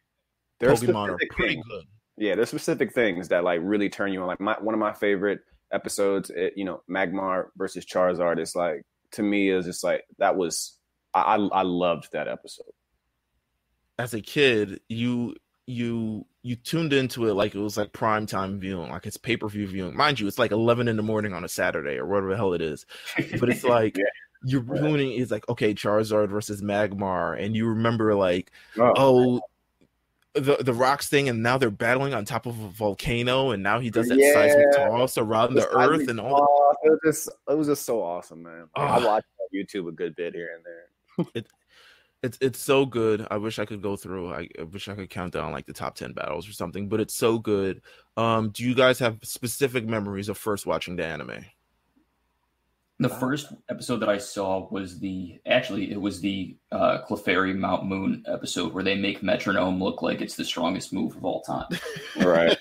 there 0.61 0.71
pokemon 0.71 1.11
are 1.11 1.19
pretty 1.31 1.55
things- 1.55 1.67
good 1.71 1.85
Yeah, 2.19 2.35
there's 2.35 2.49
specific 2.51 2.93
things 2.93 3.29
that 3.29 3.45
like 3.45 3.61
really 3.62 3.88
turn 3.88 4.12
you 4.12 4.21
on. 4.23 4.27
Like 4.27 4.41
my 4.41 4.57
one 4.61 4.75
of 4.75 4.81
my 4.81 4.93
favorite 4.93 5.38
episodes, 5.73 6.31
it, 6.35 6.53
you 6.57 6.64
know, 6.64 6.83
Magmar 6.91 7.45
versus 7.57 7.87
Charizard 7.87 8.41
is 8.41 8.57
like 8.57 8.83
to 9.12 9.23
me 9.23 9.51
is 9.51 9.64
just 9.66 9.83
like 9.85 10.05
that 10.18 10.37
was 10.37 10.79
I 11.14 11.37
I, 11.37 11.62
loved 11.62 12.09
that 12.12 12.29
episode. 12.29 12.73
as 13.99 14.14
a 14.14 14.21
kid, 14.21 14.81
you 14.88 15.35
you 15.66 16.25
you 16.42 16.57
tuned 16.57 16.92
into 16.92 17.27
it 17.29 17.35
like 17.35 17.55
it 17.55 17.59
was 17.59 17.77
like 17.77 17.92
prime 17.92 18.27
time 18.27 18.61
viewing, 18.61 18.90
like 18.90 19.07
it's 19.07 19.16
pay 19.16 19.37
per 19.37 19.49
view 19.49 19.66
viewing. 19.66 19.97
Mind 19.97 20.21
you, 20.21 20.27
it's 20.27 20.38
like 20.38 20.53
eleven 20.53 20.88
in 20.88 20.97
the 20.97 21.03
morning 21.03 21.33
on 21.33 21.44
a 21.44 21.49
Saturday 21.49 21.97
or 21.99 22.07
whatever 22.07 22.31
the 22.31 22.37
hell 22.37 22.53
it 22.55 22.62
is. 22.62 22.87
But 23.40 23.49
it's 23.51 23.64
like 23.64 23.97
Yeah. 23.97 24.05
you're 24.44 24.61
ruining. 24.62 25.12
It's 25.21 25.31
like 25.31 25.49
okay, 25.49 25.75
Charizard 25.75 26.31
versus 26.31 26.62
Magmar, 26.62 27.42
and 27.42 27.57
you 27.57 27.66
remember 27.66 28.14
like 28.14 28.53
Oh, 28.79 28.92
oh. 28.97 29.40
The, 30.40 30.57
the 30.61 30.72
rocks 30.74 31.09
thing 31.09 31.29
and 31.29 31.42
now 31.42 31.59
they're 31.59 31.70
battling 31.70 32.14
on 32.14 32.24
top 32.24 32.46
of 32.46 32.59
a 32.61 32.68
volcano 32.68 33.51
and 33.51 33.62
now 33.62 33.79
he 33.81 33.90
does 33.90 34.09
that 34.09 34.18
Yeah. 34.18 34.33
seismic 34.33 34.66
toss 34.77 35.18
around 35.18 35.55
the 35.55 35.68
earth 35.68 36.09
and 36.09 36.20
all 36.20 36.74
it 36.83 36.90
was 36.90 37.01
just 37.05 37.29
it 37.48 37.57
was 37.57 37.66
just 37.66 37.85
so 37.85 38.03
awesome, 38.03 38.42
man. 38.42 38.68
Like, 38.77 38.90
I 38.90 38.98
Oh. 38.98 39.07
watched 39.07 39.27
on 39.40 39.59
YouTube 39.59 39.88
a 39.88 39.92
good 39.92 40.14
bit 40.16 40.35
here 40.35 40.51
and 40.55 40.64
there. 40.64 41.27
it, 41.35 41.46
it's 42.22 42.38
it's 42.40 42.59
so 42.59 42.85
good. 42.87 43.27
I 43.31 43.37
wish 43.37 43.59
I 43.59 43.64
could 43.64 43.83
go 43.83 43.96
through. 43.96 44.33
I, 44.33 44.48
I 44.59 44.62
wish 44.64 44.88
I 44.88 44.94
could 44.94 45.11
count 45.11 45.33
down 45.33 45.53
like 45.53 45.66
the 45.66 45.72
top 45.72 45.94
ten 45.94 46.12
battles 46.12 46.48
or 46.48 46.53
something. 46.53 46.88
But 46.88 47.01
it's 47.01 47.14
so 47.14 47.38
good. 47.38 47.81
Um, 48.16 48.51
do 48.51 48.64
you 48.64 48.74
guys 48.74 48.98
have 48.98 49.18
specific 49.22 49.87
memories 49.87 50.29
of 50.29 50.37
first 50.38 50.66
watching 50.66 50.96
the 50.96 51.05
anime? 51.05 51.44
The 53.00 53.08
first 53.08 53.52
episode 53.68 53.98
that 54.00 54.08
I 54.08 54.18
saw 54.18 54.68
was 54.70 54.98
the 54.98 55.40
actually 55.46 55.92
it 55.92 56.00
was 56.00 56.20
the 56.20 56.56
uh, 56.72 56.98
Clefairy 57.08 57.54
Mount 57.56 57.87
Moon 57.87 58.24
episode 58.26 58.72
where 58.74 58.82
they 58.82 58.96
make 58.96 59.22
Metronome 59.22 59.80
look 59.80 60.02
like 60.02 60.20
it's 60.20 60.34
the 60.34 60.44
strongest 60.44 60.92
move 60.92 61.14
of 61.16 61.24
all 61.24 61.42
time. 61.42 61.66
Right. 62.16 62.56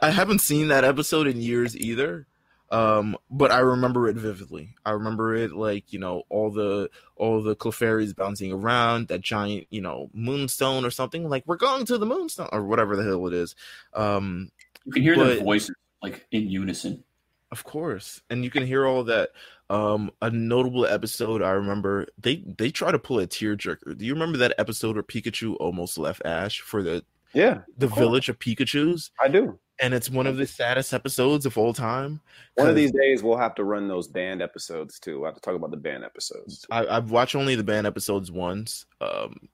I 0.00 0.10
haven't 0.10 0.38
seen 0.40 0.68
that 0.68 0.84
episode 0.84 1.26
in 1.26 1.40
years 1.40 1.76
either. 1.76 2.26
Um, 2.70 3.18
but 3.30 3.50
I 3.50 3.58
remember 3.58 4.08
it 4.08 4.16
vividly. 4.16 4.74
I 4.86 4.92
remember 4.92 5.34
it 5.34 5.52
like 5.52 5.92
you 5.92 5.98
know 5.98 6.22
all 6.30 6.50
the 6.50 6.88
all 7.16 7.42
the 7.42 7.54
Clefairies 7.54 8.16
bouncing 8.16 8.50
around 8.52 9.08
that 9.08 9.20
giant 9.20 9.66
you 9.68 9.82
know 9.82 10.08
moonstone 10.14 10.86
or 10.86 10.90
something 10.90 11.28
like 11.28 11.42
we're 11.46 11.56
going 11.58 11.84
to 11.86 11.98
the 11.98 12.06
moonstone 12.06 12.48
or 12.52 12.64
whatever 12.64 12.96
the 12.96 13.04
hell 13.04 13.26
it 13.26 13.34
is. 13.34 13.54
Um, 13.92 14.50
You 14.86 14.92
can 14.92 15.02
hear 15.02 15.16
their 15.16 15.36
But- 15.36 15.44
voices 15.44 15.74
like 16.02 16.26
in 16.32 16.48
unison. 16.48 17.04
Of 17.52 17.62
course, 17.64 18.20
and 18.30 18.42
you 18.42 18.50
can 18.50 18.66
hear 18.66 18.86
all 18.86 19.04
that. 19.04 19.30
Um, 19.70 20.10
a 20.20 20.28
notable 20.30 20.84
episode 20.86 21.40
I 21.42 21.50
remember 21.50 22.06
they 22.18 22.42
they 22.58 22.70
try 22.70 22.90
to 22.92 22.98
pull 22.98 23.20
a 23.20 23.26
tearjerker. 23.26 23.96
Do 23.96 24.04
you 24.04 24.12
remember 24.14 24.38
that 24.38 24.54
episode 24.58 24.96
where 24.96 25.02
Pikachu 25.02 25.56
almost 25.60 25.96
left 25.98 26.22
Ash 26.26 26.60
for 26.60 26.82
the 26.82 27.04
Yeah, 27.34 27.60
the 27.78 27.86
course. 27.88 27.98
village 27.98 28.28
of 28.28 28.38
Pikachu's? 28.38 29.10
I 29.20 29.28
do. 29.28 29.58
And 29.80 29.94
it's 29.94 30.10
one 30.10 30.26
of 30.26 30.36
the 30.36 30.46
saddest 30.46 30.92
episodes 30.94 31.46
of 31.46 31.56
all 31.58 31.72
time. 31.72 32.20
One 32.54 32.68
of 32.68 32.74
these 32.76 32.92
days 32.92 33.22
we'll 33.22 33.38
have 33.38 33.54
to 33.56 33.64
run 33.64 33.88
those 33.88 34.08
banned 34.08 34.42
episodes 34.42 34.98
too. 34.98 35.20
We'll 35.20 35.26
have 35.26 35.34
to 35.36 35.40
talk 35.40 35.54
about 35.54 35.70
the 35.70 35.76
banned 35.78 36.04
episodes. 36.04 36.66
I, 36.70 36.86
I've 36.86 37.10
watched 37.10 37.34
only 37.34 37.54
the 37.54 37.64
banned 37.64 37.86
episodes 37.86 38.30
once. 38.30 38.84
Um, 39.00 39.48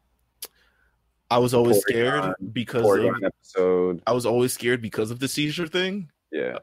I 1.31 1.39
was 1.39 1.55
always 1.55 1.81
scared 1.81 2.23
Porygon- 2.23 2.53
because 2.53 2.99
of, 2.99 3.15
episode. 3.25 4.03
I 4.07 4.13
was 4.13 4.27
always 4.27 4.53
scared 4.53 4.83
because 4.83 5.11
of 5.11 5.19
the 5.21 5.29
seizure 5.29 5.67
thing. 5.69 6.11
Yeah. 6.33 6.59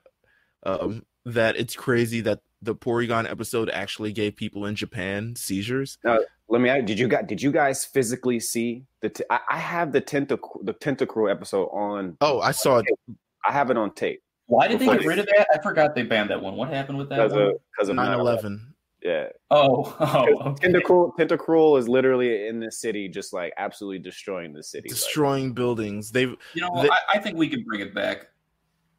Um, 0.64 1.04
that 1.26 1.56
it's 1.58 1.76
crazy 1.76 2.22
that 2.22 2.40
the 2.62 2.76
Porygon 2.76 3.30
episode 3.30 3.70
actually 3.70 4.12
gave 4.14 4.36
people 4.36 4.66
in 4.66 4.76
Japan 4.76 5.36
seizures. 5.36 5.98
Uh, 6.06 6.18
let 6.48 6.62
me 6.62 6.70
ask, 6.70 6.86
did 6.86 7.00
you 7.00 7.08
guys 7.08 7.26
did 7.28 7.42
you 7.42 7.52
guys 7.52 7.84
physically 7.86 8.40
see 8.40 8.84
the 9.02 9.10
t- 9.10 9.24
I, 9.30 9.40
I 9.52 9.58
have 9.58 9.92
the 9.92 10.02
tentacle 10.02 10.62
the 10.64 10.74
tentacruel 10.74 11.30
episode 11.32 11.66
on 11.68 12.18
Oh, 12.22 12.40
I 12.40 12.52
saw 12.52 12.78
it. 12.78 12.86
I 13.48 13.52
have 13.52 13.70
it 13.72 13.78
on 13.78 13.94
tape 13.94 14.22
Why 14.48 14.68
did 14.68 14.80
they 14.80 14.86
get 14.86 15.06
rid 15.06 15.20
of 15.20 15.26
that? 15.28 15.48
I 15.54 15.62
forgot 15.62 15.96
they 15.96 16.04
banned 16.04 16.30
that 16.30 16.42
one. 16.42 16.56
What 16.56 16.70
happened 16.70 16.98
with 17.00 17.10
that 17.10 17.18
because 17.18 17.34
one? 17.34 17.42
of 17.42 17.54
because 17.76 17.90
of 17.90 17.96
9 17.96 18.18
9/11. 18.20 18.60
Yeah. 19.04 19.28
Oh, 19.52 19.96
oh, 20.00 20.52
okay. 20.52 20.68
Tentacruel 20.68 21.16
Tentacruel 21.18 21.78
is 21.80 21.88
literally 21.90 22.48
in 22.48 22.60
the 22.60 22.72
city 22.72 23.08
just 23.10 23.34
like 23.34 23.54
absolutely 23.58 24.00
destroying 24.00 24.54
the 24.54 24.64
city. 24.64 24.90
like- 24.90 24.96
Destroying 24.96 25.54
buildings. 25.54 26.12
They've, 26.12 26.36
You 26.54 26.62
know, 26.62 26.82
They- 26.82 26.90
I, 26.90 26.98
I 27.16 27.20
think 27.20 27.38
we 27.38 27.48
can 27.48 27.64
bring 27.64 27.82
it 27.82 27.94
back. 27.94 28.28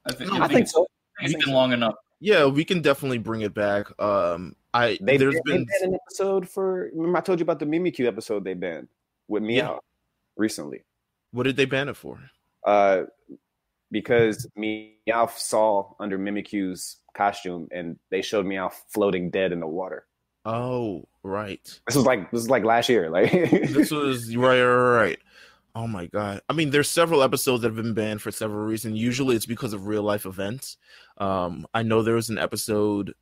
I 0.04 0.12
think, 0.12 0.32
No, 0.32 0.42
I 0.42 0.48
think 0.48 0.68
so. 0.68 0.86
It's 1.20 1.32
think 1.32 1.44
been 1.44 1.52
so. 1.52 1.56
long 1.56 1.72
enough. 1.72 1.94
Yeah, 2.20 2.46
we 2.46 2.64
can 2.64 2.80
definitely 2.80 3.18
bring 3.18 3.42
it 3.42 3.52
back. 3.54 3.86
Um, 4.00 4.56
I, 4.72 4.98
They 5.00 5.16
there's 5.16 5.34
banned, 5.46 5.66
been, 5.66 5.66
they 5.80 5.86
an 5.86 5.94
episode 5.94 6.48
for 6.48 6.90
remember 6.94 7.18
I 7.18 7.20
told 7.20 7.38
you 7.38 7.44
about 7.44 7.58
the 7.58 7.66
Mimikyu 7.66 8.06
episode 8.06 8.44
they 8.44 8.54
banned 8.54 8.88
with 9.28 9.42
Meowth 9.42 9.56
Yeah. 9.56 9.76
recently. 10.36 10.84
what 11.32 11.42
did 11.44 11.56
they 11.56 11.64
ban 11.66 11.88
it 11.88 11.96
for? 11.96 12.18
Uh 12.64 13.04
because 13.90 14.46
Meowth 14.58 15.38
saw 15.38 15.92
under 16.00 16.18
Mimikyu's 16.18 16.96
costume 17.14 17.68
and 17.70 17.98
they 18.10 18.22
showed 18.22 18.44
Meowth 18.46 18.74
floating 18.88 19.30
dead 19.30 19.52
in 19.52 19.60
the 19.60 19.66
water. 19.66 20.06
Oh, 20.44 21.06
right. 21.22 21.62
This 21.86 21.96
was 21.96 22.04
like 22.06 22.30
this 22.30 22.42
was 22.42 22.50
like 22.50 22.64
last 22.64 22.88
year. 22.88 23.10
Like 23.10 23.30
this 23.30 23.90
was 23.90 24.34
right, 24.36 24.62
right, 24.62 24.96
right. 24.96 25.18
Oh 25.76 25.86
my 25.86 26.06
god! 26.06 26.40
I 26.48 26.54
mean, 26.54 26.70
there's 26.70 26.88
several 26.88 27.22
episodes 27.22 27.60
that 27.60 27.68
have 27.68 27.76
been 27.76 27.92
banned 27.92 28.22
for 28.22 28.30
several 28.32 28.64
reasons. 28.64 28.98
Usually, 28.98 29.36
it's 29.36 29.44
because 29.44 29.74
of 29.74 29.86
real 29.86 30.02
life 30.02 30.24
events. 30.24 30.78
Um, 31.18 31.66
I 31.74 31.82
know 31.82 32.00
there 32.00 32.14
was 32.14 32.30
an 32.30 32.38
episode. 32.38 33.12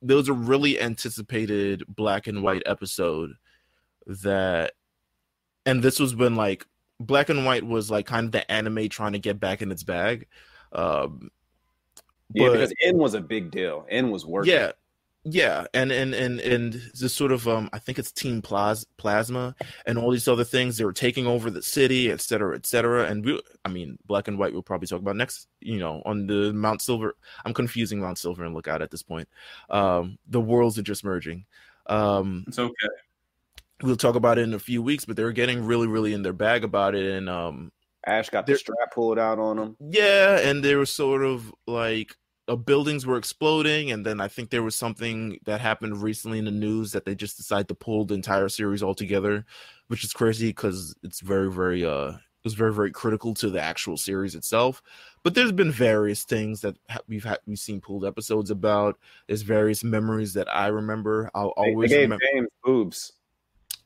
There 0.00 0.16
was 0.16 0.28
a 0.28 0.32
really 0.32 0.80
anticipated 0.80 1.82
black 1.88 2.28
and 2.28 2.44
white 2.44 2.62
episode 2.66 3.32
that, 4.06 4.74
and 5.66 5.82
this 5.82 5.98
was 5.98 6.14
when 6.14 6.36
like 6.36 6.64
black 7.00 7.30
and 7.30 7.44
white 7.44 7.64
was 7.66 7.90
like 7.90 8.06
kind 8.06 8.26
of 8.26 8.32
the 8.32 8.48
anime 8.48 8.88
trying 8.88 9.14
to 9.14 9.18
get 9.18 9.40
back 9.40 9.60
in 9.60 9.72
its 9.72 9.82
bag. 9.82 10.28
Um, 10.72 11.32
Yeah, 12.32 12.46
but- 12.48 12.52
because 12.52 12.74
N 12.84 12.96
was 12.96 13.14
a 13.14 13.20
big 13.20 13.50
deal. 13.50 13.86
N 13.90 14.10
was 14.12 14.24
working. 14.24 14.52
yeah, 14.52 14.70
yeah, 15.24 15.66
and 15.74 15.90
and 15.90 16.14
and 16.14 16.40
and 16.40 16.72
this 16.94 17.12
sort 17.14 17.32
of 17.32 17.48
um, 17.48 17.68
I 17.72 17.78
think 17.78 17.98
it's 17.98 18.12
Team 18.12 18.42
Plas- 18.42 18.84
Plasma 18.98 19.54
and 19.86 19.98
all 19.98 20.10
these 20.10 20.28
other 20.28 20.44
things. 20.44 20.76
They 20.76 20.84
were 20.84 20.92
taking 20.92 21.26
over 21.26 21.50
the 21.50 21.62
city, 21.62 22.10
et 22.10 22.20
cetera, 22.20 22.54
et 22.54 22.66
cetera. 22.66 23.06
And 23.06 23.24
we, 23.24 23.40
I 23.64 23.68
mean, 23.70 23.98
Black 24.06 24.28
and 24.28 24.38
White. 24.38 24.52
We'll 24.52 24.62
probably 24.62 24.86
talk 24.86 25.00
about 25.00 25.16
next. 25.16 25.48
You 25.60 25.78
know, 25.78 26.02
on 26.04 26.26
the 26.26 26.52
Mount 26.52 26.82
Silver. 26.82 27.16
I'm 27.44 27.54
confusing 27.54 28.00
Mount 28.00 28.18
Silver 28.18 28.44
and 28.44 28.54
Lookout 28.54 28.82
at 28.82 28.90
this 28.90 29.02
point. 29.02 29.28
Um, 29.70 30.18
the 30.28 30.40
worlds 30.40 30.78
are 30.78 30.82
just 30.82 31.04
merging. 31.04 31.46
Um, 31.86 32.44
It's 32.46 32.58
okay. 32.58 32.88
we'll 33.82 33.96
talk 33.96 34.14
about 34.14 34.38
it 34.38 34.42
in 34.42 34.54
a 34.54 34.58
few 34.58 34.82
weeks, 34.82 35.04
but 35.04 35.16
they're 35.16 35.32
getting 35.32 35.64
really, 35.64 35.86
really 35.86 36.12
in 36.14 36.22
their 36.22 36.32
bag 36.32 36.64
about 36.64 36.94
it, 36.94 37.04
and 37.12 37.28
um, 37.28 37.72
Ash 38.06 38.28
got 38.30 38.46
There- 38.46 38.54
the 38.54 38.58
strap 38.58 38.92
pulled 38.94 39.18
out 39.18 39.38
on 39.38 39.58
him. 39.58 39.76
Yeah, 39.80 40.38
and 40.38 40.62
they 40.62 40.74
were 40.74 40.86
sort 40.86 41.24
of 41.24 41.52
like 41.66 42.14
uh, 42.48 42.56
buildings 42.56 43.06
were 43.06 43.16
exploding, 43.16 43.90
and 43.90 44.04
then 44.04 44.20
I 44.20 44.28
think 44.28 44.50
there 44.50 44.62
was 44.62 44.76
something 44.76 45.38
that 45.44 45.60
happened 45.60 46.02
recently 46.02 46.38
in 46.38 46.44
the 46.44 46.50
news 46.50 46.92
that 46.92 47.04
they 47.04 47.14
just 47.14 47.36
decided 47.36 47.68
to 47.68 47.74
pull 47.74 48.04
the 48.04 48.14
entire 48.14 48.48
series 48.48 48.82
altogether, 48.82 49.44
which 49.88 50.04
is 50.04 50.12
crazy 50.12 50.48
because 50.48 50.94
it's 51.02 51.20
very, 51.20 51.50
very 51.50 51.84
uh 51.84 52.08
it 52.10 52.48
was 52.48 52.54
very 52.54 52.74
very 52.74 52.90
critical 52.90 53.32
to 53.32 53.48
the 53.48 53.60
actual 53.60 53.96
series 53.96 54.34
itself. 54.34 54.82
But 55.22 55.34
there's 55.34 55.52
been 55.52 55.72
various 55.72 56.24
things 56.24 56.60
that 56.60 56.76
ha- 56.90 57.00
we've 57.08 57.24
had 57.24 57.38
we've 57.46 57.58
seen 57.58 57.80
pulled 57.80 58.04
episodes 58.04 58.50
about. 58.50 58.98
There's 59.26 59.40
various 59.40 59.82
memories 59.82 60.34
that 60.34 60.54
I 60.54 60.66
remember. 60.66 61.30
I'll 61.34 61.54
They, 61.56 61.62
they 61.64 61.70
always 61.70 61.90
gave 61.90 62.00
remember. 62.02 62.24
James 62.34 62.48
boobs. 62.62 63.12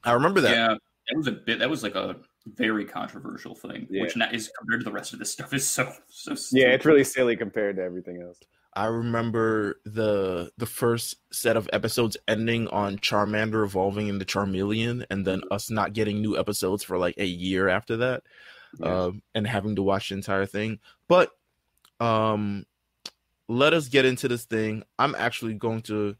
I 0.02 0.12
remember 0.12 0.40
that. 0.40 0.50
Yeah, 0.50 0.68
that 1.08 1.16
was 1.16 1.28
a 1.28 1.32
bit. 1.32 1.60
That 1.60 1.70
was 1.70 1.84
like 1.84 1.94
a 1.94 2.16
very 2.46 2.84
controversial 2.84 3.54
thing, 3.54 3.86
Yeah. 3.90 4.02
which 4.02 4.16
is 4.32 4.50
compared 4.58 4.80
to 4.80 4.84
the 4.84 4.92
rest 4.92 5.12
of 5.12 5.18
this 5.18 5.32
stuff 5.32 5.52
is 5.52 5.66
so 5.68 5.92
so. 6.08 6.34
Yeah, 6.52 6.68
it's 6.68 6.84
really 6.86 7.04
silly 7.04 7.36
compared 7.36 7.76
to 7.76 7.82
everything 7.82 8.22
else. 8.22 8.38
I 8.74 8.86
remember 8.86 9.80
the 9.84 10.50
the 10.56 10.66
first 10.66 11.16
set 11.32 11.56
of 11.56 11.68
episodes 11.72 12.16
ending 12.28 12.68
on 12.68 12.98
Charmander 12.98 13.64
evolving 13.64 14.08
into 14.08 14.24
Charmeleon, 14.24 15.04
and 15.10 15.26
then 15.26 15.42
us 15.50 15.70
not 15.70 15.92
getting 15.94 16.20
new 16.20 16.38
episodes 16.38 16.84
for 16.84 16.96
like 16.98 17.14
a 17.18 17.26
year 17.26 17.68
after 17.68 17.96
that, 17.98 18.22
Yeah. 18.78 19.04
um, 19.04 19.22
and 19.34 19.46
having 19.46 19.74
to 19.76 19.82
watch 19.82 20.10
the 20.10 20.14
entire 20.14 20.46
thing. 20.46 20.78
But 21.08 21.32
um, 22.00 22.64
let 23.48 23.72
us 23.72 23.88
get 23.88 24.04
into 24.04 24.28
this 24.28 24.44
thing. 24.44 24.84
I'm 24.98 25.14
actually 25.16 25.54
going 25.54 25.82
to 25.82 26.14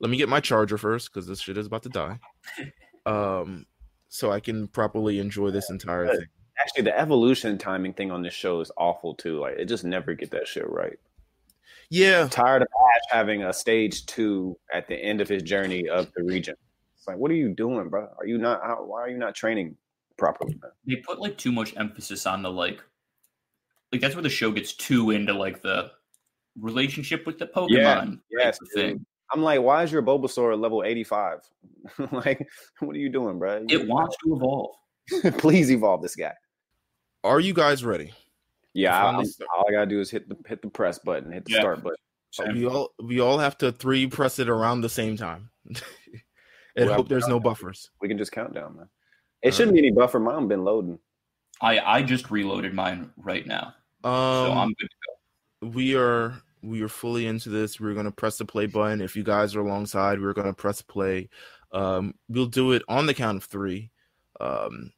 let 0.00 0.10
me 0.10 0.18
get 0.18 0.28
my 0.28 0.40
charger 0.40 0.76
first 0.76 1.10
because 1.10 1.26
this 1.26 1.40
shit 1.40 1.56
is 1.56 1.66
about 1.66 1.82
to 1.84 1.88
die. 1.88 2.20
Um, 3.06 3.66
so 4.08 4.30
I 4.30 4.40
can 4.40 4.68
properly 4.68 5.18
enjoy 5.18 5.50
this 5.50 5.70
entire 5.70 6.08
thing. 6.08 6.26
Actually, 6.58 6.84
the 6.84 6.98
evolution 6.98 7.58
timing 7.58 7.92
thing 7.92 8.10
on 8.10 8.22
this 8.22 8.32
show 8.32 8.60
is 8.60 8.70
awful 8.76 9.14
too. 9.14 9.38
Like, 9.40 9.56
it 9.58 9.66
just 9.66 9.84
never 9.84 10.14
get 10.14 10.30
that 10.30 10.48
shit 10.48 10.68
right. 10.70 10.98
Yeah, 11.90 12.26
tired 12.28 12.62
of 12.62 12.68
Ash 12.68 13.02
having 13.10 13.42
a 13.44 13.52
stage 13.52 14.06
two 14.06 14.56
at 14.72 14.88
the 14.88 14.96
end 14.96 15.20
of 15.20 15.28
his 15.28 15.42
journey 15.42 15.88
of 15.88 16.10
the 16.16 16.24
region. 16.24 16.56
It's 16.96 17.06
like, 17.06 17.16
what 17.16 17.30
are 17.30 17.34
you 17.34 17.50
doing, 17.50 17.88
bro? 17.88 18.08
Are 18.18 18.26
you 18.26 18.38
not? 18.38 18.62
How, 18.62 18.84
why 18.84 19.02
are 19.02 19.08
you 19.08 19.18
not 19.18 19.34
training 19.34 19.76
properly? 20.16 20.58
Man? 20.60 20.72
they 20.86 20.96
put 20.96 21.20
like 21.20 21.36
too 21.38 21.52
much 21.52 21.76
emphasis 21.76 22.26
on 22.26 22.42
the 22.42 22.50
like 22.50 22.80
like 23.92 24.00
that's 24.00 24.14
where 24.14 24.22
the 24.22 24.28
show 24.28 24.50
gets 24.50 24.72
too 24.72 25.10
into 25.10 25.32
like 25.32 25.62
the 25.62 25.90
relationship 26.60 27.26
with 27.26 27.38
the 27.38 27.46
Pokemon. 27.46 28.20
Yeah, 28.30 28.38
yes, 28.46 28.58
thing. 28.74 29.04
I'm 29.32 29.42
like, 29.42 29.60
why 29.60 29.82
is 29.82 29.90
your 29.92 30.02
Bulbasaur 30.02 30.58
level 30.58 30.84
85? 30.84 31.40
like, 32.12 32.46
what 32.80 32.94
are 32.94 32.98
you 32.98 33.08
doing, 33.08 33.38
bro? 33.38 33.64
It 33.68 33.86
wants 33.88 34.16
to 34.24 34.34
evolve. 34.34 34.76
Please 35.38 35.70
evolve 35.70 36.02
this 36.02 36.16
guy. 36.16 36.32
are 37.24 37.40
you 37.40 37.52
guys 37.54 37.84
ready? 37.84 38.12
Yeah, 38.72 39.04
I'm- 39.04 39.16
all 39.56 39.64
I 39.68 39.72
gotta 39.72 39.86
do 39.86 40.00
is 40.00 40.10
hit 40.10 40.28
the 40.28 40.36
hit 40.46 40.60
the 40.62 40.68
press 40.68 40.98
button, 40.98 41.32
hit 41.32 41.44
the 41.44 41.52
Yeah. 41.52 41.60
start 41.60 41.82
button. 41.82 41.96
Same. 42.32 42.54
We 42.54 42.66
all 42.66 42.90
we 43.02 43.20
all 43.20 43.38
have 43.38 43.56
to 43.58 43.72
three 43.72 44.06
press 44.06 44.38
it 44.38 44.48
around 44.48 44.82
the 44.82 44.88
same 44.88 45.16
time. 45.16 45.48
and 45.66 45.80
Well, 46.76 46.94
hope 46.94 47.08
there's 47.08 47.26
no 47.28 47.40
buffers. 47.40 47.90
We 48.00 48.08
can 48.08 48.18
just 48.18 48.32
count 48.32 48.52
down, 48.54 48.76
man. 48.76 48.88
It 49.42 49.54
shouldn't 49.54 49.74
be 49.74 49.78
any 49.78 49.92
buffer. 49.92 50.18
Mine 50.20 50.46
been 50.48 50.62
loading. 50.64 50.98
I 51.62 51.78
I 51.80 52.02
just 52.02 52.30
reloaded 52.30 52.74
mine 52.74 53.10
right 53.16 53.46
now, 53.46 53.74
so 54.04 54.10
Um, 54.10 54.58
I'm 54.58 54.68
good 54.74 54.88
to 54.90 54.96
go. 55.06 55.68
we 55.68 55.96
are 55.96 56.34
we 56.62 56.82
are 56.82 56.88
fully 56.88 57.26
into 57.26 57.48
this. 57.48 57.80
We're 57.80 57.94
gonna 57.94 58.10
press 58.10 58.38
the 58.38 58.44
play 58.44 58.66
button. 58.66 59.00
If 59.00 59.16
you 59.16 59.22
guys 59.22 59.54
are 59.54 59.60
alongside, 59.60 60.20
we're 60.20 60.32
gonna 60.32 60.52
press 60.52 60.82
play. 60.82 61.28
Um, 61.72 62.14
we'll 62.28 62.46
do 62.46 62.72
it 62.72 62.82
on 62.88 63.06
the 63.06 63.14
count 63.14 63.36
of 63.36 63.44
three, 63.44 63.90
um, 64.40 64.92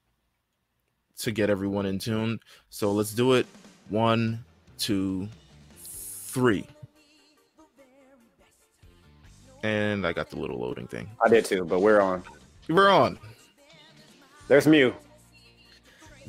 to 1.19 1.31
get 1.31 1.51
everyone 1.51 1.87
in 1.87 1.99
tune. 1.99 2.41
So 2.71 2.93
let's 2.93 3.13
do 3.13 3.33
it. 3.35 3.47
One, 3.89 4.45
two, 4.79 5.29
three. 5.83 6.67
And 9.63 10.07
I 10.07 10.13
got 10.13 10.31
the 10.31 10.37
little 10.37 10.61
loading 10.61 10.87
thing. 10.87 11.11
I 11.25 11.29
did 11.29 11.45
too, 11.45 11.65
but 11.65 11.81
we're 11.81 12.01
on. 12.01 12.23
We're 12.69 12.91
on. 12.91 13.19
There's 14.47 14.67
Mew. 14.67 14.95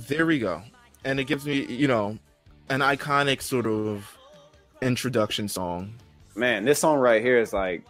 There 0.08 0.26
we 0.26 0.40
go. 0.40 0.64
And 1.06 1.20
it 1.20 1.26
gives 1.26 1.46
me, 1.46 1.66
you 1.66 1.88
know, 1.88 2.18
an 2.70 2.80
iconic 2.80 3.42
sort 3.42 3.68
of 3.68 4.18
introduction 4.82 5.48
song. 5.48 5.94
Man, 6.36 6.66
this 6.66 6.80
song 6.80 7.00
right 7.00 7.22
here 7.22 7.40
is 7.40 7.54
like 7.54 7.84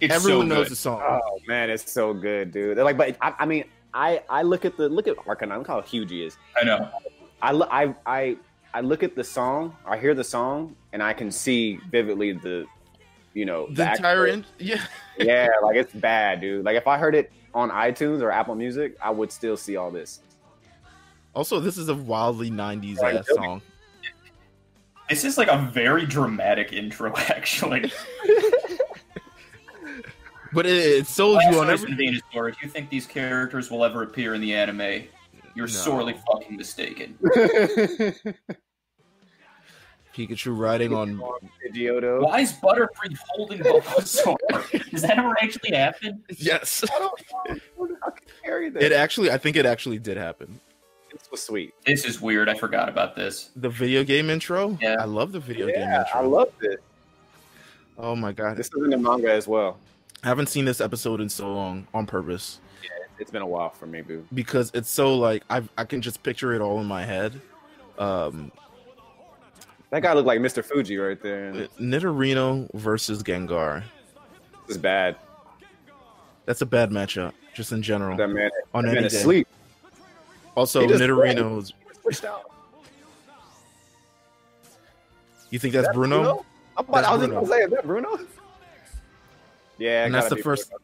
It's 0.00 0.14
Everyone 0.14 0.48
so 0.48 0.54
knows 0.54 0.68
the 0.68 0.76
song. 0.76 1.00
Oh 1.04 1.38
man, 1.46 1.70
it's 1.70 1.90
so 1.90 2.12
good, 2.14 2.52
dude. 2.52 2.76
They're 2.76 2.84
like, 2.84 2.96
but 2.96 3.16
I, 3.20 3.34
I 3.40 3.46
mean, 3.46 3.64
I 3.94 4.22
I 4.28 4.42
look 4.42 4.64
at 4.64 4.76
the 4.76 4.88
look 4.88 5.06
at 5.08 5.16
Arcanine. 5.16 5.58
Look 5.58 5.66
how 5.68 5.80
huge 5.82 6.10
he 6.10 6.24
is. 6.24 6.36
I 6.60 6.64
know. 6.64 6.90
I 7.42 7.52
lo- 7.52 7.68
I 7.70 7.94
I 8.06 8.36
I 8.74 8.80
look 8.80 9.02
at 9.02 9.14
the 9.14 9.24
song. 9.24 9.74
I 9.86 9.96
hear 9.98 10.14
the 10.14 10.24
song, 10.24 10.74
and 10.92 11.02
I 11.02 11.12
can 11.12 11.30
see 11.30 11.78
vividly 11.90 12.32
the, 12.32 12.66
you 13.32 13.44
know, 13.46 13.68
the 13.70 13.84
act- 13.84 13.98
entire 13.98 14.26
in- 14.26 14.44
yeah. 14.58 14.84
yeah, 15.18 15.48
like 15.62 15.76
it's 15.76 15.92
bad, 15.94 16.40
dude. 16.40 16.64
Like 16.64 16.76
if 16.76 16.86
I 16.86 16.98
heard 16.98 17.14
it 17.14 17.32
on 17.54 17.70
iTunes 17.70 18.20
or 18.20 18.30
Apple 18.30 18.54
Music, 18.54 18.96
I 19.02 19.10
would 19.10 19.32
still 19.32 19.56
see 19.56 19.76
all 19.76 19.90
this. 19.90 20.20
Also, 21.34 21.60
this 21.60 21.76
is 21.78 21.88
a 21.90 21.94
wildly 21.94 22.50
90s 22.50 22.98
Right, 22.98 23.16
ass 23.16 23.26
okay. 23.30 23.42
song. 23.42 23.62
This 25.08 25.24
is 25.24 25.38
like 25.38 25.48
a 25.48 25.58
very 25.72 26.04
dramatic 26.06 26.72
intro, 26.72 27.14
actually. 27.16 27.92
But 30.52 30.64
it, 30.64 30.70
it 30.76 31.06
sold 31.06 31.42
you 31.50 31.58
on 31.60 31.66
Blastoise 31.66 31.72
every 31.72 31.92
Venusaur, 32.32 32.48
if 32.50 32.62
you 32.62 32.68
think 32.68 32.88
these 32.88 33.04
characters 33.04 33.70
will 33.70 33.84
ever 33.84 34.04
appear 34.04 34.32
in 34.32 34.40
the 34.40 34.54
anime, 34.54 35.02
you're 35.54 35.66
No. 35.66 35.72
sorely 35.72 36.14
fucking 36.26 36.56
mistaken. 36.56 37.18
Pikachu 40.14 40.56
riding 40.58 40.94
on 40.94 41.20
Pidgeotto. 41.62 42.22
Why 42.22 42.40
is 42.40 42.54
Butterfree 42.54 43.14
holding 43.28 43.58
Bulbasaur? 43.58 44.36
Does 44.90 45.02
that 45.02 45.18
ever 45.18 45.34
actually 45.42 45.76
happen? 45.76 46.22
Yes. 46.38 46.82
I 46.90 46.98
don't 47.00 47.20
know. 47.30 47.58
How 48.02 48.10
can 48.10 48.26
you 48.26 48.32
carry 48.42 48.70
that? 48.70 48.82
It 48.82 48.92
actually 48.92 49.30
I 49.30 49.36
think 49.36 49.56
it 49.56 49.66
actually 49.66 49.98
did 49.98 50.16
happen. 50.16 50.58
This 51.36 51.42
was 51.42 51.46
sweet. 51.48 51.74
This 51.84 52.04
is 52.06 52.18
weird. 52.22 52.48
I 52.48 52.54
forgot 52.54 52.88
about 52.88 53.14
this. 53.14 53.50
The 53.56 53.68
video 53.68 54.02
game 54.04 54.30
intro? 54.30 54.78
Yeah. 54.80 54.96
I 54.98 55.04
love 55.04 55.32
the 55.32 55.40
video 55.40 55.66
game 55.66 55.76
Yeah, 55.80 56.00
intro. 56.06 56.20
I 56.20 56.24
love 56.24 56.48
this. 56.58 56.76
oh 57.98 58.16
my 58.16 58.32
god. 58.32 58.56
This 58.56 58.68
is 58.68 58.72
in 58.82 58.88
the 58.88 58.96
manga 58.96 59.30
as 59.30 59.46
well. 59.46 59.76
I 60.24 60.28
haven't 60.28 60.46
seen 60.48 60.64
this 60.64 60.80
episode 60.80 61.20
in 61.20 61.28
so 61.28 61.52
long 61.52 61.86
on 61.92 62.06
purpose 62.06 62.58
Yeah, 62.82 62.88
It's 63.18 63.30
been 63.30 63.42
a 63.42 63.46
while 63.46 63.68
for 63.68 63.86
me, 63.86 64.00
boo. 64.00 64.24
because 64.32 64.70
it's 64.72 64.88
so 64.88 65.14
like 65.14 65.42
I 65.50 65.62
I 65.76 65.84
can 65.84 66.00
just 66.00 66.22
picture 66.22 66.54
it 66.54 66.62
all 66.62 66.80
in 66.80 66.86
my 66.86 67.04
head. 67.04 67.38
Um 67.98 68.50
That 69.90 70.02
guy 70.02 70.14
looked 70.14 70.26
like 70.26 70.40
Mr. 70.40 70.64
Fuji 70.64 70.96
right 70.96 71.20
there. 71.22 71.52
This 71.52 71.68
Nidorino 71.78 72.72
versus 72.72 73.22
Gengar. 73.22 73.82
is 74.68 74.78
bad. 74.78 75.16
That's 76.46 76.62
a 76.62 76.66
bad 76.66 76.90
matchup 76.90 77.32
just 77.54 77.72
in 77.72 77.82
general. 77.82 78.16
That 78.16 78.28
man, 78.28 78.50
on 78.72 78.84
that 78.84 78.92
any 78.92 79.00
man 79.02 79.10
day. 79.10 79.16
asleep. 79.18 79.48
Also, 80.56 80.80
He 80.80 80.86
just 80.86 81.00
Nidorino's 81.00 81.72
Switched 82.02 82.24
out. 82.24 82.50
You 85.50 85.58
think 85.58 85.74
that's 85.74 85.86
That 85.86 85.94
Bruno? 85.94 86.44
I'm 86.76 86.84
about, 86.84 86.94
That's 86.94 87.08
I 87.08 87.12
was 87.12 87.20
just 87.22 87.32
gonna 87.32 87.46
say, 87.46 87.58
is 87.62 87.70
that 87.70 87.86
Bruno? 87.86 88.18
Yeah, 89.78 90.04
and 90.04 90.14
that's 90.14 90.28
the 90.28 90.36
first. 90.36 90.70
Bruno. 90.70 90.82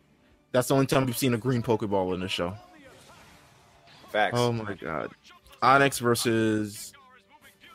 That's 0.53 0.69
the 0.69 0.75
only 0.75 0.87
time 0.87 1.07
we've 1.07 1.17
seen 1.17 1.35
a 1.35 1.39
green 1.39 1.63
Pokeball 1.63 2.15
in 2.15 2.21
the 2.21 2.29
show. 2.29 2.55
Facts. 4.11 4.35
Oh 4.37 4.53
my 4.53 4.75
god. 4.75 5.11
Onix 5.63 6.01
versus 6.01 6.93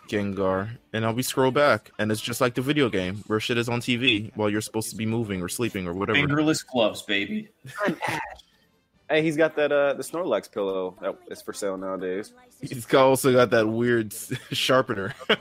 Gengar. 0.08 0.70
And 0.94 1.06
I'll 1.06 1.14
be 1.14 1.24
scroll 1.24 1.52
back. 1.52 1.92
And 1.98 2.12
it's 2.12 2.22
just 2.22 2.40
like 2.42 2.54
the 2.54 2.62
video 2.62 2.90
game 2.90 3.24
where 3.28 3.40
shit 3.40 3.58
is 3.58 3.68
on 3.68 3.82
TV 3.82 4.32
while 4.36 4.50
you're 4.50 4.62
supposed 4.62 4.92
to 4.92 4.96
be 4.96 5.06
moving 5.06 5.42
or 5.42 5.50
sleeping 5.50 5.88
or 5.88 5.94
whatever. 5.94 6.20
Fingerless 6.20 6.62
gloves, 6.64 7.02
baby. 7.02 7.50
Hey, 9.10 9.22
he's 9.22 9.38
got 9.38 9.56
that 9.56 9.72
uh 9.72 9.94
the 9.94 10.04
Snorlax 10.04 10.52
pillow 10.52 10.96
that 11.02 11.18
is 11.32 11.42
for 11.42 11.54
sale 11.54 11.78
nowadays. 11.78 12.34
He's 12.62 12.86
got- 12.86 13.06
also 13.06 13.32
got 13.34 13.50
that 13.52 13.68
weird 13.68 14.14
sharpener. 14.52 15.14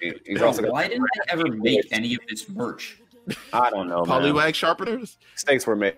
He- 0.00 0.14
He's 0.24 0.40
also 0.42 0.62
got 0.62 0.70
Why 0.70 0.86
didn't 0.86 1.02
they 1.02 1.32
ever 1.32 1.48
make 1.48 1.88
any 1.90 2.14
of 2.14 2.20
this 2.30 2.48
merch? 2.48 3.00
I 3.52 3.68
don't 3.70 3.88
know, 3.88 4.04
man. 4.04 4.22
Poliwag 4.22 4.54
sharpeners? 4.54 5.18
Mistakes 5.34 5.66
were 5.66 5.74
made. 5.74 5.96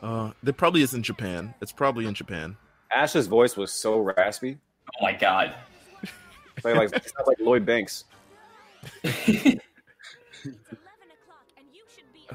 Uh, 0.00 0.30
there 0.42 0.52
probably 0.52 0.82
is 0.82 0.94
in 0.94 1.02
Japan. 1.02 1.52
It's 1.60 1.72
probably 1.72 2.06
in 2.06 2.14
Japan. 2.14 2.56
Ash's 2.92 3.26
voice 3.26 3.56
was 3.56 3.72
so 3.72 3.98
raspy. 3.98 4.58
Oh 4.88 5.02
my 5.04 5.12
god. 5.12 5.54
Like, 6.62 6.76
like 6.76 6.92
it 6.96 7.10
sounds 7.12 7.26
like 7.26 7.38
Lloyd 7.40 7.66
Banks. 7.66 8.04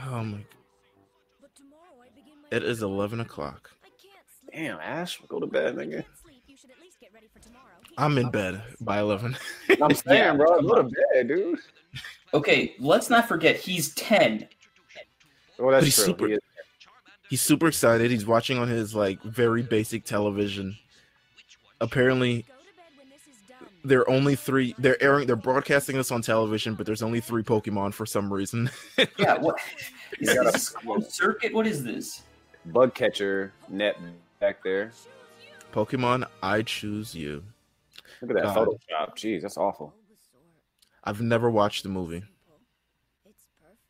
Oh 0.06 0.24
my. 0.24 0.38
It 2.52 2.64
is 2.64 2.82
11 2.84 3.20
o'clock. 3.20 3.72
Damn, 4.54 4.80
Ash, 4.80 5.20
go 5.28 5.39
to 5.39 5.48
bed, 5.48 5.76
nigga. 5.76 6.04
I'm 7.98 8.18
in 8.18 8.30
bed 8.30 8.62
by 8.80 9.00
11. 9.00 9.38
I'm 9.82 9.93
saying, 9.95 10.18
Yeah, 10.24 10.34
bro, 10.36 10.62
go 10.62 10.76
to 10.76 10.84
bed, 11.14 11.28
dude. 11.28 11.60
okay, 12.34 12.76
let's 12.80 13.10
not 13.10 13.28
forget 13.28 13.56
he's 13.58 13.93
10. 13.95 14.48
Well, 15.60 15.72
that's 15.72 15.82
But 15.82 15.84
he's 15.86 15.95
true. 15.95 16.06
super- 16.06 16.28
He 16.28 16.38
He's 17.30 17.41
super 17.41 17.68
excited. 17.68 18.10
He's 18.10 18.26
watching 18.26 18.58
on 18.58 18.70
his 18.70 18.95
like 18.95 19.22
very 19.22 19.62
basic 19.62 20.06
television. 20.06 20.78
Apparently, 21.82 22.45
there 23.84 24.00
are 24.00 24.10
only 24.10 24.36
three. 24.38 24.74
They're 24.78 25.02
airing. 25.04 25.28
They're 25.28 25.36
broadcasting 25.36 25.98
this 25.98 26.10
on 26.10 26.22
television, 26.22 26.76
but 26.76 26.86
there's 26.86 27.04
only 27.04 27.20
three 27.20 27.43
Pokemon 27.43 27.93
for 27.93 28.06
some 28.06 28.32
reason. 28.32 28.70
Yeah, 29.20 29.38
what? 29.39 29.58
Is 30.22 30.34
this 30.36 30.72
a 30.72 30.74
closed 30.80 31.12
circuit? 31.12 31.54
What 31.54 31.68
is 31.68 31.84
this? 31.84 32.22
Bug 32.72 32.93
catcher 32.93 33.53
net 33.70 33.97
back 34.39 34.63
there. 34.63 34.91
Pokemon, 35.74 36.28
I 36.41 36.61
choose 36.61 37.13
you. 37.13 37.43
Look 38.22 38.32
at 38.32 38.38
that 38.38 38.55
God. 38.55 38.68
Photoshop. 38.68 39.15
Jeez, 39.15 39.41
that's 39.41 39.57
awful. 39.57 39.93
I've 41.03 41.22
never 41.22 41.49
watched 41.49 41.84
the 41.84 41.89
movie. 41.89 42.24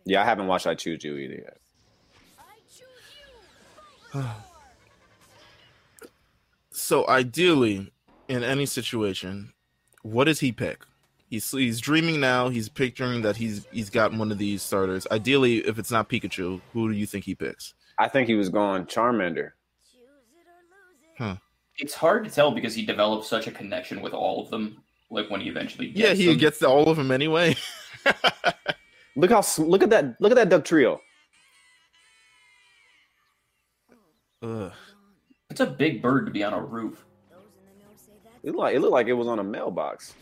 Yeah, 0.06 0.22
I 0.22 0.26
haven't 0.26 0.48
watched 0.48 0.68
I 0.68 0.76
Choose 0.76 1.04
You 1.04 1.18
either 1.18 1.58
yet. 4.14 4.24
So 6.72 7.06
ideally, 7.10 7.92
in 8.30 8.44
any 8.44 8.66
situation, 8.66 9.52
what 10.04 10.26
does 10.26 10.40
he 10.40 10.54
pick? 10.54 10.86
He's 11.30 11.52
he's 11.52 11.82
dreaming 11.82 12.22
now. 12.22 12.48
He's 12.48 12.70
picturing 12.70 13.24
that 13.24 13.36
he's 13.36 13.66
he's 13.72 13.90
got 13.90 14.14
one 14.14 14.32
of 14.32 14.38
these 14.38 14.62
starters. 14.62 15.06
Ideally, 15.12 15.58
if 15.58 15.80
it's 15.80 15.92
not 15.92 16.08
Pikachu, 16.08 16.62
who 16.72 16.90
do 16.90 16.98
you 16.98 17.06
think 17.06 17.26
he 17.26 17.36
picks? 17.36 17.74
I 18.00 18.08
think 18.08 18.28
he 18.28 18.36
was 18.36 18.50
going 18.50 18.86
Charmander. 18.86 19.52
It's 21.80 21.94
hard 21.94 22.24
to 22.26 22.30
tell 22.32 22.52
because 22.52 22.74
he 22.74 22.86
developed 22.86 23.26
such 23.26 23.48
a 23.48 23.52
connection 23.52 24.02
with 24.02 24.14
all 24.14 24.44
of 24.44 24.50
them. 24.50 24.84
Like 25.10 25.30
when 25.30 25.42
he 25.42 25.50
eventually 25.50 25.88
gets 25.88 26.00
Yeah, 26.00 26.14
he 26.14 26.26
them. 26.28 26.38
gets 26.38 26.60
to 26.60 26.68
all 26.68 26.90
of 26.90 26.98
them 26.98 27.12
anyway. 27.12 27.56
Look 29.16 29.32
how 29.32 29.42
look 29.58 29.82
at 29.82 29.90
that 29.90 30.16
look 30.20 30.32
at 30.32 30.36
that 30.36 30.50
duck 30.50 30.64
trio. 30.64 31.02
Ugh. 34.44 34.72
It's 35.50 35.60
a 35.60 35.66
big 35.66 36.04
bird 36.04 36.28
to 36.28 36.32
be 36.32 36.44
on 36.44 36.54
a 36.54 36.62
roof. 36.62 37.04
It 38.44 38.50
looked 38.50 38.60
like 38.60 38.76
it 38.76 38.80
looked 38.80 38.92
like 38.94 39.08
it 39.08 39.14
was 39.14 39.28
on 39.28 39.40
a 39.40 39.44
mailbox. 39.44 40.14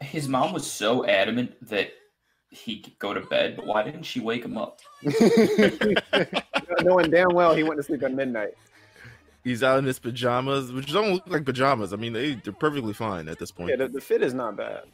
His 0.00 0.28
mom 0.28 0.52
was 0.52 0.70
so 0.70 1.06
adamant 1.06 1.54
that 1.68 1.90
he 2.50 2.80
could 2.80 2.98
go 2.98 3.12
to 3.14 3.20
bed, 3.20 3.56
but 3.56 3.66
why 3.66 3.82
didn't 3.82 4.04
she 4.04 4.20
wake 4.20 4.44
him 4.44 4.56
up? 4.56 4.80
Knowing 6.80 7.10
damn 7.10 7.28
well 7.34 7.54
he 7.54 7.62
went 7.62 7.76
to 7.78 7.82
sleep 7.82 8.02
at 8.02 8.12
midnight. 8.12 8.54
He's 9.44 9.62
out 9.62 9.78
in 9.78 9.84
his 9.84 9.98
pajamas, 9.98 10.72
which 10.72 10.92
don't 10.92 11.12
look 11.12 11.26
like 11.28 11.44
pajamas. 11.44 11.92
I 11.92 11.96
mean, 11.96 12.12
they 12.12 12.34
they're 12.34 12.52
perfectly 12.52 12.92
fine 12.92 13.28
at 13.28 13.38
this 13.38 13.50
point. 13.52 13.70
Yeah, 13.70 13.76
the, 13.76 13.88
the 13.88 14.00
fit 14.00 14.22
is 14.22 14.34
not 14.34 14.56
bad. 14.56 14.84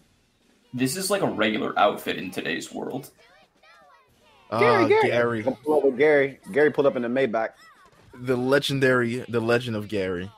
This 0.74 0.96
is 0.96 1.10
like 1.10 1.22
a 1.22 1.26
regular 1.26 1.78
outfit 1.78 2.16
in 2.16 2.30
today's 2.30 2.72
world. 2.72 3.10
Ah, 4.50 4.86
Gary, 4.86 5.42
Come 5.42 5.56
pull 5.64 5.78
up 5.78 5.84
with 5.84 5.96
Gary. 5.96 6.38
Gary 6.52 6.70
pulled 6.70 6.86
up 6.86 6.96
in 6.96 7.02
the 7.02 7.08
Maybach. 7.08 7.50
the 8.14 8.36
legendary, 8.36 9.24
the 9.28 9.40
legend 9.40 9.76
of 9.76 9.88
Gary. 9.88 10.30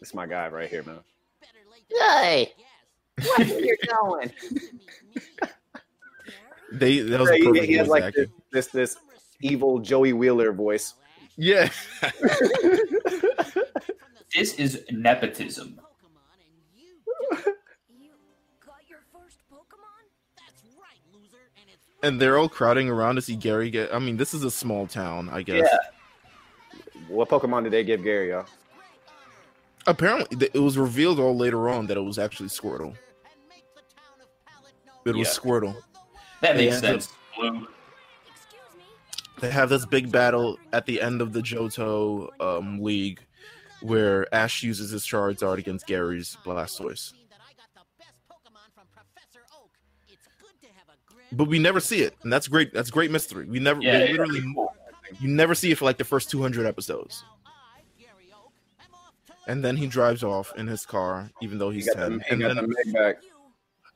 It's 0.00 0.12
my 0.12 0.26
guy 0.26 0.48
right 0.48 0.68
here, 0.68 0.82
man. 0.82 0.98
Hey, 1.88 2.52
what 3.24 3.40
are 3.40 3.44
you 3.60 3.76
doing? 4.02 4.32
They 6.72 7.00
that 7.00 7.20
was 7.20 7.30
Yeah, 7.30 7.36
he, 7.36 7.44
perfect 7.44 7.66
he 7.66 7.74
has 7.74 7.86
voice 7.86 8.00
like 8.02 8.14
this, 8.14 8.28
this 8.52 8.66
this 8.68 8.96
evil 9.40 9.78
Joey 9.78 10.12
Wheeler 10.12 10.52
voice. 10.52 10.94
Yeah, 11.36 11.68
This 14.34 14.54
is 14.54 14.84
nepotism. 14.90 15.80
and 22.02 22.20
they're 22.20 22.38
all 22.38 22.48
crowding 22.48 22.88
around 22.88 23.16
to 23.16 23.22
see 23.22 23.34
Gary 23.36 23.70
get. 23.70 23.92
I 23.92 23.98
mean, 23.98 24.16
this 24.16 24.34
is 24.34 24.44
a 24.44 24.50
small 24.50 24.86
town, 24.86 25.28
I 25.30 25.42
guess. 25.42 25.68
Yeah. 25.70 26.88
What 27.08 27.28
Pokemon 27.28 27.64
did 27.64 27.72
they 27.72 27.82
give 27.82 28.04
Gary, 28.04 28.30
y'all? 28.30 28.46
Apparently, 29.86 30.48
it 30.52 30.58
was 30.58 30.76
revealed 30.76 31.18
all 31.18 31.36
later 31.36 31.68
on 31.68 31.86
that 31.86 31.96
it 31.96 32.02
was 32.02 32.18
actually 32.18 32.48
Squirtle. 32.48 32.94
It 35.04 35.14
was 35.14 35.28
Yeah. 35.28 35.32
Squirtle. 35.32 35.76
That 36.40 36.56
makes 36.56 36.74
Yeah. 36.74 36.80
sense. 36.80 37.08
Blue. 37.36 37.66
They 39.40 39.50
have 39.50 39.68
this 39.68 39.84
big 39.84 40.10
battle 40.10 40.58
at 40.72 40.86
the 40.86 41.00
end 41.00 41.20
of 41.20 41.32
the 41.34 41.40
Johto 41.40 42.28
um, 42.40 42.80
League, 42.82 43.20
where 43.82 44.32
Ash 44.34 44.62
uses 44.62 44.90
his 44.90 45.04
Charizard 45.04 45.58
against 45.58 45.86
Gary's 45.86 46.36
Blastoise. 46.44 47.12
But 51.32 51.48
we 51.48 51.58
never 51.58 51.80
see 51.80 52.00
it, 52.02 52.14
and 52.22 52.32
that's 52.32 52.46
great. 52.48 52.72
That's 52.72 52.90
great 52.90 53.10
mystery. 53.10 53.46
We 53.46 53.58
never, 53.58 53.82
Yeah, 53.82 53.98
they 53.98 54.04
yeah, 54.06 54.10
literally, 54.12 54.40
pretty 54.40 54.54
cool. 54.54 54.74
you 55.20 55.28
never 55.28 55.54
see 55.54 55.72
it 55.72 55.78
for 55.78 55.84
like 55.84 55.98
the 55.98 56.04
first 56.04 56.30
200 56.30 56.66
episodes. 56.66 57.24
And 59.48 59.64
then 59.64 59.76
he 59.76 59.86
drives 59.86 60.24
off 60.24 60.52
in 60.56 60.66
his 60.66 60.84
car, 60.86 61.30
even 61.40 61.58
though 61.58 61.70
he's 61.70 61.84
he's 61.86 61.94
10. 61.94 62.18
the, 62.18 62.24
he 62.24 62.30
And 62.30 62.40
got 62.40 62.54
then, 62.56 62.66
the 62.68 62.92
Maybach. 62.92 63.14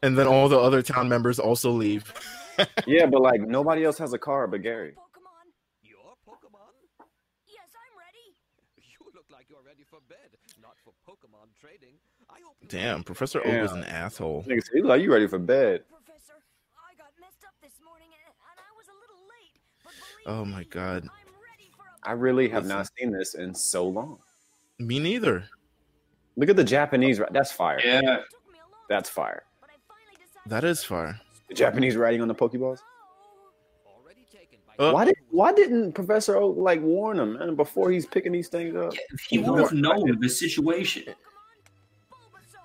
And 0.03 0.17
then 0.17 0.27
all 0.27 0.49
the 0.49 0.59
other 0.59 0.83
town 0.83 1.09
members 1.09 1.39
also 1.39 1.71
leave. 1.71 2.13
Yeah, 2.87 3.07
but 3.07 3.23
like 3.23 3.41
nobody 3.41 3.85
else 3.87 3.97
has 3.97 4.13
a 4.13 4.19
car 4.19 4.47
but 4.47 4.61
Gary. 4.61 4.93
Your 5.83 6.13
Pokemon? 6.29 6.69
Yes, 7.47 7.71
I'm 7.73 7.97
ready. 7.97 8.37
You 8.77 8.99
look 9.15 9.25
like 9.33 9.47
you're 9.49 9.63
ready 9.67 9.83
for 9.89 10.01
bed, 10.11 10.29
not 10.61 10.73
for 10.85 10.93
Pokemon 11.09 11.49
trading. 11.59 11.95
I 12.29 12.35
hope 12.45 12.57
you 12.61 12.69
Damn, 12.69 13.03
Professor 13.03 13.41
Yeah. 13.43 13.61
Oak 13.63 13.65
is 13.65 13.73
an 13.73 13.85
asshole. 13.85 14.43
Nigga, 14.47 14.63
said, 14.63 14.73
"You 14.75 14.83
look 14.83 14.91
like 14.91 15.01
you 15.03 15.11
ready 15.11 15.27
for 15.27 15.39
bed. 15.39 15.85
Professor, 15.89 16.35
I 16.77 16.95
got 16.99 17.07
messed 17.19 17.43
up 17.47 17.55
this 17.63 17.73
morning 17.83 18.09
and, 18.13 18.35
and 18.51 18.61
I 18.61 18.71
was 18.77 18.89
a 18.89 18.97
little 19.01 19.23
late. 19.33 20.27
Oh 20.27 20.45
my 20.45 20.65
god. 20.65 21.05
I'm 21.05 21.33
ready 21.51 21.71
for 21.75 21.85
a 21.87 22.11
I 22.11 22.13
really 22.13 22.51
have 22.51 22.65
Listen. 22.65 22.77
not 22.77 22.91
seen 22.99 23.11
this 23.11 23.35
in 23.37 23.55
so 23.55 23.87
long. 23.89 24.19
Me 24.79 24.99
neither. 24.99 25.45
Look 26.37 26.51
at 26.51 26.57
the 26.57 26.65
Japanese. 26.65 27.19
ri- 27.21 27.27
That's 27.31 27.53
fire. 27.53 27.81
Yeah. 27.83 28.01
It 28.01 28.25
took 28.31 28.53
me 28.53 28.59
a 28.59 28.69
long 28.71 28.85
That's 28.91 29.09
fire. 29.09 29.45
That 30.47 30.61
to 30.61 30.69
is 30.69 30.81
go. 30.83 30.97
fire. 30.97 31.21
The 31.49 31.55
Japanese 31.55 31.97
writing 31.97 32.21
on 32.23 32.29
the 32.29 32.35
Pokeballs. 32.35 32.79
Already 33.87 34.25
taken 34.33 34.59
by 34.67 34.83
Uh, 34.85 34.93
Why 34.93 35.05
did 35.05 35.17
Why 35.31 35.53
didn't 35.53 35.93
Professor 35.93 36.37
Oak 36.37 36.57
like 36.57 36.81
warn 36.81 37.19
him 37.19 37.35
man 37.39 37.55
before 37.57 37.91
he's 37.91 38.07
picking 38.07 38.33
these 38.33 38.49
things 38.49 38.75
up? 38.77 38.93
He 39.29 39.39
would 39.39 39.59
have 39.61 39.73
known 39.73 40.19
the 40.21 40.29
situation. 40.29 41.03
Bulbasaur. 42.11 42.61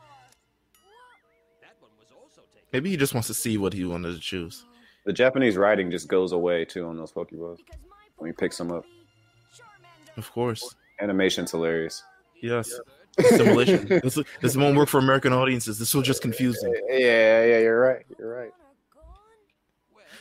that 1.62 1.76
one 1.80 1.92
was 2.00 2.08
also 2.16 2.42
taken. 2.54 2.68
Maybe 2.74 2.90
he 2.92 2.98
just 2.98 3.14
wants 3.14 3.28
to 3.28 3.34
see 3.34 3.58
what 3.58 3.74
he 3.74 3.86
wanted 3.86 4.14
to 4.14 4.20
choose. 4.20 4.66
The 5.06 5.14
Japanese 5.14 5.56
writing 5.58 5.92
just 5.92 6.08
goes 6.08 6.32
away 6.32 6.66
too 6.66 6.86
on 6.88 6.98
those 6.98 7.12
Pokeballs. 7.12 7.58
Because 7.58 7.82
my 7.90 7.96
When 8.18 8.30
he 8.32 8.34
picks 8.34 8.58
them 8.58 8.72
up. 8.72 8.78
will 8.78 8.82
be 8.84 9.56
Charmander. 9.56 10.18
Of 10.18 10.32
course. 10.32 10.76
Animation's 11.00 11.52
hilarious. 11.52 12.04
Yes. 12.42 12.72
Simulation. 13.20 13.88
this, 14.04 14.20
this 14.42 14.58
won't 14.58 14.78
work 14.78 14.90
for 14.90 15.00
American 15.00 15.34
audiences. 15.34 15.80
This 15.80 15.94
will 15.94 16.02
just 16.02 16.22
confuse 16.22 16.60
them. 16.60 16.74
Yeah, 16.90 17.44
yeah, 17.46 17.60
you're 17.60 17.80
right. 17.80 18.06
You're 18.20 18.34
right. 18.34 18.52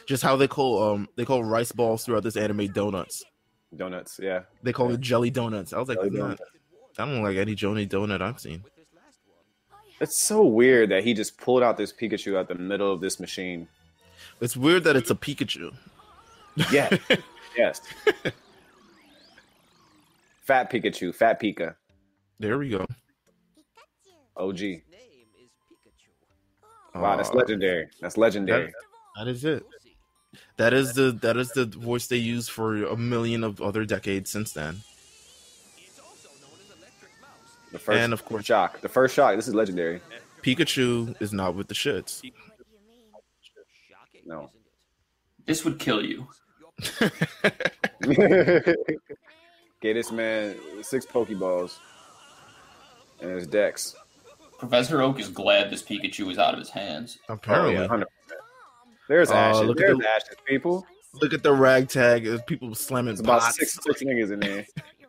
Just 0.07 0.23
how 0.23 0.37
they 0.37 0.49
call 0.49 0.83
um 0.83 1.09
they 1.17 1.25
call 1.25 1.43
rice 1.43 1.73
balls 1.73 2.05
throughout 2.05 2.23
this 2.23 2.37
anime 2.37 2.67
donuts. 2.69 3.25
Donuts. 3.75 4.21
Yeah. 4.23 4.43
They 4.63 4.73
call 4.73 4.91
it 4.93 5.01
jelly 5.01 5.31
donuts. 5.31 5.73
I 5.73 5.79
was 5.79 5.89
like, 5.89 5.99
Jelly 5.99 6.11
"Nah, 6.11 6.19
donuts. 6.19 6.43
I 6.99 7.07
don't 7.07 7.23
like 7.23 7.37
any 7.37 7.57
Joni 7.57 7.89
donut 7.89 8.21
I've 8.21 8.39
seen. 8.39 8.63
With 8.63 8.77
this 8.77 8.87
last 8.95 9.19
one. 9.27 9.79
It's 10.01 10.17
so 10.17 10.45
weird 10.45 10.91
that 10.91 11.05
he 11.05 11.15
just 11.15 11.39
pulled 11.39 11.63
out 11.63 11.77
this 11.77 11.93
Pikachu 11.93 12.37
out 12.37 12.49
the 12.49 12.55
middle 12.55 12.93
of 12.93 13.01
this 13.01 13.19
machine. 13.19 13.67
It's 14.41 14.57
weird 14.57 14.85
that 14.85 14.95
it's 14.95 15.11
a 15.11 15.15
Pikachu. 15.15 15.75
Yeah. 16.71 16.97
yes. 17.57 17.81
Fat 20.43 20.71
Pikachu. 20.71 21.15
Fat 21.15 21.41
Pika. 21.41 21.75
There 22.39 22.59
we 22.59 22.71
go. 22.71 22.87
OG. 24.37 24.59
His 24.59 24.61
name 24.61 24.81
is 25.41 25.51
Pikachu. 25.71 27.01
Wow, 27.01 27.17
that's 27.17 27.33
legendary. 27.33 27.89
That's 28.01 28.17
legendary. 28.17 28.73
That 29.17 29.29
is 29.29 29.45
it. 29.45 29.63
That 30.57 30.73
is 30.73 30.95
the 30.95 31.13
that 31.23 31.37
is 31.37 31.51
the 31.53 31.67
voice 31.67 32.09
they 32.09 32.17
use 32.17 32.49
for 32.49 32.85
a 32.85 32.97
million 32.97 33.45
of 33.45 33.61
other 33.61 33.85
decades 33.85 34.31
since 34.31 34.53
then. 34.53 34.81
He's 35.77 35.99
also 36.01 36.29
known 36.41 36.59
as 36.61 36.77
Electric 36.77 37.11
Mouse. 37.21 37.57
The 37.73 37.79
first 37.79 37.99
And 37.99 38.13
of 38.13 38.25
course- 38.25 38.45
shock. 38.45 38.81
The 38.81 38.89
first 38.89 39.15
shock. 39.15 39.37
This 39.37 39.47
is 39.49 39.55
legendary. 39.55 40.01
Pikachu 40.43 41.15
is 41.23 41.33
not 41.33 41.55
with 41.55 41.69
the 41.69 41.75
shits. 41.75 42.23
No. 44.27 44.51
This 45.47 45.65
would 45.65 45.79
kill 45.79 46.05
you. 46.05 46.27
Get 49.81 49.95
this 49.95 50.11
man 50.11 50.57
six 50.83 51.05
Pokeballs 51.07 51.77
and 53.25 53.35
his 53.37 53.47
decks. 53.47 53.97
Professor 54.59 55.03
Oak 55.03 55.19
is 55.21 55.29
glad 55.29 55.71
this 55.71 55.83
Pikachu 55.83 56.31
is 56.31 56.39
out 56.39 56.55
of 56.55 56.61
his 56.61 56.71
hands. 56.71 57.19
Apparently, 57.29 57.77
Oh, 57.77 57.83
yeah, 57.83 57.89
100%. 57.89 58.05
There's 59.09 59.31
Oh, 59.31 59.35
ashes. 59.35 59.63
look 59.63 59.81
at 59.81 59.99
the- 59.99 60.09
ashes, 60.09 60.37
people. 60.47 60.87
look 61.21 61.33
at 61.35 61.43
the 61.43 61.53
ragtag. 61.53 62.25
There's 62.25 62.43
people 62.43 62.75
slamming 62.75 63.13
It's 63.13 63.21
about 63.21 63.41
pots. 63.43 63.57
six 63.57 63.75
six 63.83 64.03
niggas 64.03 64.33
in 64.33 64.41
there. 64.41 64.65
Start 64.65 64.87
your 64.99 65.09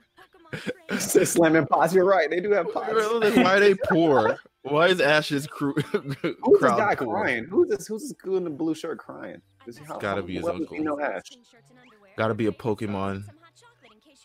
Pokemon 0.59 0.79
training. 0.89 1.25
Slamming 1.25 1.67
pots. 1.67 1.93
You're 1.93 2.05
right. 2.05 2.29
They 2.29 2.39
do 2.41 2.51
have 2.51 2.71
pots. 2.73 2.91
Like, 2.91 3.35
Why 3.37 3.55
are 3.55 3.59
they 3.59 3.75
poor? 3.75 4.37
Why 4.63 4.87
is 4.87 4.99
Ash's 4.99 5.47
crew 5.47 5.73
Who's 5.91 6.15
this 6.21 6.35
guy 6.61 6.95
poor? 6.95 7.07
crying? 7.07 7.45
Who's 7.45 7.69
this? 7.69 7.87
Who's 7.87 8.01
this 8.01 8.13
dude 8.23 8.35
in 8.37 8.43
the 8.45 8.49
blue 8.49 8.73
shirt 8.75 8.97
crying? 8.97 9.41
Is 9.67 9.77
he, 9.77 9.85
how, 9.85 9.97
Gotta 9.99 10.21
how- 10.21 10.27
be 10.27 10.35
his 10.35 10.45
uncle. 10.47 10.75
he 10.75 10.81
know 10.81 10.99
Ash? 10.99 11.21
Gotta 12.17 12.33
be 12.33 12.47
a 12.47 12.51
Pokemon. 12.51 13.23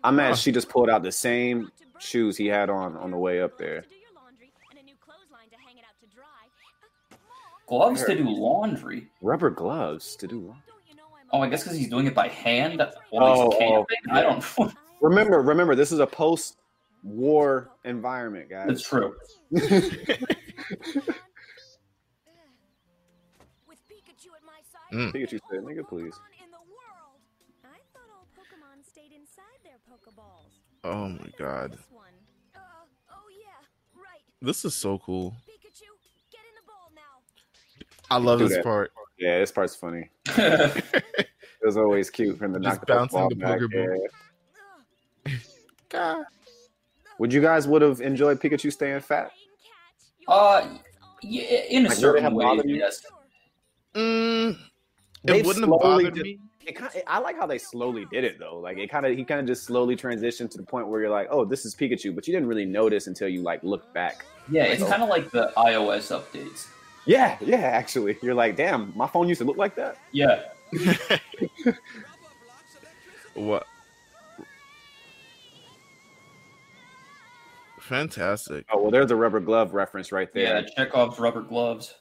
I'm 0.03 0.17
mad 0.17 0.37
she 0.39 0.51
just 0.51 0.69
pulled 0.71 0.89
out 0.91 1.03
the 1.03 1.13
same 1.13 1.71
shoes 2.01 2.37
he 2.37 2.47
had 2.47 2.71
on 2.71 2.97
on 2.97 3.11
the 3.11 3.17
way 3.17 3.41
up 3.41 3.59
there. 3.59 3.85
Gloves 7.67 8.03
to 8.05 8.17
do 8.17 8.29
laundry. 8.29 9.07
Rubber 9.23 9.49
gloves 9.51 10.17
to 10.17 10.27
do 10.27 10.41
what? 10.41 10.57
Don't 10.67 10.81
you 10.89 10.97
know 10.97 11.05
I'm 11.15 11.29
Oh, 11.33 11.41
I 11.41 11.49
guess 11.49 11.63
because 11.63 11.79
he's 11.79 11.89
doing 11.89 12.09
it 12.09 12.15
by 12.17 12.27
hand 12.27 12.83
Oh, 13.13 13.53
oh, 13.61 13.87
I 14.11 14.23
don't. 14.23 14.45
Remember, 15.01 15.41
remember, 15.41 15.75
this 15.77 15.93
is 15.93 15.99
a 16.01 16.07
post-war 16.07 17.71
environment, 17.85 18.51
guys. 18.51 18.67
That's 18.67 18.83
true. 18.83 19.15
With 19.51 19.63
Pikachu 23.89 24.29
my 24.45 24.61
side, 24.71 24.93
Mm. 24.93 25.13
Pikachu 25.15 25.39
said, 25.49 25.61
"Nigga, 25.63 25.89
please." 25.89 26.13
Pokemon 26.13 26.45
in 26.45 26.51
the 26.51 26.65
world. 26.69 27.21
I 27.65 27.79
thought 27.95 28.11
all 28.13 28.27
Pokemon 28.37 28.85
stayed 28.85 29.13
inside 29.13 29.61
their 29.65 29.79
Pokeballs. 29.89 30.53
Oh 30.85 31.09
my 31.09 31.31
god. 31.39 31.73
This 31.73 31.87
one. 31.91 32.13
Uh, 32.55 32.59
oh 33.11 33.29
yeah, 33.31 33.65
right. 33.97 34.25
This 34.43 34.65
is 34.65 34.75
so 34.75 34.99
cool. 34.99 35.35
Pikachu, 35.47 35.85
get 36.31 36.41
in 36.41 36.55
the 36.57 36.67
ball 36.67 36.91
now. 36.95 37.01
I 38.11 38.19
love 38.19 38.39
this 38.39 38.55
that. 38.55 38.65
part. 38.65 38.93
Yeah, 39.19 39.39
this 39.39 39.53
part's 39.53 39.77
funny. 39.77 40.09
It 41.63 41.67
was 41.67 41.77
always 41.77 42.09
cute 42.09 42.39
from 42.39 42.53
the 42.55 42.59
Just 42.59 42.79
knock 42.79 42.87
the 42.87 42.95
bouncing 42.95 43.19
ball 43.19 43.29
the 43.29 43.35
back. 43.35 43.61
Yeah. 45.27 45.35
God. 45.91 46.25
Would 47.19 47.35
you 47.35 47.43
guys 47.43 47.69
would 47.69 47.83
have 47.83 48.01
enjoyed 48.01 48.41
Pikachu 48.41 48.73
staying 48.73 49.01
fat? 49.01 49.31
Uh, 50.27 50.67
yeah, 51.23 51.43
in 51.69 51.85
a 51.85 51.89
Like, 51.91 51.99
it 51.99 52.01
certain 52.01 52.35
way, 52.35 52.63
yes. 52.65 53.05
Mm, 53.95 54.57
it 55.25 55.45
wouldn't 55.45 55.67
have 55.71 55.81
bothered 55.81 56.15
did- 56.15 56.23
me. 56.23 56.39
It 56.67 56.77
kind 56.77 56.91
I 57.07 57.19
like 57.19 57.37
how 57.37 57.47
they 57.47 57.59
slowly 57.59 58.07
did 58.11 58.25
it 58.25 58.39
though. 58.39 58.59
Like 58.59 58.79
it 58.79 58.91
kind 58.91 59.07
of 59.07 59.17
he 59.17 59.25
kind 59.25 59.41
of 59.41 59.47
just 59.47 59.65
slowly 59.65 59.97
transitioned 59.97 60.51
to 60.51 60.59
the 60.59 60.65
point 60.65 60.89
where 60.89 61.01
you're 61.01 61.11
like, 61.11 61.29
oh, 61.31 61.45
this 61.45 61.65
is 61.65 61.75
Pikachu, 61.75 62.15
but 62.15 62.27
you 62.27 62.35
didn't 62.35 62.49
really 62.49 62.67
notice 62.67 63.07
until 63.07 63.29
you 63.29 63.43
like 63.43 63.63
look 63.63 63.93
back. 63.95 64.25
Yeah, 64.51 64.65
it's 64.65 64.83
oh. 64.83 64.89
kind 64.89 65.03
of 65.03 65.09
like 65.09 65.31
the 65.31 65.53
iOS 65.57 66.11
updates. 66.17 66.67
Yeah, 67.07 67.39
yeah. 67.41 67.57
Actually, 67.57 68.19
you're 68.23 68.35
like, 68.35 68.57
damn, 68.57 68.93
my 68.95 69.07
phone 69.07 69.29
used 69.29 69.41
to 69.41 69.47
look 69.47 69.57
like 69.57 69.75
that. 69.77 69.97
Yeah, 70.13 70.43
What? 73.35 73.67
Fantastic. 77.81 78.67
Oh 78.71 78.83
well, 78.83 78.91
there's 78.91 79.11
a 79.11 79.17
rubber 79.17 79.41
glove 79.41 79.75
reference 79.75 80.13
right 80.13 80.33
there. 80.33 80.61
yeah. 80.61 80.69
Chekhov's 80.77 81.19
rubber 81.19 81.43
gloves. 81.43 81.95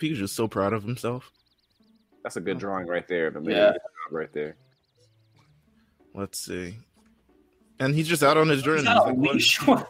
Pikachu's 0.00 0.32
so 0.32 0.48
proud 0.48 0.72
of 0.72 0.82
himself. 0.82 1.30
That's 2.22 2.36
a 2.36 2.40
good 2.40 2.56
oh. 2.56 2.60
drawing 2.60 2.86
right 2.86 3.06
there. 3.06 3.30
But 3.30 3.44
Yeah. 3.44 3.72
right 4.10 4.32
there. 4.32 4.56
Let's 6.14 6.38
see. 6.40 6.76
And 7.78 7.94
he's 7.94 8.08
just 8.08 8.22
out 8.22 8.36
on 8.36 8.48
his 8.48 8.62
journey. 8.62 8.80
He's 8.80 8.88
He's 8.88 8.94
not 8.96 9.08
a 9.08 9.12
like, 9.14 9.34
leash. 9.34 9.66
On, 9.68 9.84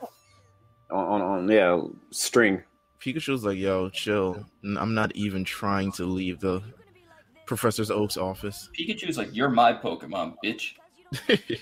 on, 0.91 1.23
on 1.23 1.49
yeah, 1.51 1.81
string. 2.11 2.63
Pikachu's 3.01 3.45
like, 3.45 3.59
yo, 3.59 3.89
chill. 3.91 4.45
I'm 4.65 4.95
not 4.95 5.15
even 5.17 5.45
trying 5.45 5.93
to 5.93 6.05
leave 6.05 6.41
the 6.41 6.49
Okay. 6.49 6.65
You're 6.67 6.77
gonna 6.77 6.93
be 6.93 7.01
like 7.01 7.27
this. 7.35 7.43
Professor 7.47 7.93
Oak's 7.93 8.17
office. 8.17 8.69
Pikachu's 8.79 9.17
like, 9.19 9.35
"You're 9.35 9.49
my 9.49 9.73
Pokemon, 9.73 10.35
bitch." 10.45 10.75
Because 11.11 11.39
you 11.39 11.57
don't 11.57 11.61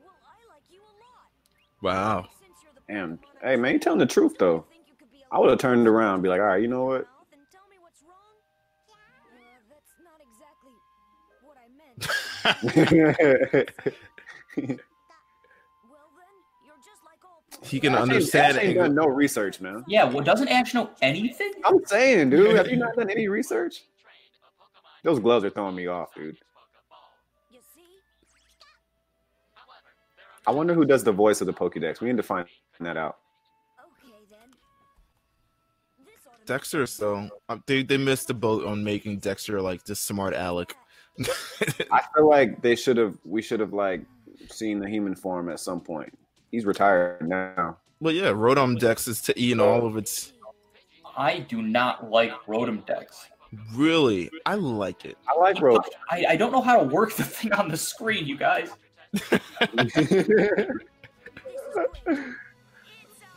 Well, 0.00 0.12
I 0.24 0.54
like 0.54 0.62
you 0.70 0.80
a 0.80 0.94
lot. 1.02 1.82
wow. 1.82 2.28
Since 2.40 2.64
Damn. 2.88 3.18
Hey 3.42 3.56
man, 3.56 3.72
you 3.72 3.76
expert, 3.76 3.84
telling 3.84 3.98
the 3.98 4.06
truth 4.06 4.36
though. 4.38 4.64
think 4.70 4.82
you 4.88 4.94
could 4.98 5.12
be 5.12 5.23
I 5.34 5.38
would 5.40 5.50
have 5.50 5.58
turned 5.58 5.84
it 5.84 5.90
around 5.90 6.14
and 6.14 6.22
be 6.22 6.28
like, 6.28 6.40
all 6.40 6.46
right, 6.46 6.62
you 6.62 6.68
know 6.68 6.84
what? 6.84 7.02
mouth 7.02 7.26
tell 7.50 7.66
me 7.68 7.76
what's 7.80 8.00
wrong? 8.04 8.36
That's 9.68 9.92
not 10.04 10.20
exactly 10.22 10.72
what 11.42 11.56
I 11.58 11.66
meant. 11.74 11.98
well 15.90 16.06
then, 16.16 16.34
you're 16.64 16.76
just 16.84 17.02
like 17.04 17.18
all 17.24 17.42
He 17.68 17.80
can 17.80 17.94
Ash 17.94 18.00
ain't- 18.02 18.10
understand 18.12 18.56
Ash 18.58 18.62
ain't 18.62 18.76
done 18.78 18.94
no 18.94 19.06
research, 19.06 19.60
man. 19.60 19.84
Yeah, 19.88 20.04
well, 20.04 20.22
doesn't 20.22 20.46
Ash 20.46 20.72
know 20.72 20.90
anything? 21.02 21.50
I'm 21.64 21.84
saying, 21.86 22.30
dude, 22.30 22.54
have 22.56 22.68
you 22.68 22.76
not 22.84 22.94
done 22.94 23.10
any 23.10 23.26
research? 23.26 23.82
Those 25.02 25.18
gloves 25.18 25.44
are 25.44 25.50
throwing 25.50 25.74
me 25.74 25.88
off, 25.88 26.14
dude. 26.14 26.36
I 30.46 30.50
wonder 30.52 30.74
who 30.74 30.84
does 30.84 31.02
the 31.02 31.10
voice 31.12 31.40
of 31.40 31.46
the 31.48 31.52
Pokédex. 31.54 32.00
We 32.00 32.06
need 32.08 32.18
to 32.18 32.22
find 32.22 32.46
that 32.80 32.96
out. 32.98 33.16
Dexter, 36.46 36.86
so 36.86 37.28
uh, 37.48 37.58
they 37.66 37.82
they 37.82 37.96
missed 37.96 38.28
the 38.28 38.34
boat 38.34 38.64
on 38.64 38.84
making 38.84 39.18
Dexter 39.18 39.60
like 39.60 39.84
this 39.84 40.00
smart 40.00 40.34
Alec. 40.34 40.74
I 41.90 42.02
feel 42.14 42.28
like 42.28 42.62
they 42.62 42.76
should 42.76 42.96
have. 42.96 43.16
We 43.24 43.42
should 43.42 43.60
have 43.60 43.72
like 43.72 44.02
seen 44.50 44.78
the 44.78 44.88
human 44.88 45.14
form 45.14 45.48
at 45.48 45.60
some 45.60 45.80
point. 45.80 46.16
He's 46.50 46.64
retired 46.64 47.28
now. 47.28 47.78
But 48.00 48.14
yeah, 48.14 48.30
Rotom 48.30 48.78
Dex 48.78 49.08
is 49.08 49.20
to 49.22 49.38
eating 49.38 49.60
all 49.60 49.86
of 49.86 49.96
its. 49.96 50.32
I 51.16 51.40
do 51.40 51.62
not 51.62 52.10
like 52.10 52.32
Rotom 52.46 52.84
Dex. 52.86 53.28
Really, 53.72 54.30
I 54.46 54.56
like 54.56 55.04
it. 55.04 55.16
I 55.28 55.38
like 55.38 55.60
Road. 55.60 55.82
I, 56.10 56.24
I 56.30 56.36
don't 56.36 56.50
know 56.50 56.60
how 56.60 56.78
to 56.78 56.84
work 56.84 57.14
the 57.14 57.22
thing 57.22 57.52
on 57.52 57.68
the 57.68 57.76
screen, 57.76 58.26
you 58.26 58.36
guys. 58.36 58.70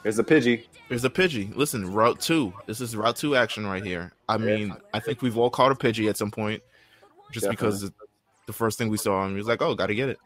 There's 0.03 0.19
a 0.19 0.23
Pidgey. 0.23 0.65
There's 0.89 1.03
a 1.03 1.09
Pidgey. 1.09 1.53
Listen, 1.55 1.91
Route 1.91 2.19
Two. 2.19 2.53
This 2.65 2.79
is 2.79 2.95
Route 2.95 3.15
Two 3.17 3.35
action 3.35 3.65
right 3.67 3.83
here. 3.83 4.13
I 4.29 4.37
mean, 4.37 4.73
I 4.93 4.99
think 4.99 5.21
we've 5.21 5.37
all 5.37 5.49
caught 5.49 5.71
a 5.71 5.75
Pidgey 5.75 6.09
at 6.09 6.17
some 6.17 6.31
point, 6.31 6.61
just 7.31 7.49
because 7.49 7.91
the 8.45 8.53
first 8.53 8.77
thing 8.77 8.89
we 8.89 8.97
saw 8.97 9.25
him, 9.25 9.31
he 9.31 9.37
was 9.37 9.47
like, 9.47 9.61
"Oh, 9.61 9.75
gotta 9.75 9.95
get 9.95 10.09
it." 10.09 10.17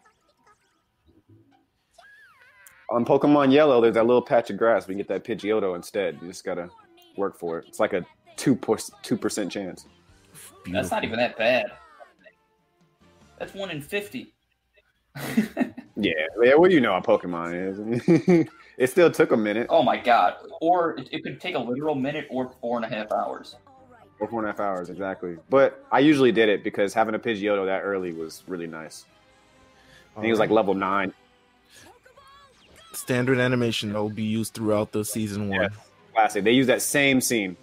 On 2.91 3.05
Pokemon 3.05 3.51
Yellow, 3.51 3.81
there's 3.81 3.95
that 3.95 4.05
little 4.05 4.21
patch 4.21 4.49
of 4.49 4.57
grass. 4.57 4.87
We 4.87 4.93
can 4.93 4.99
get 4.99 5.07
that 5.07 5.23
Pidgeotto 5.23 5.75
instead. 5.75 6.19
You 6.21 6.27
just 6.27 6.43
gotta 6.43 6.69
work 7.17 7.39
for 7.39 7.59
it. 7.59 7.65
It's 7.67 7.79
like 7.79 7.93
a 7.93 8.05
two 8.35 8.59
two 9.01 9.17
percent 9.17 9.51
chance. 9.51 9.87
That's 10.67 10.91
not 10.91 11.03
even 11.03 11.17
that 11.17 11.37
bad. 11.37 11.71
That's 13.39 13.53
one 13.55 13.71
in 13.71 13.81
fifty. 13.81 14.33
Yeah, 15.97 16.13
yeah. 16.41 16.55
What 16.55 16.69
do 16.69 16.75
you 16.75 16.81
know 16.81 16.93
how 16.93 17.01
Pokemon 17.01 17.53
is? 17.53 18.47
it 18.81 18.89
still 18.89 19.11
took 19.11 19.31
a 19.31 19.37
minute, 19.37 19.67
oh 19.69 19.83
my 19.83 19.95
god! 19.95 20.37
Or 20.59 20.97
it, 20.97 21.07
it 21.11 21.23
could 21.23 21.39
take 21.39 21.53
a 21.53 21.59
literal 21.59 21.93
minute 21.93 22.25
or 22.31 22.51
four 22.59 22.77
and 22.77 22.85
a 22.85 22.89
half 22.89 23.11
hours. 23.11 23.55
Or 24.19 24.27
four 24.27 24.39
and 24.39 24.49
a 24.49 24.51
half 24.51 24.59
hours 24.59 24.89
exactly. 24.89 25.37
But 25.49 25.85
I 25.91 25.99
usually 25.99 26.31
did 26.31 26.49
it 26.49 26.63
because 26.63 26.91
having 26.93 27.13
a 27.13 27.19
Pidgeotto 27.19 27.65
that 27.67 27.81
early 27.81 28.11
was 28.11 28.43
really 28.47 28.65
nice. 28.65 29.05
I 30.15 30.21
think 30.21 30.27
it 30.27 30.31
was 30.31 30.39
like 30.39 30.49
level 30.49 30.73
nine. 30.73 31.13
standard 32.93 33.39
animation 33.39 33.93
that 33.93 34.01
will 34.01 34.09
be 34.09 34.23
used 34.23 34.53
throughout 34.53 34.91
the 34.91 35.05
season 35.05 35.49
one. 35.49 35.61
Yeah. 35.61 35.67
Classic. 36.13 36.43
They 36.43 36.51
use 36.51 36.67
that 36.67 36.81
same 36.81 37.21
scene. 37.21 37.55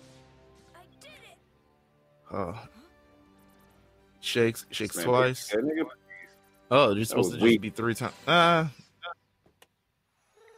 I 0.74 0.80
did 1.00 1.10
it. 1.10 2.34
Uh, 2.34 2.54
shakes, 4.20 4.66
shakes 4.70 4.96
twice. 4.96 5.54
Oh, 6.70 6.94
you're 6.94 7.04
supposed 7.04 7.30
to 7.32 7.36
just 7.36 7.44
weak. 7.44 7.60
be 7.60 7.70
three 7.70 7.94
times. 7.94 8.14
Ah, 8.26 8.70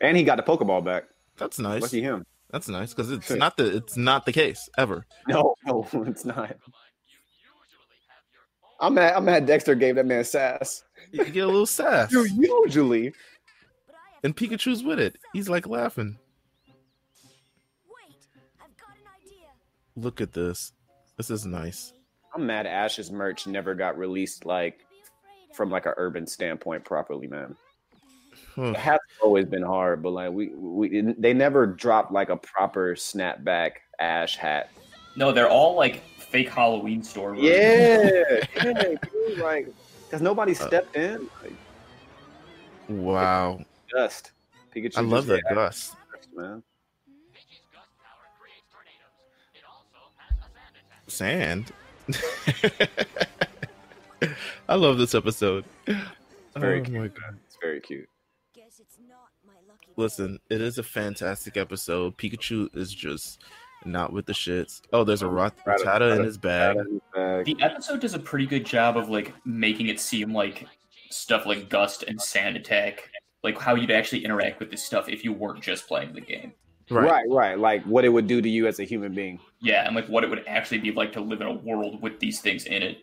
And 0.01 0.17
he 0.17 0.23
got 0.25 0.37
the 0.37 0.43
Pokeball 0.43 0.85
back. 0.85 1.05
that's 1.37 1.59
nice. 1.59 1.83
Lucky 1.83 2.03
him. 2.03 2.25
That's 2.51 2.69
nice 2.69 2.93
because 2.93 3.13
it's 3.13 3.31
not 3.31 3.57
the 3.57 3.77
it's 3.77 3.97
not 3.97 4.27
the 4.27 4.33
case 4.33 4.69
ever. 4.77 5.07
No, 5.29 5.55
no, 5.67 5.87
it's 6.07 6.25
not. 6.25 6.57
I'm 8.81 8.95
mad. 8.95 9.15
I'm 9.15 9.25
mad. 9.25 9.47
Dexter 9.47 9.75
gave 9.75 9.97
that 9.97 10.07
man 10.07 10.25
sass. 10.25 10.83
You 11.13 11.25
get 11.27 11.45
a 11.45 11.47
little 11.47 11.67
sass, 11.67 12.11
You 12.13 12.27
usually. 12.65 13.11
But 13.11 13.95
I 13.95 14.15
have 14.15 14.25
and 14.25 14.37
Pikachu's 14.37 14.83
with 14.83 14.99
it. 14.99 15.17
He's 15.33 15.49
like 15.49 15.67
laughing. 15.67 16.19
Wait, 17.87 18.17
I've 18.61 18.77
got 18.79 18.97
an 18.97 19.07
idea. 19.23 19.47
Look 19.97 20.21
at 20.21 20.33
this. 20.33 20.73
This 21.19 21.31
is 21.31 21.45
nice. 21.45 21.93
I'm 22.35 22.47
mad. 22.47 22.67
Ash's 22.67 23.11
merch 23.13 23.47
never 23.47 23.75
got 23.75 23.99
released 23.99 24.47
like 24.47 24.81
from 25.55 25.71
like 25.71 25.85
a 25.87 25.95
urban 25.97 26.27
standpoint 26.27 26.85
properly, 26.85 27.27
man. 27.27 27.57
Huh. 28.55 28.63
It 28.63 28.69
hmm. 28.69 28.75
has 28.75 28.99
always 29.23 29.47
been 29.47 29.63
hard, 29.63 30.03
but 30.03 30.11
like 30.11 30.33
we 30.33 30.49
we 30.49 31.15
they 31.19 31.33
never 31.33 31.67
dropped 31.67 32.13
like 32.13 32.31
a 32.31 32.37
proper 32.37 32.95
snapback 32.95 33.73
Ash 33.99 34.37
hat. 34.37 34.71
No, 35.17 35.33
they're 35.33 35.49
all 35.49 35.75
like 35.77 36.03
fake 36.19 36.49
Halloween 36.49 37.03
store. 37.03 37.35
versions. 37.35 37.49
Yeah, 37.49 38.41
yeah, 38.65 38.95
dude, 39.13 39.39
like 39.39 39.69
because 40.05 40.23
nobody 40.23 40.53
uh, 40.53 40.67
stepped 40.67 40.97
in. 40.97 41.29
Like, 41.43 41.55
Wow, 42.91 43.61
dust. 43.89 44.33
Pikachu. 44.75 44.99
I 44.99 45.01
love 45.03 45.27
just 45.27 45.43
that 45.45 45.55
Gust. 45.55 45.97
reacts, 46.13 46.29
man. 46.35 46.63
Sand. 51.07 51.73
I 54.69 54.75
love 54.75 54.99
this 54.99 55.15
episode. 55.15 55.65
Very 56.57 56.81
oh 56.81 56.85
cute. 56.85 56.93
my 56.93 57.09
god. 57.09 57.39
It's 57.47 57.57
very 57.63 57.81
cute. 57.81 58.09
Guess 58.55 58.81
it's 58.81 58.99
not 59.09 59.29
my 59.47 59.55
lucky 59.69 59.87
day. 59.87 59.90
Listen, 60.01 60.39
it 60.49 60.63
is 60.63 60.79
a 60.79 60.83
fantastic 60.83 61.59
episode. 61.59 62.17
Pikachu 62.17 62.75
is 62.75 62.95
just 62.95 63.43
not 63.85 64.15
with 64.15 64.25
the 64.25 64.33
shits. 64.33 64.81
Oh, 64.95 65.05
there's 65.05 65.21
a 65.21 65.29
Rat- 65.29 65.63
Rattata 65.67 66.17
in 66.17 66.25
his 66.25 66.39
bag. 66.39 66.79
Bag. 67.15 67.45
The 67.45 67.57
episode 67.61 68.01
does 68.01 68.15
a 68.15 68.19
pretty 68.19 68.47
good 68.47 68.65
job 68.65 68.97
of 68.97 69.11
like 69.11 69.35
making 69.45 69.89
it 69.89 70.01
seem 70.01 70.33
like 70.33 70.67
stuff 71.11 71.45
like 71.45 71.69
Gust 71.69 72.05
and 72.05 72.19
Sand 72.19 72.57
Attack, 72.57 73.11
like 73.45 73.59
how 73.61 73.75
you'd 73.75 73.91
actually 73.91 74.25
interact 74.25 74.59
with 74.59 74.71
this 74.71 74.83
stuff 74.83 75.07
if 75.11 75.23
you 75.23 75.35
weren't 75.35 75.61
just 75.61 75.87
playing 75.87 76.15
the 76.15 76.23
game. 76.23 76.55
Right. 76.89 77.27
right, 77.29 77.59
Like 77.59 77.85
what 77.85 78.07
it 78.07 78.09
would 78.09 78.27
do 78.27 78.41
to 78.41 78.49
you 78.49 78.67
as 78.69 78.81
a 78.81 78.85
human 78.85 79.15
being. 79.15 79.39
Yeah, 79.61 79.87
and 79.87 79.95
like 79.95 80.09
what 80.09 80.25
it 80.25 80.31
would 80.31 80.45
actually 80.49 80.79
be 80.79 80.93
like 80.93 81.13
to 81.13 81.21
live 81.21 81.43
in 81.43 81.47
a 81.47 81.53
world 81.53 82.01
with 82.01 82.21
these 82.21 82.41
things 82.41 82.65
in 82.65 82.83
it. 82.83 83.03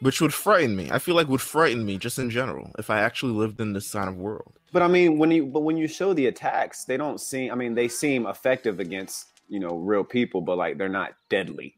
Which 0.00 0.20
would 0.20 0.34
frighten 0.34 0.76
me. 0.76 0.90
I 0.90 0.98
feel 0.98 1.14
like 1.14 1.28
would 1.28 1.40
frighten 1.40 1.84
me 1.84 1.98
just 1.98 2.18
in 2.18 2.30
general 2.30 2.72
if 2.78 2.90
I 2.90 3.00
actually 3.00 3.32
lived 3.32 3.60
in 3.60 3.72
this 3.72 3.92
kind 3.92 4.08
of 4.08 4.16
world. 4.16 4.58
But 4.72 4.82
I 4.82 4.88
mean, 4.88 5.18
when 5.18 5.30
you 5.30 5.46
but 5.46 5.60
when 5.60 5.76
you 5.76 5.86
show 5.88 6.12
the 6.12 6.26
attacks, 6.26 6.84
they 6.84 6.96
don't 6.96 7.20
seem. 7.20 7.50
I 7.52 7.54
mean, 7.54 7.74
they 7.74 7.88
seem 7.88 8.26
effective 8.26 8.80
against 8.80 9.26
you 9.48 9.60
know 9.60 9.76
real 9.76 10.04
people, 10.04 10.40
but 10.40 10.58
like 10.58 10.78
they're 10.78 10.88
not 10.88 11.12
deadly. 11.28 11.74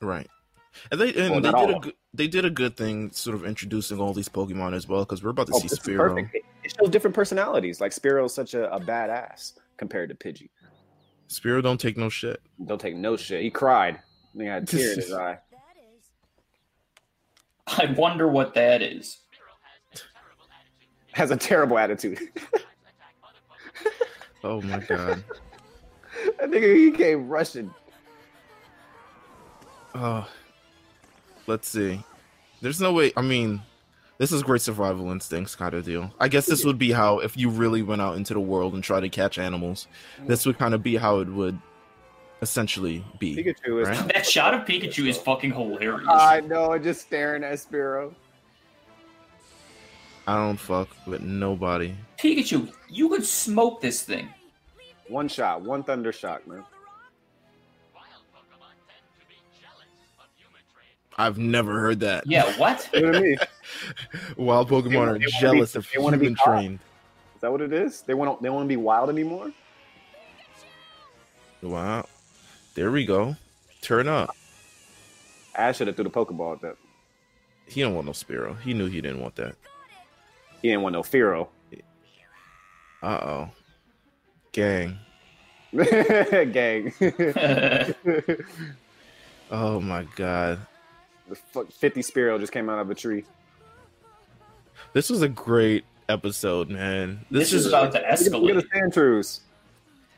Right. 0.00 0.28
And 0.90 1.00
they 1.00 1.14
and 1.14 1.30
Well, 1.30 1.40
they 1.40 1.50
did 1.66 1.76
a 1.76 1.80
good 1.80 1.94
they 2.14 2.26
did 2.28 2.44
a 2.44 2.50
good 2.50 2.76
thing, 2.76 3.10
sort 3.12 3.34
of 3.34 3.44
introducing 3.44 3.98
all 3.98 4.12
these 4.12 4.28
Pokemon 4.28 4.74
as 4.74 4.86
well, 4.86 5.00
because 5.00 5.22
we're 5.22 5.30
about 5.30 5.46
to 5.48 5.54
Oh, 5.54 5.58
see 5.58 5.68
Spearow. 5.68 5.96
perfect. 6.14 6.34
It, 6.34 6.42
shows 6.78 6.90
different 6.90 7.14
personalities. 7.14 7.80
Like 7.80 7.92
Spearow's 7.92 8.34
such 8.34 8.54
a, 8.54 8.72
a 8.74 8.80
badass 8.80 9.52
compared 9.76 10.08
to 10.10 10.14
Pidgey. 10.14 10.50
Spearow 11.28 11.62
don't 11.62 11.80
take 11.80 11.96
no 11.96 12.08
shit. 12.08 12.40
Don't 12.64 12.80
take 12.80 12.96
no 12.96 13.16
shit. 13.16 13.42
He 13.42 13.50
cried. 13.50 14.00
He 14.36 14.44
had 14.44 14.64
a 14.64 14.66
tear 14.66 14.92
in 14.92 14.96
his 14.96 15.12
eye. 15.14 15.38
That 17.66 17.84
is. 17.84 17.90
I 17.90 17.92
wonder 17.92 18.28
what 18.28 18.54
that 18.54 18.82
is. 18.82 19.18
Has 21.12 21.30
a 21.30 21.36
terrible 21.36 21.78
attitude. 21.78 22.18
Oh 24.46 24.60
my 24.62 24.78
god. 24.78 25.24
I 26.42 26.46
think 26.46 26.64
he 26.64 26.92
came 26.92 27.28
rushing. 27.28 27.74
Oh, 29.94 30.28
let's 31.48 31.68
see. 31.68 32.04
There's 32.60 32.80
no 32.80 32.92
way. 32.92 33.12
I 33.16 33.22
mean, 33.22 33.60
this 34.18 34.30
is 34.30 34.44
great 34.44 34.60
survival 34.60 35.10
instincts 35.10 35.56
kind 35.56 35.74
of 35.74 35.84
deal. 35.84 36.12
I 36.20 36.28
guess 36.28 36.46
this 36.46 36.64
would 36.64 36.78
be 36.78 36.92
how 36.92 37.18
if 37.18 37.36
you 37.36 37.50
really 37.50 37.82
went 37.82 38.02
out 38.02 38.16
into 38.16 38.34
the 38.34 38.40
world 38.40 38.74
and 38.74 38.84
tried 38.84 39.00
to 39.00 39.08
catch 39.08 39.36
animals, 39.36 39.88
this 40.26 40.46
would 40.46 40.58
kind 40.58 40.74
of 40.74 40.82
be 40.82 40.96
how 40.96 41.18
it 41.18 41.28
would 41.28 41.58
essentially 42.42 43.04
be. 43.18 43.36
Pikachu 43.36 43.82
is. 43.82 43.88
Right. 43.88 44.12
That 44.14 44.26
shot 44.26 44.54
of 44.54 44.62
Pikachu 44.66 45.08
is 45.08 45.16
fucking 45.18 45.52
hilarious. 45.52 46.06
I 46.08 46.40
know, 46.40 46.76
just 46.78 47.02
staring 47.02 47.44
at 47.44 47.54
Spearow. 47.54 48.14
I 50.26 50.36
don't 50.36 50.56
fuck 50.56 50.88
with 51.06 51.20
nobody. 51.20 51.94
Pikachu, 52.18 52.72
you 52.88 53.08
could 53.08 53.24
smoke 53.24 53.80
this 53.80 54.02
thing. 54.02 54.28
One 55.08 55.28
shot, 55.28 55.62
one 55.62 55.84
thunder 55.84 56.12
shock, 56.12 56.46
man. 56.48 56.64
I've 61.18 61.38
never 61.38 61.80
heard 61.80 62.00
that. 62.00 62.24
Yeah, 62.26 62.44
what? 62.58 62.88
You 62.94 63.00
know 63.00 63.12
what 63.12 63.22
mean? 63.22 63.36
Wild 64.36 64.68
Pokemon 64.68 64.90
They- 64.90 64.96
are 64.96 65.04
they 65.04 65.08
wanna 65.10 65.18
be- 65.18 65.32
jealous 65.40 65.74
of 65.74 65.88
they 65.94 65.98
wanna 65.98 66.18
be 66.18 66.26
human 66.26 66.42
trained. 66.44 66.78
Is 67.34 67.40
that 67.40 67.50
what 67.52 67.60
it 67.62 67.72
is? 67.72 68.02
They 68.02 68.14
want 68.14 68.38
to 68.38 68.42
they 68.42 68.50
want 68.50 68.64
to 68.64 68.68
be 68.68 68.76
wild 68.76 69.08
anymore? 69.10 69.52
Wow. 71.62 72.06
There 72.76 72.92
we 72.92 73.04
go. 73.04 73.34
Turn 73.82 74.06
up. 74.06 74.30
Ash 75.56 75.78
should 75.78 75.86
have 75.88 75.96
threw 75.96 76.04
the 76.04 76.10
Pokeball 76.10 76.54
at 76.56 76.60
that. 76.60 76.76
He 77.66 77.80
don't 77.80 77.94
want 77.94 78.06
no 78.06 78.12
Spearow. 78.12 78.60
He 78.60 78.74
knew 78.74 78.86
he 78.86 79.00
didn't 79.00 79.20
want 79.20 79.34
that. 79.36 79.56
He 80.62 80.68
didn't 80.68 80.82
want 80.82 80.92
no 80.92 81.02
Fearow. 81.02 81.48
Uh 83.02 83.06
oh. 83.06 83.50
Gang. 84.52 84.98
Gang. 86.52 86.92
Oh 89.48 89.80
my 89.80 90.04
god. 90.16 90.58
the 91.28 91.36
fuck 91.36 91.70
50 91.70 92.00
Spearow 92.00 92.40
just 92.40 92.52
came 92.52 92.68
out 92.68 92.80
of 92.80 92.90
a 92.90 92.96
tree. 92.96 93.24
This 94.92 95.08
was 95.08 95.22
a 95.22 95.28
great 95.28 95.84
episode, 96.08 96.68
man. 96.68 97.24
This, 97.30 97.50
This, 97.50 97.52
is 97.52 97.66
is 97.66 97.72
about 97.72 97.92
to 97.92 97.98
Look 97.98 98.06
at 98.08 98.18
escalate. 98.18 98.54
the 98.54 98.66
Sandshrews. 98.76 99.40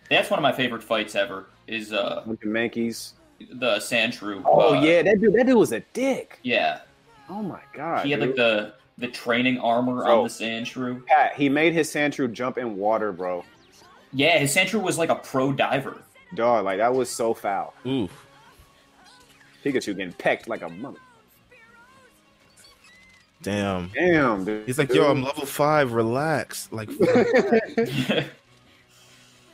That's 0.09 0.31
one 0.31 0.39
of 0.39 0.43
my 0.43 0.53
favorite 0.53 0.83
fights 0.83 1.15
ever. 1.15 1.45
Is 1.69 1.93
uh 1.93 2.23
Look 2.27 2.43
at 2.43 2.49
Mankeys. 2.49 3.13
the 3.39 3.77
Sandshrew. 3.77 4.43
Oh 4.45 4.75
uh, 4.75 4.81
yeah, 4.81 5.03
that 5.03 5.21
dude 5.21 5.35
that 5.35 5.47
dude 5.47 5.57
was 5.57 5.73
a 5.73 5.81
dick. 5.93 6.41
yeah. 6.43 6.81
Oh 7.31 7.43
my 7.43 7.61
god. 7.75 8.05
He 8.05 8.11
had 8.11 8.21
like 8.21 8.35
the 8.35 8.75
the 8.97 9.09
training 9.09 9.59
armor 9.61 10.03
Bro. 10.03 10.19
on 10.19 10.25
the 10.25 10.31
Sandshrew. 10.31 11.07
Pat, 11.07 11.35
he 11.37 11.49
made 11.49 11.73
his 11.75 11.89
Sandshrew 11.93 12.33
jump 12.33 12.59
in 12.59 12.77
water, 12.77 13.13
bro. 13.13 13.45
Yeah, 14.13 14.39
his 14.39 14.55
Sandshrew 14.57 14.83
was 14.83 14.97
like 14.99 15.11
a 15.11 15.15
pro 15.17 15.53
diver. 15.53 16.03
Dog, 16.35 16.65
like 16.65 16.79
that 16.79 16.93
was 16.95 17.09
so 17.11 17.33
foul. 17.35 17.75
oof. 17.87 18.11
Pikachu 19.65 19.95
getting 19.97 20.13
pecked 20.15 20.49
like 20.49 20.63
a 20.63 20.69
mother. 20.69 20.99
Damn. 23.43 23.91
Damn, 23.95 24.45
dude. 24.45 24.67
He's 24.67 24.79
like, 24.79 24.93
yo, 24.93 25.11
I'm 25.11 25.23
level 25.23 25.47
five. 25.47 25.93
Relax. 25.93 26.69
Like, 26.73 26.91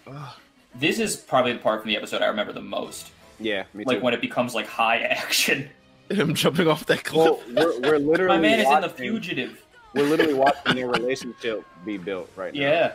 ugh. 0.07 0.35
This 0.75 0.99
is 0.99 1.17
probably 1.17 1.53
the 1.53 1.59
part 1.59 1.81
from 1.83 1.91
the 1.91 1.97
episode 1.97 2.23
I 2.23 2.27
remember 2.27 2.53
the 2.53 2.61
most. 2.61 3.11
yeah, 3.39 3.65
me 3.75 3.85
too. 3.85 3.89
Like 3.91 4.03
when 4.03 4.15
it 4.15 4.21
becomes 4.21 4.55
like 4.55 4.67
high 4.67 4.99
action. 5.03 5.69
him 6.11 6.35
jumping 6.35 6.69
off 6.69 6.87
that 6.87 7.05
cliff. 7.05 7.41
well, 7.53 7.81
we're, 7.81 7.81
we're 7.81 7.99
literally 8.11 8.37
My 8.37 8.41
man 8.43 8.61
is 8.61 8.67
in 8.67 8.73
the 8.75 8.81
watching- 8.89 8.97
fugitive. 8.97 9.61
We're 9.95 10.05
literally 10.09 10.35
watching 10.47 10.75
their 10.77 10.89
relationship 10.89 11.65
be 11.85 11.97
built 11.99 12.29
right 12.37 12.53
now. 12.53 12.61
Yeah. 12.61 12.93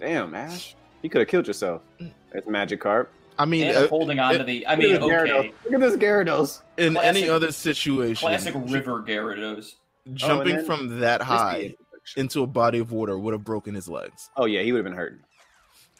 Damn, 0.00 0.34
Ash. 0.34 0.74
You 1.02 1.10
could 1.10 1.20
have 1.20 1.28
killed 1.28 1.46
yourself. 1.46 1.82
That's 2.32 2.46
Magikarp. 2.46 3.08
I 3.38 3.44
mean, 3.44 3.74
uh, 3.74 3.88
holding 3.88 4.18
on 4.18 4.34
to 4.38 4.44
the 4.44 4.66
I 4.66 4.76
mean, 4.76 4.90
this 4.92 4.98
Gyarados. 5.00 5.52
Look 5.64 5.74
at 5.74 5.80
this 5.80 5.96
Gyarados. 5.96 6.60
in 6.76 6.92
classic- 6.94 7.22
any 7.22 7.28
other 7.28 7.50
situation, 7.52 8.26
Classic 8.28 8.54
river 8.54 9.02
Gyarados. 9.02 9.74
jumping 10.14 10.56
then- 10.56 10.64
from 10.66 11.00
that 11.00 11.22
high 11.22 11.74
into 12.16 12.42
a 12.42 12.46
body 12.46 12.78
of 12.78 12.90
water 12.92 13.16
would 13.18 13.32
have 13.32 13.44
broken 13.44 13.74
his 13.74 13.88
legs. 13.88 14.28
Oh 14.36 14.44
yeah, 14.44 14.62
he 14.62 14.72
would 14.72 14.78
have 14.78 14.84
been 14.84 14.92
hurting. 14.96 15.20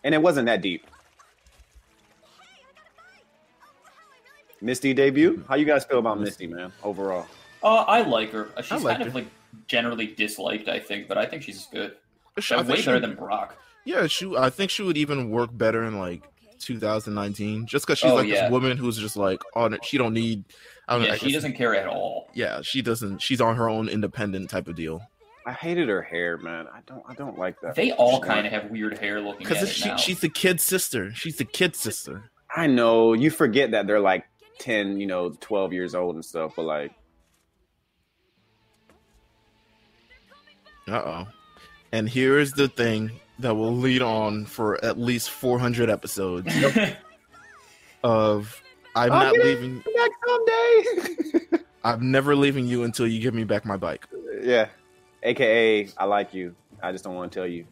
And 0.05 0.15
it 0.15 0.23
wasn't 0.23 0.47
that 0.47 0.61
deep. 0.63 0.87
Misty 4.61 4.95
debut. 4.95 5.45
How 5.49 5.57
you 5.57 5.65
guys 5.65 5.85
feel 5.85 5.99
about 5.99 6.21
Misty, 6.21 6.47
man? 6.47 6.73
Overall, 6.85 7.27
Uh, 7.63 7.85
I 7.89 8.03
like 8.03 8.31
her. 8.33 8.49
She's 8.63 8.83
like 8.85 8.99
kind 8.99 9.09
of 9.09 9.15
like 9.15 9.27
generally 9.67 10.07
disliked, 10.07 10.69
I 10.69 10.79
think, 10.79 11.09
but 11.09 11.19
I 11.19 11.27
think 11.27 11.43
she's 11.43 11.67
good. 11.73 11.97
She- 12.39 12.55
Way 12.55 12.63
think 12.65 12.79
she 12.79 12.87
better 12.87 13.01
than 13.01 13.15
Brock. 13.15 13.57
yeah, 13.85 14.07
she. 14.07 14.33
I 14.37 14.51
think 14.51 14.71
she 14.71 14.83
would 14.83 14.97
even 14.97 15.31
work 15.31 15.51
better 15.53 15.83
in 15.85 15.99
like 15.99 16.23
2019, 16.61 17.67
just 17.67 17.87
because 17.87 17.99
she's 17.99 18.11
Oh, 18.11 18.15
like 18.15 18.29
yeah. 18.29 18.43
this 18.45 18.51
woman 18.53 18.77
who's 18.77 18.97
just 18.99 19.17
like 19.17 19.43
on 19.55 19.75
it. 19.75 19.85
She 19.85 19.99
don't 19.99 20.15
need. 20.15 20.45
I 20.89 20.93
don't 20.95 21.03
know. 21.03 21.09
Yeah, 21.09 21.15
I 21.15 21.17
she 21.19 21.27
guess- 21.27 21.35
doesn't 21.35 21.55
care 21.55 21.75
at 21.75 21.89
all. 21.89 22.31
Yeah, 22.35 22.63
she 22.63 22.83
doesn't. 22.83 23.21
She's 23.21 23.41
on 23.41 23.57
her 23.57 23.69
own 23.69 23.89
independent 23.89 24.49
type 24.51 24.69
of 24.69 24.77
deal. 24.77 25.03
I 25.47 25.53
hated 25.53 25.89
her 25.89 26.03
hair, 26.03 26.39
man. 26.39 26.67
I 26.73 26.81
don't. 26.87 27.03
I 27.09 27.15
don't 27.15 27.39
like 27.39 27.61
that. 27.63 27.75
They 27.75 27.93
all 27.93 28.21
kind 28.21 28.47
of 28.47 28.53
have 28.53 28.71
weird 28.71 28.99
hair 28.99 29.21
looking 29.21 29.47
Because 29.47 29.69
she, 29.69 29.97
she's 29.99 30.21
the 30.21 30.29
kid 30.29 30.61
sister. 30.61 31.13
She's 31.15 31.37
the 31.37 31.45
kid 31.45 31.75
sister. 31.77 32.31
I 32.55 32.67
know 32.67 33.13
you 33.13 33.31
forget 33.31 33.71
that 33.73 33.87
they're 33.87 34.01
like 34.01 34.25
ten, 34.59 35.01
you 35.01 35.07
know, 35.07 35.31
twelve 35.41 35.73
years 35.73 35.95
old 35.95 36.15
and 36.15 36.25
stuff, 36.25 36.53
but 36.57 36.63
like, 36.65 36.93
Uh 40.89 40.93
oh. 41.05 41.27
And 41.93 42.09
here 42.09 42.39
is 42.39 42.53
the 42.53 42.69
thing 42.69 43.11
that 43.39 43.55
will 43.55 43.75
lead 43.77 44.03
on 44.03 44.45
for 44.47 44.83
at 44.85 44.99
least 44.99 45.31
400 45.31 45.91
episodes 45.91 46.47
of 48.05 48.63
I'm 48.95 49.13
I'll 49.13 49.33
not 49.35 49.45
leaving. 49.45 49.79
back 49.79 50.11
someday. 50.27 51.63
I'm 51.85 52.11
never 52.11 52.35
leaving 52.37 52.67
you 52.67 52.85
until 52.85 53.07
you 53.07 53.21
give 53.21 53.35
me 53.35 53.45
back 53.45 53.65
my 53.65 53.77
bike. 53.77 54.07
yeah, 54.43 54.69
AKA 55.23 55.89
I 55.97 56.05
like 56.05 56.35
you. 56.35 56.55
I 56.83 56.93
just 56.93 57.05
don't 57.05 57.15
want 57.15 57.31
to 57.33 57.39
tell 57.39 57.47
you. 57.47 57.65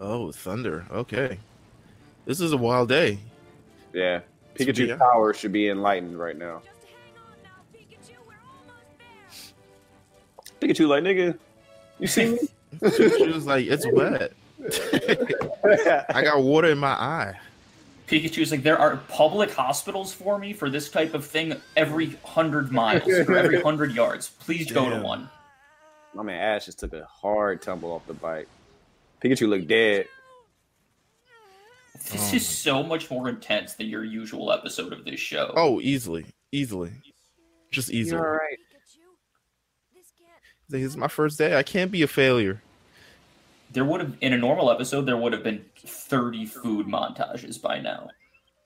Oh, 0.00 0.32
thunder. 0.32 0.84
Okay. 0.90 1.38
This 2.26 2.40
is 2.40 2.52
a 2.52 2.56
wild 2.56 2.88
day. 2.88 3.18
Yeah, 3.92 4.20
Pikachu's 4.56 4.90
a- 4.90 4.96
power 4.96 5.32
should 5.34 5.52
be 5.52 5.68
enlightened 5.68 6.18
right 6.18 6.36
now. 6.36 6.62
Just 6.64 6.90
hang 6.90 7.14
on 7.16 7.36
now, 7.44 7.62
Pikachu. 10.58 10.74
Pikachu, 10.84 10.88
like 10.88 11.04
nigga, 11.04 11.38
you 12.00 12.06
see 12.08 12.32
me? 12.32 12.38
She 12.96 13.28
was 13.28 13.46
like, 13.46 13.66
it's 13.66 13.86
wet. 13.92 14.32
I 16.12 16.22
got 16.24 16.42
water 16.42 16.68
in 16.70 16.78
my 16.78 16.88
eye. 16.88 17.34
Pikachu's 18.06 18.50
like, 18.50 18.62
there 18.62 18.78
are 18.78 18.98
public 19.08 19.52
hospitals 19.52 20.12
for 20.12 20.38
me 20.38 20.52
for 20.52 20.68
this 20.68 20.90
type 20.90 21.14
of 21.14 21.24
thing 21.26 21.54
every 21.76 22.16
hundred 22.24 22.70
miles 22.70 23.08
or 23.08 23.36
every 23.36 23.60
hundred 23.62 23.92
yards. 23.94 24.30
Please 24.40 24.70
go 24.70 24.84
to 24.84 24.96
Damn. 24.96 25.02
one. 25.02 25.30
My 26.12 26.22
man 26.22 26.40
Ash 26.40 26.66
just 26.66 26.78
took 26.78 26.92
a 26.92 27.04
hard 27.04 27.62
tumble 27.62 27.92
off 27.92 28.06
the 28.06 28.12
bike. 28.12 28.46
Pikachu 29.22 29.48
looked 29.48 29.68
dead. 29.68 30.06
This 32.10 32.32
Oh 32.32 32.36
is 32.36 32.46
so 32.46 32.82
much 32.82 33.10
more 33.10 33.28
intense 33.28 33.74
than 33.74 33.86
your 33.86 34.04
usual 34.04 34.52
episode 34.52 34.92
of 34.92 35.04
this 35.04 35.18
show. 35.18 35.52
Oh, 35.56 35.80
easily. 35.80 36.26
Easily. 36.52 36.92
Just 37.70 37.90
easily. 37.90 38.20
You're 38.20 38.28
all 38.28 38.36
right. 38.36 38.58
Pikachu. 38.58 39.94
This 39.94 40.12
can't. 40.18 40.40
This 40.68 40.82
is 40.82 40.96
my 40.96 41.08
first 41.08 41.38
day. 41.38 41.56
I 41.56 41.62
can't 41.62 41.90
be 41.90 42.02
a 42.02 42.06
failure. 42.06 42.62
There 43.74 43.84
would 43.84 44.00
have, 44.00 44.16
in 44.20 44.32
a 44.32 44.38
normal 44.38 44.70
episode, 44.70 45.04
there 45.04 45.16
would 45.16 45.32
have 45.32 45.42
been 45.42 45.64
30 45.76 46.46
food 46.46 46.86
montages 46.86 47.60
by 47.60 47.80
now. 47.80 48.08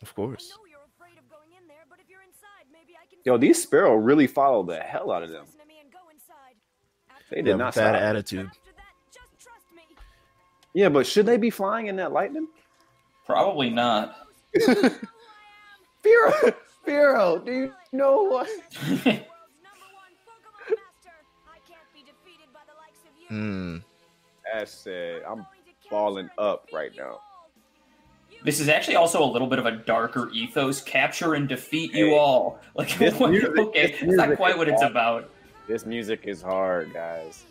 Of 0.03 0.15
course. 0.15 0.51
know 0.51 0.65
you're 0.71 0.79
afraid 0.95 1.19
of 1.19 1.29
going 1.31 1.49
in 1.61 1.67
there, 1.67 1.85
but 1.89 1.99
if 1.99 2.09
you're 2.11 2.21
inside, 2.23 2.67
maybe 2.73 2.93
I 2.95 3.07
can. 3.09 3.19
Yo, 3.25 3.37
these 3.39 3.65
Spearow 3.67 3.99
really 4.01 4.27
follow 4.27 4.63
the 4.63 4.77
hell 4.79 5.11
out 5.11 5.23
of 5.23 5.31
them. 5.31 5.45
Listen 5.47 5.61
to 5.61 5.67
me 5.67 5.75
and 5.83 5.91
go 5.91 5.99
inside. 6.13 6.55
After 7.11 7.25
They 7.31 7.37
They 7.37 7.43
did 7.43 7.51
have 7.53 7.59
not 7.59 7.77
a 7.77 7.81
bad 7.81 7.93
stop. 7.95 8.03
attitude. 8.03 8.47
After 8.47 8.61
that, 8.77 8.95
just 9.13 9.43
trust 9.43 9.67
me. 9.75 9.83
Yeah, 10.75 10.91
but 10.91 11.07
should 11.07 11.27
they 11.27 11.39
be 11.39 11.51
flying 11.51 11.87
in 11.87 11.97
that 11.97 12.13
lightning? 12.13 12.47
Probably 13.27 13.71
not. 13.71 14.15
Firo, 14.57 14.95
Firo, 16.87 17.45
do 17.47 17.53
you 17.53 17.73
know 17.93 18.23
what? 18.25 18.47
World's 18.47 19.05
number 19.05 19.89
one 19.97 20.13
Pokemon 20.29 20.69
master. 20.69 21.17
I 21.49 21.59
can't 21.67 21.89
be 21.95 22.01
defeated 22.01 22.53
by 22.53 22.61
the 22.69 22.77
likes 22.77 23.01
of 23.09 23.13
you. 23.19 23.27
Hmm. 23.29 23.77
Ash 24.55 24.69
said, 24.71 25.23
I'm 25.29 25.37
going 25.37 25.47
balling 25.91 26.31
up 26.39 26.69
right 26.73 26.91
now. 26.97 27.21
This 28.45 28.61
is 28.61 28.69
actually 28.69 28.97
also 28.97 29.23
a 29.23 29.27
little 29.31 29.49
bit 29.49 29.59
of 29.59 29.67
a 29.67 29.73
darker 29.73 30.31
ethos. 30.33 30.81
Capture 30.83 31.35
and 31.35 31.49
defeat 31.49 31.93
you 31.93 32.15
all. 32.15 32.61
Like, 32.77 32.97
this 32.99 33.15
what- 33.15 33.31
music- 33.31 33.59
okay, 33.59 33.93
it's 34.01 34.03
not 34.03 34.37
quite 34.37 34.53
is 34.53 34.59
what 34.59 34.69
it's 34.69 34.77
awesome. 34.83 34.91
about. 34.93 35.31
This 35.67 35.85
music 35.85 36.23
is 36.25 36.41
hard, 36.41 36.93
guys. 36.95 37.45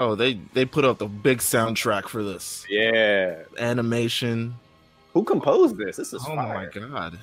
Oh, 0.00 0.14
they 0.14 0.40
they 0.54 0.64
put 0.64 0.84
out 0.84 0.98
the 0.98 1.06
big 1.06 1.38
soundtrack 1.38 2.08
for 2.08 2.22
this 2.22 2.64
Yeah. 2.68 3.42
animation. 3.58 4.54
Who 5.12 5.22
composed 5.24 5.76
this? 5.76 5.96
This 5.96 6.12
is 6.12 6.22
Oh 6.22 6.34
fire. 6.34 6.70
my 6.74 6.80
god, 6.80 7.18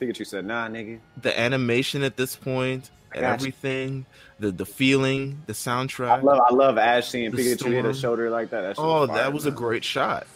Pikachu 0.00 0.24
said, 0.26 0.44
nah, 0.46 0.68
nigga. 0.68 1.00
the 1.20 1.38
animation 1.38 2.02
at 2.04 2.16
this 2.16 2.36
point, 2.36 2.90
I 2.92 2.97
and 3.14 3.20
got 3.22 3.28
you. 3.28 3.34
everything, 3.34 4.06
the 4.38 4.50
the 4.50 4.66
feeling, 4.66 5.42
the 5.46 5.52
soundtrack. 5.52 6.08
I 6.10 6.18
soundtrack. 6.20 6.22
love 6.24 6.40
I 6.50 6.54
love 6.54 6.78
Ash 6.78 7.08
seeing 7.08 7.30
The 7.30 7.42
Pikachu 7.42 7.72
hit 7.72 7.84
a 7.84 7.94
shoulder 7.94 8.30
like 8.30 8.50
that. 8.50 8.62
that 8.62 8.76
shit 8.76 8.84
oh, 8.84 9.06
fire, 9.06 9.16
that 9.16 9.32
was 9.32 9.46
a 9.46 9.50
great 9.50 9.84
shot. 9.84 10.26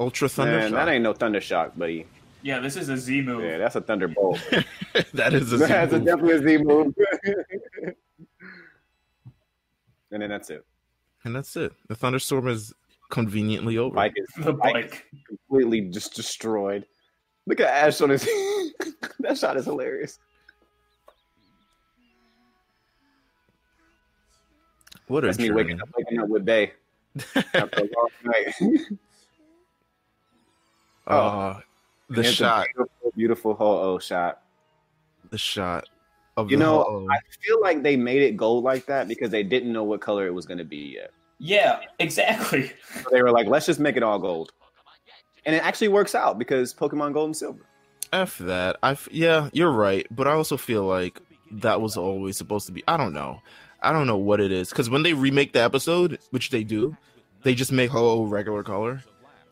Ultra 0.00 0.28
Thunder 0.28 0.56
Man, 0.58 0.70
shot. 0.70 0.86
that 0.86 0.92
ain't 0.92 1.02
no 1.04 1.12
thunder 1.12 1.40
shock, 1.40 1.76
buddy. 1.76 2.06
Yeah, 2.42 2.58
this 2.60 2.76
is 2.76 2.88
a 2.88 2.96
Z 2.96 3.22
move. 3.22 3.42
Yeah, 3.44 3.58
that's 3.58 3.76
a 3.76 3.80
thunderbolt. 3.80 4.38
that 5.14 5.32
is 5.34 5.52
a 5.52 5.56
that's 5.58 5.92
a 5.92 5.98
move. 5.98 6.04
definitely 6.06 6.34
a 6.34 6.42
Z 6.42 6.56
move. 6.64 6.94
and 10.10 10.22
then 10.22 10.28
that's 10.28 10.50
it. 10.50 10.64
and 11.24 11.34
that's 11.34 11.56
it. 11.56 11.72
The 11.88 11.94
thunderstorm 11.94 12.48
is 12.48 12.74
conveniently 13.10 13.78
over. 13.78 13.94
Mike 13.94 14.14
is 14.16 14.44
The 14.44 14.52
Mike 14.52 14.74
bike. 14.74 15.06
completely 15.26 15.82
just 15.82 16.14
destroyed. 16.14 16.84
Look 17.46 17.60
at 17.60 17.68
Ash 17.68 18.00
on 18.00 18.10
his. 18.10 18.26
that 19.20 19.38
shot 19.38 19.56
is 19.56 19.64
hilarious. 19.64 20.18
what 25.08 25.24
a 25.24 25.28
That's 25.28 25.38
me 25.38 25.48
journey. 25.48 25.56
waking 25.64 25.82
up, 25.82 25.88
waking 25.96 26.20
up 26.20 26.28
with 26.28 26.44
Bay 26.44 26.72
after 27.54 27.80
a 27.80 27.88
long 27.96 28.08
night. 28.24 28.54
Uh, 31.06 31.60
the 32.08 32.22
shot, 32.24 32.66
beautiful, 32.74 33.12
beautiful 33.16 33.54
Ho-Oh 33.54 33.98
shot. 33.98 34.42
the 35.30 35.38
shot 35.38 35.88
of 36.36 36.50
You 36.50 36.56
the 36.56 36.64
know, 36.64 36.82
Ho-Oh. 36.82 37.08
I 37.10 37.18
feel 37.42 37.60
like 37.60 37.82
they 37.82 37.96
made 37.96 38.22
it 38.22 38.36
gold 38.36 38.64
like 38.64 38.86
that 38.86 39.06
because 39.08 39.30
they 39.30 39.42
didn't 39.42 39.72
know 39.72 39.84
what 39.84 40.00
color 40.00 40.26
it 40.26 40.32
was 40.34 40.46
going 40.46 40.58
to 40.58 40.64
be 40.64 40.94
yet. 40.94 41.10
Yeah, 41.38 41.80
exactly. 41.98 42.72
So 43.02 43.08
they 43.10 43.22
were 43.22 43.30
like, 43.30 43.46
let's 43.46 43.66
just 43.66 43.80
make 43.80 43.96
it 43.96 44.02
all 44.02 44.18
gold. 44.18 44.52
And 45.44 45.54
it 45.54 45.62
actually 45.64 45.88
works 45.88 46.14
out 46.14 46.38
because 46.38 46.72
Pokemon 46.72 47.12
Gold 47.12 47.26
and 47.28 47.36
Silver. 47.36 47.66
F 48.14 48.38
that. 48.38 48.76
I 48.82 48.92
f- 48.92 49.08
yeah, 49.10 49.50
you're 49.52 49.72
right, 49.72 50.06
but 50.10 50.26
I 50.26 50.32
also 50.32 50.56
feel 50.56 50.84
like 50.84 51.20
that 51.50 51.80
was 51.80 51.96
always 51.96 52.36
supposed 52.36 52.66
to 52.66 52.72
be. 52.72 52.82
I 52.88 52.96
don't 52.96 53.12
know. 53.12 53.40
I 53.82 53.92
don't 53.92 54.06
know 54.06 54.16
what 54.16 54.40
it 54.40 54.50
is 54.50 54.70
because 54.70 54.88
when 54.88 55.02
they 55.02 55.12
remake 55.12 55.52
the 55.52 55.60
episode, 55.60 56.18
which 56.30 56.50
they 56.50 56.64
do, 56.64 56.96
they 57.42 57.54
just 57.54 57.72
make 57.72 57.90
Ho 57.90 58.24
regular 58.24 58.62
color. 58.62 59.02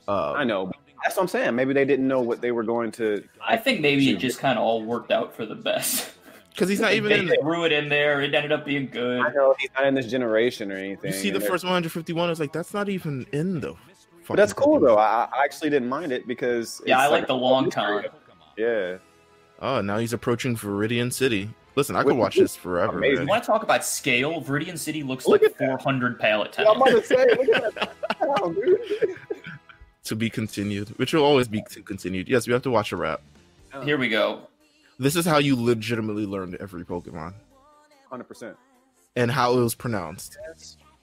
Uh, 0.09 0.33
I 0.33 0.45
know. 0.45 0.73
That's 1.03 1.17
what 1.17 1.23
I'm 1.23 1.29
saying. 1.29 1.55
Maybe 1.57 1.75
they 1.75 1.85
didn't 1.85 2.07
know 2.07 2.21
what 2.21 2.41
they 2.41 2.53
were 2.53 2.63
going 2.63 2.93
to. 2.93 3.25
I 3.47 3.57
think 3.57 3.81
maybe 3.81 4.09
it 4.11 4.19
just 4.19 4.39
kind 4.39 4.59
of 4.59 4.65
all 4.65 4.83
worked 4.83 5.11
out 5.11 5.35
for 5.35 5.45
the 5.45 5.55
best. 5.57 6.13
because 6.51 6.69
he's 6.69 6.81
not 6.81 6.93
even 6.93 7.11
they 7.11 7.19
in. 7.19 7.27
The, 7.27 7.39
threw 7.43 7.65
it 7.65 7.73
in 7.73 7.89
there. 7.89 8.21
It 8.21 8.35
ended 8.35 8.53
up 8.53 8.65
being 8.65 8.87
good. 8.87 9.21
I 9.21 9.33
know 9.33 9.55
he's 9.59 9.71
not 9.75 9.87
in 9.87 9.95
this 9.95 10.07
generation 10.07 10.71
or 10.71 10.77
anything. 10.77 11.13
you 11.13 11.19
see 11.19 11.31
the 11.31 11.41
first 11.41 11.65
151. 11.65 12.31
It's 12.31 12.41
like 12.41 12.53
that's 12.53 12.73
not 12.73 12.89
even 12.89 13.27
in 13.33 13.61
the. 13.61 13.75
But 14.29 14.37
that's 14.37 14.53
cool 14.53 14.79
Pokemon. 14.79 14.87
though. 14.87 14.99
I, 14.99 15.29
I 15.33 15.45
actually 15.45 15.71
didn't 15.71 15.89
mind 15.89 16.13
it 16.13 16.27
because 16.29 16.81
Yeah, 16.87 17.01
I 17.01 17.09
like 17.09 17.27
the 17.27 17.35
long 17.35 17.71
con. 17.71 18.05
Yeah, 18.57 18.97
Oh, 19.61 19.81
now 19.81 19.99
he's 19.99 20.13
approaching 20.13 20.57
Viridian 20.57 21.13
City. 21.13 21.49
Listen, 21.77 21.95
I 21.97 22.01
could 22.03 22.09
Which 22.09 22.17
watch 22.17 22.37
this 22.37 22.57
forever. 22.57 22.99
amazing. 22.99 23.23
You 23.25 23.29
want 23.29 23.45
to 23.45 23.47
talk 23.47 23.63
about 23.63 23.85
scale? 23.85 24.43
Viridian 24.43 24.77
City 24.77 25.03
looks 25.03 25.27
Look 25.27 25.41
like 25.43 25.57
400 25.57 26.19
pallet 26.19 26.55
Yeah, 26.59 26.67
I'm 26.69 26.81
time. 26.81 26.83
about 26.83 27.01
to 27.01 27.07
say, 27.07 27.27
look 27.27 27.49
at 27.65 27.75
that. 27.77 27.95
Wow, 28.21 28.49
dude. 28.53 29.17
To 30.05 30.17
be 30.17 30.29
continued, 30.29 30.89
which 30.99 31.15
will 31.15 31.23
always 31.25 31.47
be 31.49 31.63
to 31.71 31.81
continued. 31.83 32.29
Yes, 32.29 32.47
we 32.47 32.53
have 32.53 32.63
to 32.63 32.71
watch 32.71 32.91
a 32.93 32.97
rap. 32.97 33.23
Here 33.85 33.97
we 33.97 34.09
go. 34.09 34.49
This 34.99 35.15
is 35.17 35.25
how 35.25 35.39
you 35.39 35.57
legitimately 35.57 36.27
learned 36.27 36.57
every 36.57 36.85
Pokemon 36.85 37.33
Hundred 38.11 38.25
percent. 38.25 38.57
and 39.17 39.31
how 39.31 39.57
it 39.57 39.61
was 39.63 39.75
pronounced. 39.75 40.37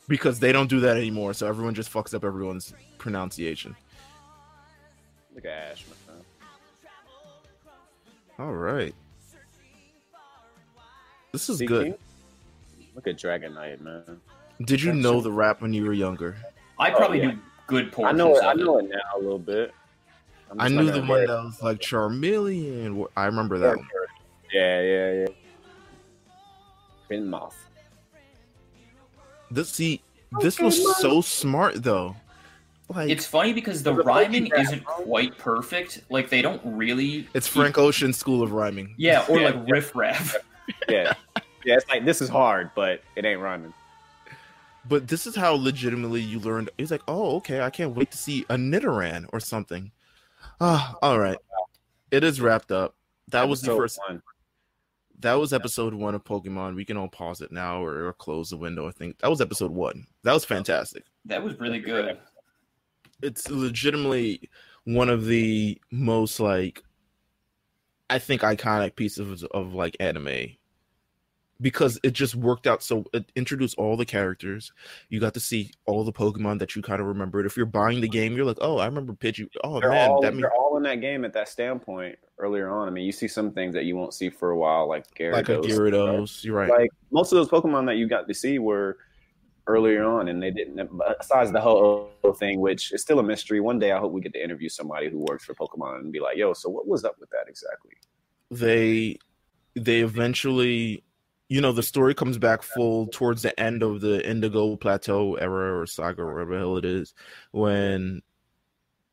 Because 0.07 0.39
they 0.39 0.51
don't 0.51 0.69
do 0.69 0.79
that 0.81 0.97
anymore, 0.97 1.33
so 1.33 1.47
everyone 1.47 1.73
just 1.75 1.91
fucks 1.91 2.13
up 2.13 2.23
everyone's 2.25 2.73
pronunciation. 2.97 3.75
Look 5.33 5.45
at 5.45 5.51
Ash, 5.51 5.83
my 5.87 5.95
friend. 5.95 5.98
All 8.39 8.53
right. 8.53 8.95
This 11.33 11.49
is 11.49 11.57
Sea 11.59 11.65
good. 11.65 11.95
Look 12.95 13.05
at 13.07 13.17
Dragonite, 13.17 13.81
man. 13.81 14.21
Did 14.61 14.81
you 14.81 14.93
That's 14.93 15.03
know 15.03 15.17
so- 15.17 15.21
the 15.21 15.31
rap 15.31 15.61
when 15.61 15.73
you 15.73 15.85
were 15.85 15.93
younger? 15.93 16.37
I 16.79 16.91
oh, 16.91 16.97
probably 16.97 17.19
Oh, 17.19 17.23
yeah. 17.23 17.31
knew 17.31 17.39
good 17.67 17.87
I 17.87 17.89
portions 17.89 18.17
know 18.17 18.35
it. 18.37 18.43
I 18.43 18.53
know 18.53 18.77
it. 18.79 18.85
it 18.85 18.91
now 18.91 19.17
a 19.17 19.19
little 19.19 19.39
bit. 19.39 19.73
I'm 20.49 20.61
I 20.61 20.69
just 20.69 20.75
knew 20.75 20.91
the 20.91 21.01
one 21.01 21.25
that 21.27 21.43
was 21.43 21.61
like 21.61 21.79
Charmeleon. 21.79 23.05
I 23.17 23.25
remember 23.25 23.59
that 23.59 23.77
one. 23.77 23.87
Yeah, 24.51 24.81
yeah, 24.81 25.11
yeah. 25.11 25.27
Fin 27.07 27.29
moth. 27.29 27.57
This 29.51 29.69
see, 29.69 30.01
oh, 30.33 30.41
this 30.41 30.59
was 30.59 30.97
so 30.99 31.21
smart 31.21 31.83
though. 31.83 32.15
Like 32.89 33.09
It's 33.09 33.25
funny 33.25 33.53
because 33.53 33.83
the 33.83 33.95
It's 33.95 34.05
rhyming 34.05 34.51
isn't 34.57 34.83
bro. 34.83 34.93
quite 34.95 35.37
perfect. 35.37 36.03
Like 36.09 36.29
they 36.29 36.41
don't 36.41 36.61
really. 36.65 37.27
it's 37.33 37.47
Frank 37.47 37.77
Ocean's 37.77 38.17
school 38.17 38.41
of 38.41 38.51
rhyming. 38.51 38.95
Yeah, 38.97 39.25
or 39.29 39.39
Yeah, 39.39 39.49
like 39.49 39.69
riff 39.69 39.95
raff. 39.95 40.35
Yeah, 40.87 41.13
yeah. 41.65 41.75
It's 41.77 41.89
like 41.89 42.05
this 42.05 42.21
is 42.21 42.29
hard, 42.29 42.69
but 42.75 43.01
it 43.15 43.25
ain't 43.25 43.39
rhyming. 43.41 43.73
But 44.87 45.07
this 45.07 45.25
is 45.25 45.35
how 45.35 45.53
legitimately 45.53 46.21
you 46.21 46.39
learned. 46.39 46.69
He's 46.77 46.91
like, 46.91 47.01
oh, 47.07 47.37
okay, 47.37 47.61
I 47.61 47.71
can't 47.71 47.95
wait 47.95 48.11
to 48.11 48.17
see 48.17 48.45
a 48.49 48.55
Nidoran 48.55 49.25
or 49.33 49.39
something. 49.39 49.91
Ah, 50.61 50.95
all 51.01 51.19
right. 51.19 51.37
It 52.11 52.23
is 52.23 52.39
wrapped 52.39 52.71
up. 52.71 52.95
That 53.29 53.47
was 53.49 53.61
the 53.61 53.75
first. 53.75 53.99
one. 54.07 54.21
That 55.19 55.33
was 55.33 55.53
episode 55.53 55.93
one 55.93 56.15
of 56.15 56.23
Pokemon. 56.23 56.75
We 56.75 56.85
can 56.85 56.97
all 56.97 57.09
pause 57.09 57.41
it 57.41 57.51
now 57.51 57.83
or, 57.83 58.07
or 58.07 58.13
close 58.13 58.49
the 58.51 58.57
window. 58.57 58.87
I 58.87 58.91
think 58.91 59.19
that 59.19 59.29
was 59.29 59.41
episode 59.41 59.71
one. 59.71 60.05
That 60.23 60.33
was 60.33 60.45
fantastic. 60.45 61.03
That 61.25 61.43
was 61.43 61.59
really 61.59 61.79
good. 61.79 62.17
It's 63.21 63.49
legitimately 63.49 64.49
one 64.85 65.09
of 65.09 65.25
the 65.25 65.79
most 65.91 66.39
like, 66.39 66.83
I 68.09 68.19
think, 68.19 68.41
iconic 68.41 68.95
pieces 68.95 69.43
of, 69.43 69.51
of 69.51 69.73
like 69.73 69.95
anime. 69.99 70.55
Because 71.61 71.99
it 72.03 72.11
just 72.11 72.35
worked 72.35 72.67
out 72.67 72.81
so 72.81 73.03
it 73.13 73.29
introduced 73.35 73.77
all 73.77 73.97
the 73.97 74.05
characters. 74.05 74.71
You 75.09 75.19
got 75.19 75.33
to 75.33 75.41
see 75.41 75.71
all 75.85 76.05
the 76.05 76.13
pokemon 76.13 76.59
that 76.59 76.73
you 76.73 76.81
kind 76.81 77.01
of 77.01 77.07
remembered. 77.07 77.45
If 77.45 77.57
you're 77.57 77.65
buying 77.65 77.99
the 77.99 78.07
game 78.07 78.33
you're 78.33 78.45
like 78.45 78.59
oh 78.61 78.77
i 78.77 78.85
remember 78.85 79.11
pidgey. 79.11 79.49
Oh 79.61 79.81
They're 79.81 79.89
man 79.89 80.09
all 80.09 80.21
that 80.21 80.31
means 80.31 80.43
they're 80.43 80.55
all 80.55 80.77
in 80.77 80.83
that 80.83 81.01
game 81.01 81.25
at 81.25 81.33
that 81.33 81.49
standpoint 81.49 82.17
earlier 82.37 82.69
on. 82.69 82.87
I 82.87 82.91
mean, 82.91 83.03
you 83.03 83.11
see 83.11 83.27
some 83.27 83.51
things 83.51 83.73
that 83.73 83.83
you 83.83 83.97
won't 83.97 84.13
see 84.13 84.29
for 84.29 84.51
a 84.51 84.57
while, 84.57 84.87
like 84.87 85.13
Gyarados. 85.15 85.33
like 85.33 85.49
a 85.49 85.57
gyarados 85.57 86.43
you're 86.45 86.55
right. 86.55 86.69
Like 86.69 86.91
most 87.11 87.33
of 87.33 87.35
those 87.35 87.49
Pokemon 87.49 87.85
that 87.87 87.97
you 87.97 88.07
got 88.07 88.29
to 88.29 88.33
see 88.33 88.57
were 88.57 88.99
earlier 89.69 90.03
on, 90.03 90.27
and 90.27 90.41
they 90.41 90.51
didn't. 90.51 90.89
Besides 91.19 91.51
the 91.51 91.61
whole 91.61 92.09
thing, 92.37 92.59
which 92.59 92.91
is 92.91 93.01
still 93.01 93.19
a 93.19 93.23
mystery. 93.23 93.59
One 93.61 93.79
day, 93.79 93.91
I 93.91 93.99
hope 93.99 94.11
we 94.11 94.21
get 94.21 94.33
to 94.33 94.43
interview 94.43 94.69
somebody 94.69 95.09
who 95.09 95.19
works 95.19 95.45
for 95.45 95.53
Pokemon 95.53 95.99
and 96.01 96.11
be 96.11 96.19
like, 96.19 96.37
"Yo, 96.37 96.53
so 96.53 96.69
what 96.69 96.87
was 96.87 97.05
up 97.05 97.15
with 97.19 97.29
that 97.29 97.45
exactly?" 97.47 97.93
they 98.51 99.17
they 99.75 99.99
eventually 99.99 101.03
you 101.47 101.61
know 101.61 101.71
the 101.71 101.83
story 101.83 102.13
comes 102.13 102.37
back 102.37 102.63
full 102.63 103.07
towards 103.07 103.41
the 103.41 103.57
end 103.59 103.83
of 103.83 104.01
the 104.01 104.27
indigo 104.27 104.75
plateau 104.75 105.35
era 105.35 105.79
or 105.79 105.85
saga 105.85 106.21
or 106.21 106.33
whatever 106.33 106.57
hell 106.57 106.77
it 106.77 106.85
is 106.85 107.13
when 107.51 108.21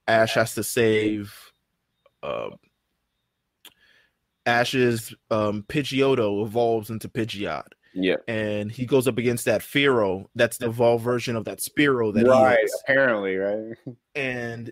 ash 0.09 0.35
has 0.35 0.55
to 0.55 0.63
save 0.63 1.53
um 2.23 2.53
ash's 4.47 5.15
um 5.31 5.63
pidgeotto 5.69 6.45
evolves 6.45 6.91
into 6.91 7.09
pidgeot 7.09 7.69
Yeah, 7.99 8.17
and 8.29 8.71
he 8.71 8.85
goes 8.85 9.09
up 9.09 9.17
against 9.17 9.47
that 9.47 9.63
Fearow. 9.63 10.27
That's 10.35 10.59
the 10.59 10.67
evolved 10.67 11.03
version 11.03 11.35
of 11.35 11.45
that 11.47 11.59
Spearow 11.59 12.13
that 12.15 12.27
right. 12.27 12.59
he 12.59 12.65
is. 12.65 12.83
Apparently, 12.85 13.37
right. 13.37 13.77
And 14.15 14.71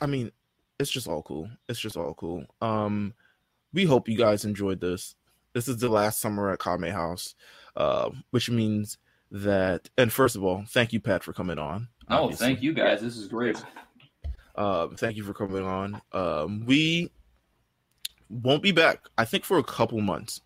I 0.00 0.06
mean, 0.06 0.32
it's 0.78 0.90
just 0.90 1.06
all 1.06 1.22
cool. 1.22 1.48
It's 1.68 1.78
just 1.78 1.96
all 1.96 2.14
cool. 2.14 2.44
Um, 2.60 3.12
we 3.72 3.84
hope 3.84 4.08
you 4.08 4.16
guys 4.16 4.44
enjoyed 4.44 4.80
this. 4.80 5.14
This 5.52 5.68
is 5.68 5.78
the 5.78 5.88
last 5.88 6.20
summer 6.20 6.50
at 6.50 6.58
Kame 6.58 6.90
House, 6.90 7.34
uh, 7.76 8.10
which 8.30 8.50
means 8.50 8.98
that. 9.30 9.88
And 9.98 10.12
first 10.12 10.36
of 10.36 10.44
all, 10.44 10.64
thank 10.68 10.92
you, 10.92 11.00
Pat, 11.00 11.22
for 11.22 11.32
coming 11.32 11.58
on. 11.58 11.88
Oh, 12.08 12.24
obviously. 12.24 12.46
thank 12.46 12.62
you 12.62 12.72
guys. 12.72 13.00
This 13.00 13.16
is 13.16 13.28
great. 13.28 13.62
Um, 14.56 14.96
thank 14.96 15.16
you 15.16 15.24
for 15.24 15.34
coming 15.34 15.64
on. 15.64 16.00
Um, 16.12 16.64
we 16.64 17.10
won't 18.30 18.62
be 18.62 18.72
back. 18.72 19.00
I 19.18 19.24
think 19.24 19.44
for 19.44 19.58
a 19.58 19.64
couple 19.64 20.00
months. 20.00 20.40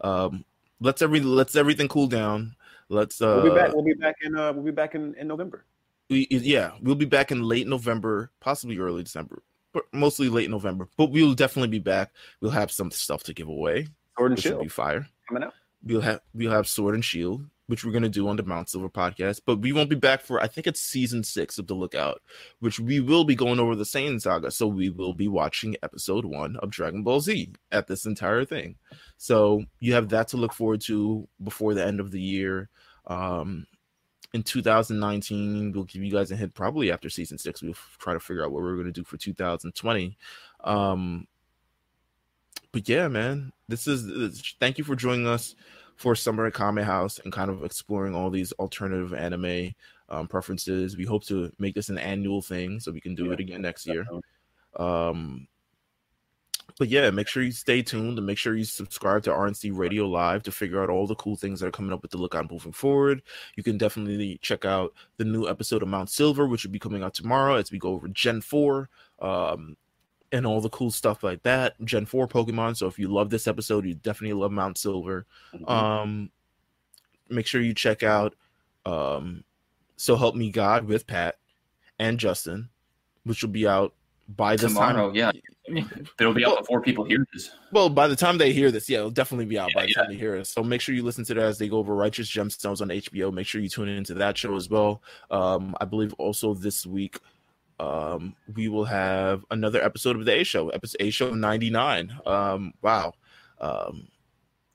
Um, 0.00 0.44
let's 0.82 1.00
every 1.02 1.20
let's 1.20 1.56
everything 1.56 1.88
cool 1.88 2.06
down. 2.06 2.54
let's 2.88 3.20
uh 3.22 3.40
we'll 3.42 3.54
be 3.54 3.58
back. 3.60 3.72
We'll 3.74 3.84
be 3.84 3.94
back 3.94 4.16
in. 4.22 4.36
Uh, 4.36 4.52
we'll 4.52 4.64
be 4.64 4.70
back 4.70 4.94
in, 4.94 5.14
in 5.14 5.28
November. 5.28 5.64
we, 6.10 6.26
yeah, 6.30 6.72
we'll 6.82 6.94
be 6.94 7.06
back 7.06 7.30
in 7.32 7.42
late 7.42 7.66
November, 7.66 8.30
possibly 8.40 8.76
early 8.78 9.02
December, 9.02 9.42
but 9.72 9.84
mostly 9.92 10.28
late 10.28 10.50
November. 10.50 10.88
But 10.96 11.10
we'll 11.10 11.34
definitely 11.34 11.68
be 11.68 11.78
back. 11.78 12.12
We'll 12.40 12.50
have 12.50 12.70
some 12.70 12.90
stuff 12.90 13.22
to 13.24 13.34
give 13.34 13.48
away, 13.48 13.88
Sword 14.18 14.32
and 14.32 14.40
Shield 14.40 14.62
be 14.62 14.68
fire. 14.68 15.06
coming 15.28 15.44
out. 15.44 15.54
We'll 15.84 16.02
have 16.02 16.20
we'll 16.34 16.52
have 16.52 16.68
Sword 16.68 16.94
and 16.94 17.04
Shield, 17.04 17.44
which 17.66 17.84
we're 17.84 17.92
gonna 17.92 18.08
do 18.08 18.28
on 18.28 18.36
the 18.36 18.42
Mount 18.42 18.68
Silver 18.68 18.88
podcast. 18.88 19.40
But 19.46 19.60
we 19.60 19.72
won't 19.72 19.90
be 19.90 19.96
back 19.96 20.20
for 20.20 20.40
I 20.40 20.46
think 20.48 20.66
it's 20.66 20.80
season 20.80 21.22
six 21.24 21.58
of 21.58 21.66
the 21.66 21.74
Lookout, 21.74 22.20
which 22.60 22.80
we 22.80 23.00
will 23.00 23.24
be 23.24 23.34
going 23.34 23.60
over 23.60 23.74
the 23.76 23.84
Saiyan 23.84 24.20
saga. 24.20 24.50
So 24.50 24.66
we 24.66 24.90
will 24.90 25.14
be 25.14 25.28
watching 25.28 25.76
episode 25.82 26.24
one 26.24 26.56
of 26.56 26.70
Dragon 26.70 27.02
Ball 27.02 27.20
Z 27.20 27.52
at 27.70 27.86
this 27.86 28.04
entire 28.06 28.44
thing. 28.44 28.76
So 29.16 29.64
you 29.80 29.94
have 29.94 30.08
that 30.10 30.28
to 30.28 30.36
look 30.36 30.52
forward 30.52 30.80
to 30.82 31.28
before 31.42 31.74
the 31.74 31.84
end 31.84 32.00
of 32.00 32.10
the 32.10 32.20
year. 32.20 32.68
Um, 33.06 33.66
in 34.34 34.42
2019, 34.42 35.72
we'll 35.72 35.84
give 35.84 36.02
you 36.02 36.10
guys 36.10 36.30
a 36.30 36.36
hint 36.36 36.54
probably 36.54 36.90
after 36.90 37.10
season 37.10 37.36
six. 37.36 37.62
We'll 37.62 37.74
try 37.98 38.14
to 38.14 38.20
figure 38.20 38.44
out 38.44 38.50
what 38.50 38.62
we're 38.62 38.74
going 38.74 38.86
to 38.86 38.92
do 38.92 39.04
for 39.04 39.18
2020. 39.18 40.16
Um, 40.64 41.26
but 42.72 42.88
yeah, 42.88 43.08
man, 43.08 43.52
this 43.68 43.86
is 43.86 44.06
this- 44.06 44.54
thank 44.58 44.78
you 44.78 44.84
for 44.84 44.96
joining 44.96 45.26
us 45.26 45.54
for 45.96 46.14
Summer 46.14 46.46
at 46.46 46.54
Kame 46.54 46.76
House 46.78 47.18
and 47.20 47.32
kind 47.32 47.50
of 47.50 47.64
exploring 47.64 48.14
all 48.14 48.30
these 48.30 48.52
alternative 48.52 49.14
anime 49.14 49.74
um, 50.08 50.28
preferences. 50.28 50.96
We 50.96 51.04
hope 51.04 51.24
to 51.26 51.50
make 51.58 51.74
this 51.74 51.88
an 51.88 51.98
annual 51.98 52.42
thing 52.42 52.80
so 52.80 52.92
we 52.92 53.00
can 53.00 53.14
do 53.14 53.26
Yeah, 53.26 53.32
it 53.32 53.40
again 53.40 53.62
next 53.62 53.86
year. 53.86 54.06
Um, 54.76 55.46
but 56.78 56.88
yeah, 56.88 57.10
make 57.10 57.28
sure 57.28 57.42
you 57.42 57.52
stay 57.52 57.82
tuned 57.82 58.18
and 58.18 58.26
make 58.26 58.38
sure 58.38 58.56
you 58.56 58.64
subscribe 58.64 59.22
to 59.24 59.30
RNC 59.30 59.76
Radio 59.76 60.06
Live 60.06 60.42
to 60.44 60.52
figure 60.52 60.82
out 60.82 60.90
all 60.90 61.06
the 61.06 61.14
cool 61.16 61.36
things 61.36 61.60
that 61.60 61.66
are 61.66 61.72
coming 61.72 61.92
up 61.92 62.02
with 62.02 62.10
the 62.10 62.16
Lookout 62.16 62.50
moving 62.50 62.72
forward. 62.72 63.22
You 63.56 63.62
can 63.62 63.78
definitely 63.78 64.38
check 64.42 64.64
out 64.64 64.94
the 65.18 65.24
new 65.24 65.48
episode 65.48 65.82
of 65.82 65.88
Mount 65.88 66.10
Silver, 66.10 66.46
which 66.46 66.64
will 66.64 66.72
be 66.72 66.78
coming 66.78 67.02
out 67.02 67.14
tomorrow 67.14 67.56
as 67.56 67.70
we 67.70 67.78
go 67.78 67.90
over 67.90 68.08
Gen 68.08 68.40
4 68.40 68.88
um, 69.20 69.76
and 70.32 70.46
all 70.46 70.60
the 70.60 70.70
cool 70.70 70.90
stuff 70.90 71.22
like 71.22 71.42
that. 71.42 71.74
Gen 71.84 72.06
4 72.06 72.26
Pokemon. 72.26 72.76
So 72.76 72.86
if 72.86 72.98
you 72.98 73.08
love 73.08 73.30
this 73.30 73.46
episode, 73.46 73.84
you 73.84 73.94
definitely 73.94 74.32
love 74.34 74.50
Mount 74.52 74.78
Silver. 74.78 75.26
Mhm. 75.54 75.68
Um, 75.70 76.30
make 77.28 77.46
sure 77.46 77.60
you 77.60 77.74
check 77.74 78.02
out 78.02 78.34
um, 78.86 79.44
So 79.96 80.16
Help 80.16 80.34
Me 80.34 80.50
God 80.50 80.84
with 80.86 81.06
Pat 81.06 81.36
and 81.98 82.18
Justin, 82.18 82.68
which 83.24 83.42
will 83.42 83.50
be 83.50 83.66
out 83.68 83.94
by 84.28 84.56
this 84.56 84.72
Tomorrow, 84.72 85.08
time. 85.12 85.14
yeah. 85.14 85.30
It'll 86.18 86.34
be 86.34 86.44
out 86.44 86.58
before 86.58 86.80
people 86.80 87.04
hear 87.04 87.24
this. 87.32 87.50
Well, 87.70 87.88
by 87.88 88.08
the 88.08 88.16
time 88.16 88.38
they 88.38 88.52
hear 88.52 88.70
this, 88.72 88.88
yeah, 88.88 88.98
it'll 88.98 89.10
definitely 89.10 89.44
be 89.44 89.58
out 89.58 89.70
by 89.74 89.82
Yeah, 89.82 89.86
the 89.86 89.94
time 89.94 90.08
they 90.08 90.16
hear 90.16 90.34
it. 90.36 90.46
So 90.48 90.62
make 90.64 90.80
sure 90.80 90.94
you 90.94 91.04
listen 91.04 91.24
to 91.26 91.34
that 91.34 91.44
as 91.44 91.58
they 91.58 91.68
go 91.68 91.78
over 91.78 91.94
Righteous 91.94 92.28
Gemstones 92.30 92.80
on 92.80 92.88
HBO. 92.88 93.32
Make 93.32 93.46
sure 93.46 93.60
you 93.60 93.68
tune 93.68 93.88
into 93.88 94.14
that 94.14 94.36
show 94.36 94.56
as 94.56 94.68
well. 94.68 95.02
Um, 95.30 95.76
I 95.80 95.84
believe 95.84 96.12
also 96.14 96.54
this 96.54 96.84
week 96.84 97.18
um, 97.78 98.34
we 98.54 98.68
will 98.68 98.84
have 98.84 99.44
another 99.50 99.82
episode 99.82 100.16
of 100.16 100.24
the 100.24 100.40
A 100.40 100.44
Show, 100.44 100.68
episode 100.70 100.96
A 101.00 101.10
Show 101.10 101.34
99. 101.34 102.18
Um, 102.26 102.74
wow. 102.82 103.14
Um, 103.60 104.08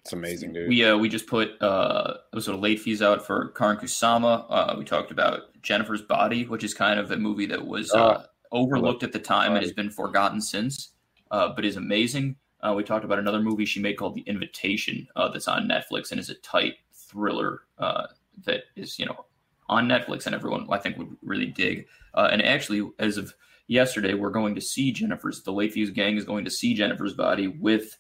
It's 0.02 0.14
amazing, 0.14 0.54
dude. 0.54 0.70
We 0.70 0.84
uh, 0.84 0.98
we 0.98 1.10
just 1.10 1.28
put 1.28 1.62
uh, 1.62 2.16
episode 2.34 2.56
of 2.56 2.62
late 2.62 2.80
fees 2.80 3.02
out 3.02 3.26
for 3.26 3.52
Karyn 3.54 3.80
Kusama. 3.80 4.46
Uh, 4.50 4.76
we 4.78 4.86
talked 4.86 5.12
about 5.12 5.62
Jennifer's 5.62 6.02
Body, 6.02 6.46
which 6.46 6.64
is 6.64 6.74
kind 6.74 7.00
of 7.00 7.12
a 7.12 7.18
movie 7.18 7.46
that 7.48 7.66
was 7.66 7.92
uh, 7.94 8.24
overlooked 8.52 9.04
at 9.04 9.12
the 9.12 9.20
time 9.20 9.54
and 9.54 9.64
has 9.64 9.74
been 9.74 9.90
forgotten 9.90 10.42
since, 10.42 10.92
uh, 11.32 11.50
but 11.50 11.66
is 11.66 11.76
amazing. 11.76 12.38
Uh, 12.62 12.74
we 12.76 12.84
talked 12.84 13.06
about 13.06 13.20
another 13.20 13.42
movie 13.42 13.66
she 13.66 13.80
made 13.80 13.98
called 13.98 14.16
The 14.16 14.22
Invitation 14.22 15.08
uh, 15.16 15.30
that's 15.30 15.48
on 15.48 15.68
Netflix 15.68 16.12
and 16.12 16.20
is 16.20 16.30
a 16.30 16.36
tight 16.36 16.76
thriller 16.92 17.62
uh, 17.78 18.08
that 18.46 18.64
is 18.76 18.98
you 18.98 19.06
know 19.06 19.26
on 19.70 19.88
Netflix 19.88 20.26
and 20.26 20.34
everyone 20.36 20.68
I 20.72 20.78
think 20.78 20.98
would 20.98 21.16
really 21.22 21.48
dig. 21.48 21.88
Uh, 22.14 22.30
and 22.32 22.42
actually, 22.42 22.90
as 23.00 23.18
of 23.18 23.34
yesterday, 23.68 24.14
we're 24.14 24.30
going 24.32 24.56
to 24.56 24.62
see 24.62 24.92
Jennifer's. 24.92 25.44
The 25.44 25.52
Late 25.52 25.74
Fees 25.74 25.90
gang 25.92 26.18
is 26.18 26.24
going 26.24 26.46
to 26.46 26.52
see 26.52 26.74
Jennifer's 26.74 27.14
Body 27.14 27.48
with 27.48 27.98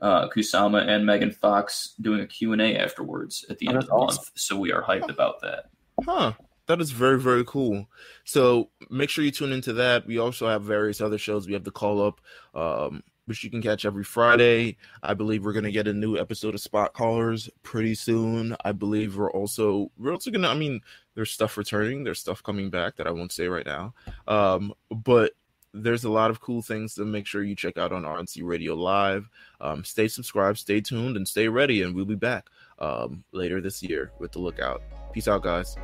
uh, 0.00 0.28
Kusama 0.28 0.86
and 0.86 1.06
Megan 1.06 1.30
Fox 1.30 1.94
doing 2.00 2.20
a 2.20 2.26
Q&A 2.26 2.76
afterwards 2.76 3.44
at 3.48 3.58
the 3.58 3.68
Oh, 3.68 3.70
end 3.70 3.78
of 3.78 3.86
the 3.86 3.92
awesome. 3.92 4.16
month. 4.18 4.30
So 4.34 4.56
we 4.58 4.72
are 4.72 4.82
hyped 4.82 5.08
about 5.08 5.40
that. 5.40 5.70
Huh. 6.04 6.32
That 6.66 6.80
is 6.80 6.90
very, 6.90 7.18
very 7.18 7.44
cool. 7.44 7.86
So 8.24 8.70
make 8.90 9.08
sure 9.08 9.24
you 9.24 9.30
tune 9.30 9.52
into 9.52 9.72
that. 9.74 10.04
We 10.06 10.18
also 10.18 10.48
have 10.48 10.64
various 10.64 11.00
other 11.00 11.16
shows. 11.16 11.46
We 11.46 11.52
have 11.54 11.62
the 11.64 11.70
call 11.70 12.02
up, 12.04 12.20
um, 12.54 13.02
which 13.26 13.42
you 13.44 13.50
can 13.50 13.62
catch 13.62 13.84
every 13.84 14.02
Friday. 14.04 14.76
I 15.02 15.14
believe 15.14 15.44
we're 15.44 15.52
gonna 15.52 15.70
get 15.70 15.86
a 15.88 15.92
new 15.92 16.18
episode 16.18 16.54
of 16.54 16.60
Spot 16.60 16.92
Callers 16.92 17.48
pretty 17.62 17.94
soon. 17.94 18.56
I 18.64 18.72
believe 18.72 19.16
we're 19.16 19.30
also 19.30 19.92
we're 19.96 20.12
also 20.12 20.30
gonna 20.32 20.48
I 20.48 20.54
mean, 20.54 20.80
there's 21.16 21.32
stuff 21.32 21.56
returning, 21.56 22.04
there's 22.04 22.20
stuff 22.20 22.42
coming 22.42 22.70
back 22.70 22.94
that 22.96 23.08
I 23.08 23.10
won't 23.10 23.32
say 23.32 23.48
right 23.48 23.66
now. 23.66 23.94
Um, 24.28 24.72
but 24.90 25.32
there's 25.74 26.04
a 26.04 26.10
lot 26.10 26.30
of 26.30 26.40
cool 26.40 26.62
things 26.62 26.94
to 26.94 27.04
make 27.04 27.26
sure 27.26 27.42
you 27.42 27.56
check 27.56 27.76
out 27.76 27.92
on 27.92 28.02
RNC 28.02 28.42
Radio 28.44 28.74
Live. 28.74 29.28
Um, 29.60 29.82
stay 29.82 30.08
subscribed, 30.08 30.58
stay 30.58 30.80
tuned, 30.80 31.16
and 31.16 31.26
stay 31.26 31.48
ready, 31.48 31.82
and 31.82 31.94
we'll 31.94 32.04
be 32.04 32.14
back 32.14 32.46
um, 32.78 33.24
later 33.32 33.60
this 33.60 33.82
year 33.82 34.12
with 34.20 34.32
the 34.32 34.38
lookout. 34.38 34.82
Peace 35.12 35.26
out, 35.26 35.42
guys. 35.42 35.76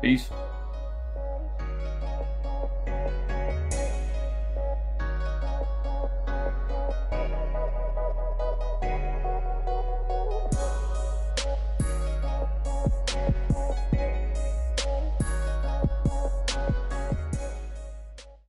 Peace. 0.00 0.30